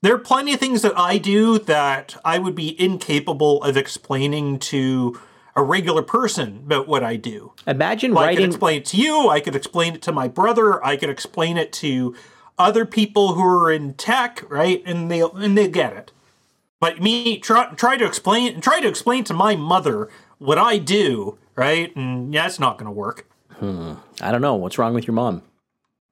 there 0.02 0.14
are 0.14 0.18
plenty 0.18 0.52
of 0.54 0.60
things 0.60 0.82
that 0.82 0.98
I 0.98 1.18
do 1.18 1.58
that 1.60 2.16
I 2.24 2.38
would 2.38 2.54
be 2.54 2.80
incapable 2.80 3.62
of 3.62 3.76
explaining 3.76 4.58
to 4.60 5.18
a 5.56 5.62
regular 5.62 6.02
person 6.02 6.62
about 6.66 6.88
what 6.88 7.02
I 7.02 7.16
do. 7.16 7.52
Imagine 7.66 8.14
well, 8.14 8.24
writing. 8.24 8.38
I 8.38 8.40
could 8.42 8.50
explain 8.50 8.78
it 8.78 8.84
to 8.86 8.96
you. 8.96 9.28
I 9.28 9.40
could 9.40 9.56
explain 9.56 9.94
it 9.94 10.02
to 10.02 10.12
my 10.12 10.28
brother. 10.28 10.84
I 10.84 10.96
could 10.96 11.10
explain 11.10 11.56
it 11.56 11.72
to 11.74 12.14
other 12.58 12.84
people 12.84 13.34
who 13.34 13.42
are 13.42 13.70
in 13.70 13.94
tech, 13.94 14.44
right? 14.48 14.82
And 14.86 15.10
they 15.10 15.20
and 15.20 15.56
they 15.56 15.68
get 15.68 15.94
it. 15.94 16.12
But 16.80 17.00
me 17.02 17.38
try 17.38 17.72
try 17.74 17.96
to 17.96 18.06
explain 18.06 18.60
try 18.60 18.80
to 18.80 18.88
explain 18.88 19.24
to 19.24 19.34
my 19.34 19.56
mother 19.56 20.08
what 20.40 20.58
I 20.58 20.78
do, 20.78 21.38
right? 21.54 21.94
And 21.94 22.34
yeah, 22.34 22.46
it's 22.46 22.58
not 22.58 22.76
going 22.76 22.86
to 22.86 22.92
work. 22.92 23.30
Hmm. 23.52 23.92
I 24.20 24.32
don't 24.32 24.40
know 24.40 24.56
what's 24.56 24.78
wrong 24.78 24.94
with 24.94 25.06
your 25.06 25.14
mom. 25.14 25.42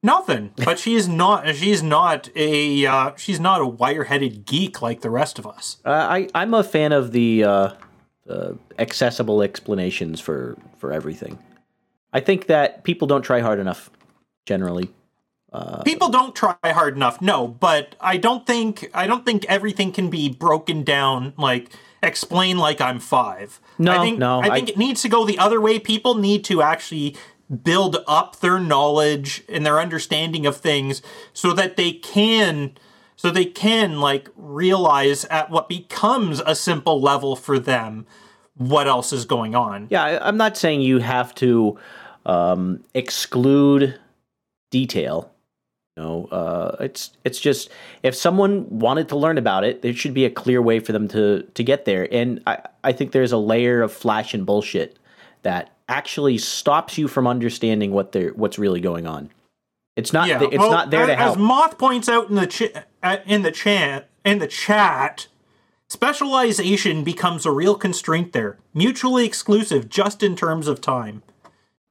Nothing, 0.02 0.52
but 0.64 0.78
she's 0.78 1.08
not. 1.08 1.56
She's 1.56 1.82
not 1.82 2.28
a. 2.36 2.86
Uh, 2.86 3.12
she's 3.16 3.40
not 3.40 3.60
a 3.60 3.66
wire-headed 3.66 4.44
geek 4.46 4.80
like 4.80 5.00
the 5.00 5.10
rest 5.10 5.38
of 5.40 5.46
us. 5.46 5.78
Uh, 5.84 5.90
I 5.90 6.28
I'm 6.34 6.54
a 6.54 6.62
fan 6.62 6.92
of 6.92 7.10
the 7.10 7.42
uh, 7.42 7.70
accessible 8.78 9.42
explanations 9.42 10.20
for 10.20 10.56
for 10.76 10.92
everything. 10.92 11.38
I 12.12 12.20
think 12.20 12.46
that 12.46 12.84
people 12.84 13.08
don't 13.08 13.22
try 13.22 13.40
hard 13.40 13.58
enough 13.58 13.90
generally. 14.46 14.90
Uh, 15.50 15.82
People 15.82 16.10
don't 16.10 16.34
try 16.34 16.54
hard 16.62 16.94
enough, 16.94 17.22
no, 17.22 17.48
but 17.48 17.96
I 18.00 18.18
don't 18.18 18.46
think 18.46 18.90
I 18.92 19.06
don't 19.06 19.24
think 19.24 19.46
everything 19.46 19.92
can 19.92 20.10
be 20.10 20.28
broken 20.28 20.84
down 20.84 21.32
like 21.38 21.70
explain 22.02 22.58
like 22.58 22.80
I'm 22.80 22.98
five. 22.98 23.60
No, 23.78 23.92
I 23.92 23.98
think, 24.04 24.18
no, 24.18 24.40
I 24.40 24.54
think 24.54 24.68
I, 24.68 24.72
it 24.72 24.78
needs 24.78 25.02
to 25.02 25.08
go 25.08 25.24
the 25.24 25.38
other 25.38 25.60
way. 25.60 25.78
People 25.78 26.14
need 26.14 26.44
to 26.44 26.62
actually 26.62 27.16
build 27.62 27.96
up 28.06 28.40
their 28.40 28.58
knowledge 28.58 29.42
and 29.48 29.64
their 29.64 29.80
understanding 29.80 30.46
of 30.46 30.56
things 30.56 31.00
so 31.32 31.52
that 31.52 31.76
they 31.76 31.92
can 31.92 32.76
so 33.16 33.30
they 33.30 33.44
can 33.44 34.00
like 34.00 34.28
realize 34.36 35.24
at 35.26 35.50
what 35.50 35.68
becomes 35.68 36.40
a 36.46 36.54
simple 36.54 37.00
level 37.00 37.34
for 37.34 37.58
them 37.58 38.06
what 38.54 38.86
else 38.86 39.12
is 39.12 39.24
going 39.24 39.54
on. 39.54 39.86
Yeah, 39.90 40.18
I'm 40.20 40.36
not 40.36 40.56
saying 40.56 40.82
you 40.82 40.98
have 40.98 41.34
to 41.36 41.78
um, 42.26 42.84
exclude 42.94 43.98
detail 44.70 45.32
know, 45.98 46.26
uh, 46.26 46.76
it's 46.80 47.10
it's 47.24 47.38
just 47.38 47.68
if 48.02 48.14
someone 48.14 48.66
wanted 48.70 49.08
to 49.10 49.16
learn 49.16 49.36
about 49.36 49.64
it, 49.64 49.82
there 49.82 49.92
should 49.92 50.14
be 50.14 50.24
a 50.24 50.30
clear 50.30 50.62
way 50.62 50.80
for 50.80 50.92
them 50.92 51.08
to 51.08 51.42
to 51.42 51.62
get 51.62 51.84
there. 51.84 52.08
And 52.12 52.42
I, 52.46 52.60
I 52.84 52.92
think 52.92 53.12
there's 53.12 53.32
a 53.32 53.38
layer 53.38 53.82
of 53.82 53.92
flash 53.92 54.32
and 54.32 54.46
bullshit 54.46 54.98
that 55.42 55.74
actually 55.88 56.38
stops 56.38 56.98
you 56.98 57.08
from 57.08 57.26
understanding 57.26 57.92
what 57.92 58.12
they're 58.12 58.30
what's 58.30 58.58
really 58.58 58.80
going 58.80 59.06
on. 59.06 59.30
It's 59.96 60.12
not 60.12 60.28
yeah, 60.28 60.42
it's 60.42 60.58
well, 60.58 60.70
not 60.70 60.90
there 60.90 61.02
as, 61.02 61.08
to 61.08 61.16
help. 61.16 61.32
As 61.32 61.38
Moth 61.38 61.78
points 61.78 62.08
out 62.08 62.28
in 62.28 62.36
the 62.36 62.46
ch- 62.46 62.72
uh, 63.02 63.16
in 63.26 63.42
the 63.42 63.50
chat 63.50 64.08
in 64.24 64.38
the 64.38 64.46
chat, 64.46 65.26
specialization 65.88 67.02
becomes 67.02 67.46
a 67.46 67.50
real 67.50 67.74
constraint 67.74 68.32
there, 68.32 68.58
mutually 68.74 69.24
exclusive 69.24 69.88
just 69.88 70.22
in 70.22 70.36
terms 70.36 70.68
of 70.68 70.80
time. 70.80 71.22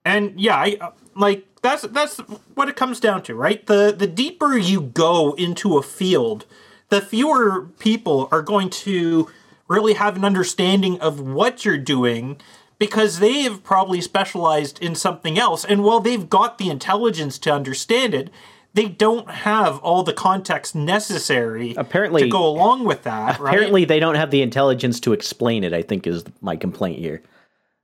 And 0.06 0.40
yeah, 0.40 0.56
I 0.56 0.78
uh, 0.80 0.92
like 1.16 1.47
that's 1.62 1.84
that's 1.84 2.18
what 2.56 2.70
it 2.70 2.76
comes 2.76 3.00
down 3.00 3.24
to, 3.24 3.36
right? 3.36 3.66
The 3.66 3.94
the 3.98 4.08
deeper 4.08 4.58
you 4.58 4.82
go 4.82 5.34
into 5.34 5.78
a 5.78 5.84
field, 5.84 6.46
the 6.90 7.02
fewer 7.02 7.68
people 7.80 8.30
are 8.32 8.42
going 8.42 8.70
to 8.70 9.30
really 9.68 9.94
have 9.94 10.16
an 10.16 10.24
understanding 10.24 11.00
of 11.02 11.20
what 11.20 11.66
you're 11.66 11.78
doing 11.78 12.40
because 12.80 13.20
they've 13.20 13.64
probably 13.64 14.02
specialized 14.02 14.82
in 14.82 14.96
something 14.96 15.38
else. 15.38 15.66
And 15.66 15.84
while 15.84 16.00
they've 16.00 16.30
got 16.30 16.58
the 16.58 16.70
intelligence 16.70 17.38
to 17.40 17.52
understand 17.52 18.14
it, 18.14 18.30
they 18.74 18.88
don't 18.88 19.30
have 19.30 19.80
all 19.80 20.04
the 20.04 20.14
context 20.14 20.76
necessary 20.76 21.74
apparently 21.78 22.24
to 22.24 22.30
go 22.30 22.46
along 22.46 22.84
with 22.86 23.04
that. 23.04 23.40
Apparently, 23.40 23.82
right? 23.82 23.88
they 23.88 24.00
don't 24.00 24.16
have 24.16 24.30
the 24.30 24.42
intelligence 24.42 25.00
to 25.02 25.14
explain 25.14 25.64
it. 25.64 25.74
I 25.74 25.82
think 25.82 26.06
is 26.06 26.24
my 26.42 26.56
complaint 26.56 27.00
here. 27.00 27.24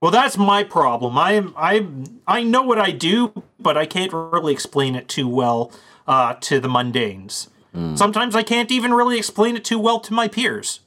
Well, 0.03 0.11
that's 0.11 0.37
my 0.37 0.65
problem. 0.65 1.17
I 1.17 1.31
am 1.31 1.53
I 1.55 1.87
I 2.27 2.43
know 2.43 2.61
what 2.61 2.77
I 2.77 2.91
do, 2.91 3.41
but 3.57 3.77
I 3.77 3.85
can't 3.85 4.11
really 4.11 4.51
explain 4.51 4.95
it 4.95 5.07
too 5.07 5.29
well 5.29 5.71
uh, 6.05 6.33
to 6.41 6.59
the 6.59 6.67
mundanes. 6.67 7.47
Sometimes 7.95 8.35
I 8.35 8.43
can't 8.43 8.69
even 8.69 8.93
really 8.93 9.17
explain 9.17 9.55
it 9.55 9.63
too 9.63 9.79
well 9.79 10.01
to 10.01 10.13
my 10.13 10.27
peers. 10.27 10.81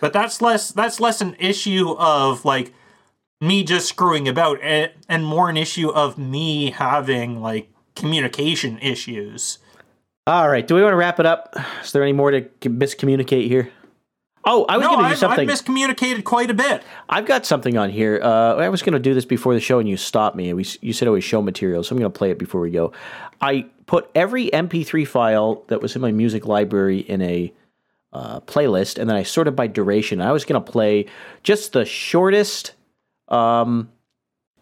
But 0.00 0.12
that's 0.12 0.42
less 0.42 0.72
that's 0.72 0.98
less 0.98 1.20
an 1.20 1.36
issue 1.38 1.94
of 1.96 2.44
like 2.44 2.74
me 3.40 3.62
just 3.62 3.86
screwing 3.86 4.26
about 4.26 4.60
and, 4.62 4.90
and 5.08 5.24
more 5.24 5.48
an 5.48 5.56
issue 5.56 5.88
of 5.88 6.18
me 6.18 6.72
having 6.72 7.40
like 7.40 7.70
communication 7.94 8.80
issues. 8.80 9.58
All 10.26 10.48
right. 10.48 10.66
Do 10.66 10.74
we 10.74 10.82
want 10.82 10.92
to 10.92 10.96
wrap 10.96 11.20
it 11.20 11.26
up? 11.26 11.54
Is 11.84 11.92
there 11.92 12.02
any 12.02 12.12
more 12.12 12.32
to 12.32 12.40
miscommunicate 12.62 13.46
here? 13.46 13.70
Oh, 14.50 14.64
I 14.66 14.78
was 14.78 14.84
No, 14.84 14.96
going 14.96 15.14
to 15.14 15.20
do 15.20 15.26
I've, 15.26 15.38
I've 15.40 15.46
miscommunicated 15.46 16.24
quite 16.24 16.50
a 16.50 16.54
bit. 16.54 16.82
I've 17.06 17.26
got 17.26 17.44
something 17.44 17.76
on 17.76 17.90
here. 17.90 18.18
Uh, 18.22 18.54
I 18.56 18.70
was 18.70 18.80
going 18.80 18.94
to 18.94 18.98
do 18.98 19.12
this 19.12 19.26
before 19.26 19.52
the 19.52 19.60
show, 19.60 19.78
and 19.78 19.86
you 19.86 19.98
stopped 19.98 20.36
me. 20.36 20.54
We, 20.54 20.64
you 20.80 20.94
said 20.94 21.06
it 21.06 21.10
was 21.10 21.22
show 21.22 21.42
material, 21.42 21.84
so 21.84 21.94
I'm 21.94 21.98
going 21.98 22.10
to 22.10 22.18
play 22.18 22.30
it 22.30 22.38
before 22.38 22.62
we 22.62 22.70
go. 22.70 22.92
I 23.42 23.66
put 23.84 24.10
every 24.14 24.48
MP3 24.48 25.06
file 25.06 25.64
that 25.68 25.82
was 25.82 25.94
in 25.94 26.00
my 26.00 26.12
music 26.12 26.46
library 26.46 27.00
in 27.00 27.20
a 27.20 27.52
uh, 28.14 28.40
playlist, 28.40 28.98
and 28.98 29.10
then 29.10 29.18
I 29.18 29.22
sorted 29.22 29.54
by 29.54 29.66
duration. 29.66 30.22
I 30.22 30.32
was 30.32 30.46
going 30.46 30.62
to 30.62 30.72
play 30.72 31.04
just 31.42 31.74
the 31.74 31.84
shortest, 31.84 32.72
um, 33.28 33.90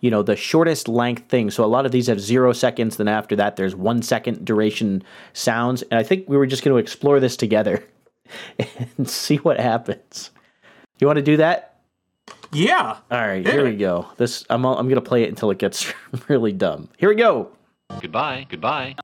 you 0.00 0.10
know, 0.10 0.22
the 0.22 0.34
shortest 0.34 0.88
length 0.88 1.28
thing. 1.28 1.48
So 1.52 1.64
a 1.64 1.66
lot 1.66 1.86
of 1.86 1.92
these 1.92 2.08
have 2.08 2.20
zero 2.20 2.52
seconds. 2.52 2.96
Then 2.96 3.06
after 3.06 3.36
that, 3.36 3.54
there's 3.54 3.76
one 3.76 4.02
second 4.02 4.44
duration 4.44 5.04
sounds, 5.32 5.82
and 5.82 6.00
I 6.00 6.02
think 6.02 6.28
we 6.28 6.36
were 6.36 6.46
just 6.46 6.64
going 6.64 6.74
to 6.74 6.78
explore 6.78 7.20
this 7.20 7.36
together 7.36 7.84
and 8.98 9.08
see 9.08 9.36
what 9.36 9.58
happens. 9.60 10.30
You 10.98 11.06
want 11.06 11.16
to 11.18 11.22
do 11.22 11.36
that? 11.38 11.76
Yeah. 12.52 12.98
All 13.10 13.20
right, 13.20 13.44
Yeah. 13.44 13.52
here 13.52 13.64
we 13.64 13.76
go. 13.76 14.06
This 14.16 14.44
I'm 14.50 14.64
I'm 14.64 14.88
gonna 14.88 15.00
play 15.00 15.22
it 15.24 15.28
until 15.28 15.50
it 15.50 15.58
gets 15.58 15.92
really 16.28 16.52
dumb. 16.52 16.88
Here 16.96 17.08
we 17.08 17.14
go. 17.16 17.50
Goodbye. 18.00 18.46
Goodbye. 18.48 18.96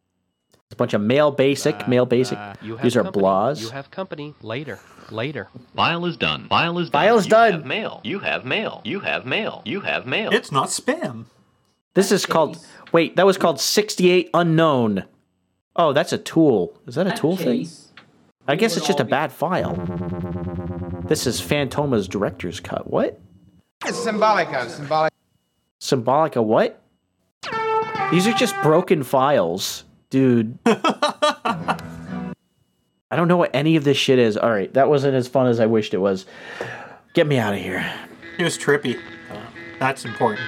It's 0.65 0.73
a 0.75 0.77
bunch 0.77 0.95
of 0.95 1.03
male 1.03 1.31
basic, 1.31 1.87
male 1.87 2.07
basic. 2.07 2.39
Uh, 2.39 2.55
you 2.63 2.77
have 2.77 2.83
These 2.83 2.97
are 2.97 3.03
company. 3.05 3.23
blahs. 3.25 3.61
You 3.61 3.69
have 3.71 3.91
company. 3.91 4.35
Later. 4.43 4.81
Later. 5.11 5.49
File 5.77 6.07
is 6.07 6.17
done. 6.17 6.49
File 6.49 6.79
is 6.79 6.89
done. 6.89 6.93
File 7.03 7.19
is 7.19 7.27
you 7.27 7.31
done. 7.31 7.53
Have 7.53 7.67
mail. 7.67 8.01
You 8.05 8.19
have 8.21 8.45
mail. 8.47 8.81
You 8.85 9.01
have 9.01 9.27
mail. 9.27 9.63
You 9.67 9.81
have 9.83 10.07
mail. 10.07 10.31
It's 10.33 10.51
not 10.51 10.69
spam. 10.69 11.27
This 11.95 12.11
is 12.11 12.25
called. 12.25 12.59
Wait, 12.91 13.17
that 13.17 13.27
was 13.27 13.37
called 13.37 13.61
68 13.61 14.31
unknown. 14.33 15.05
Oh, 15.77 15.93
that's 15.93 16.13
a 16.13 16.19
tool. 16.19 16.79
Is 16.87 16.95
that 16.95 17.07
a 17.07 17.13
tool 17.17 17.37
thing? 17.37 17.69
I 18.53 18.55
guess 18.55 18.77
it's 18.77 18.87
just 18.87 19.01
a 19.01 19.05
bad 19.05 19.33
file. 19.33 19.73
This 21.05 21.27
is 21.27 21.41
Fantômas 21.41 22.07
director's 22.07 22.61
cut. 22.61 22.87
What? 22.87 23.19
It's 23.87 23.99
symbolica, 23.99 24.69
symbolic. 24.69 25.11
Symbolica 25.81 26.45
what? 26.45 26.83
These 28.11 28.27
are 28.27 28.35
just 28.35 28.55
broken 28.63 29.05
files, 29.05 29.85
dude. 30.11 30.59
I 30.67 31.79
don't 33.13 33.27
know 33.27 33.39
what 33.39 33.53
any 33.55 33.77
of 33.77 33.85
this 33.85 33.97
shit 33.97 34.19
is. 34.19 34.37
All 34.37 34.51
right, 34.51 34.71
that 34.75 34.87
wasn't 34.87 35.15
as 35.15 35.29
fun 35.29 35.47
as 35.47 35.59
I 35.59 35.65
wished 35.65 35.95
it 35.95 35.99
was. 35.99 36.27
Get 37.15 37.27
me 37.27 37.39
out 37.39 37.55
of 37.55 37.61
here. 37.61 37.91
It 38.39 38.45
was 38.45 38.59
trippy. 38.59 39.01
That's 39.79 40.05
important. 40.05 40.47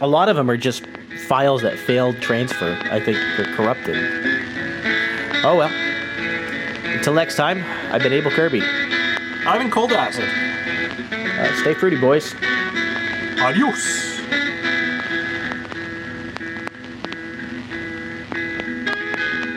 A 0.00 0.06
lot 0.06 0.28
of 0.28 0.36
them 0.36 0.48
are 0.48 0.56
just 0.56 0.84
files 1.26 1.62
that 1.62 1.76
failed 1.76 2.20
transfer. 2.20 2.78
I 2.84 3.00
think 3.00 3.18
they're 3.36 3.52
corrupted. 3.56 4.51
Oh 5.44 5.56
well. 5.56 5.70
Until 6.94 7.14
next 7.14 7.34
time, 7.34 7.64
I've 7.92 8.00
been 8.00 8.12
Abel 8.12 8.30
Kirby. 8.30 8.62
I'm 8.62 9.60
in 9.60 9.70
coldacid. 9.72 10.28
Uh, 11.12 11.56
stay 11.60 11.74
fruity, 11.74 11.96
boys. 11.96 12.32
Adios. 13.40 14.20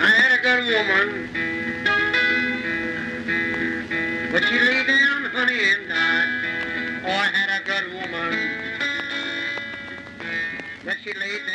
I 0.01 0.09
had 0.09 0.31
a 0.31 0.41
good 0.41 0.63
woman, 0.73 1.29
but 4.31 4.43
she 4.43 4.57
lay 4.59 4.83
down, 4.87 5.25
honey, 5.25 5.59
and 5.69 5.87
died. 5.87 7.03
Oh, 7.05 7.09
I 7.09 7.27
had 7.27 7.61
a 7.61 7.63
good 7.63 7.93
woman, 7.93 8.31
but 10.83 10.97
she 11.03 11.13
lay 11.13 11.37
down 11.45 11.54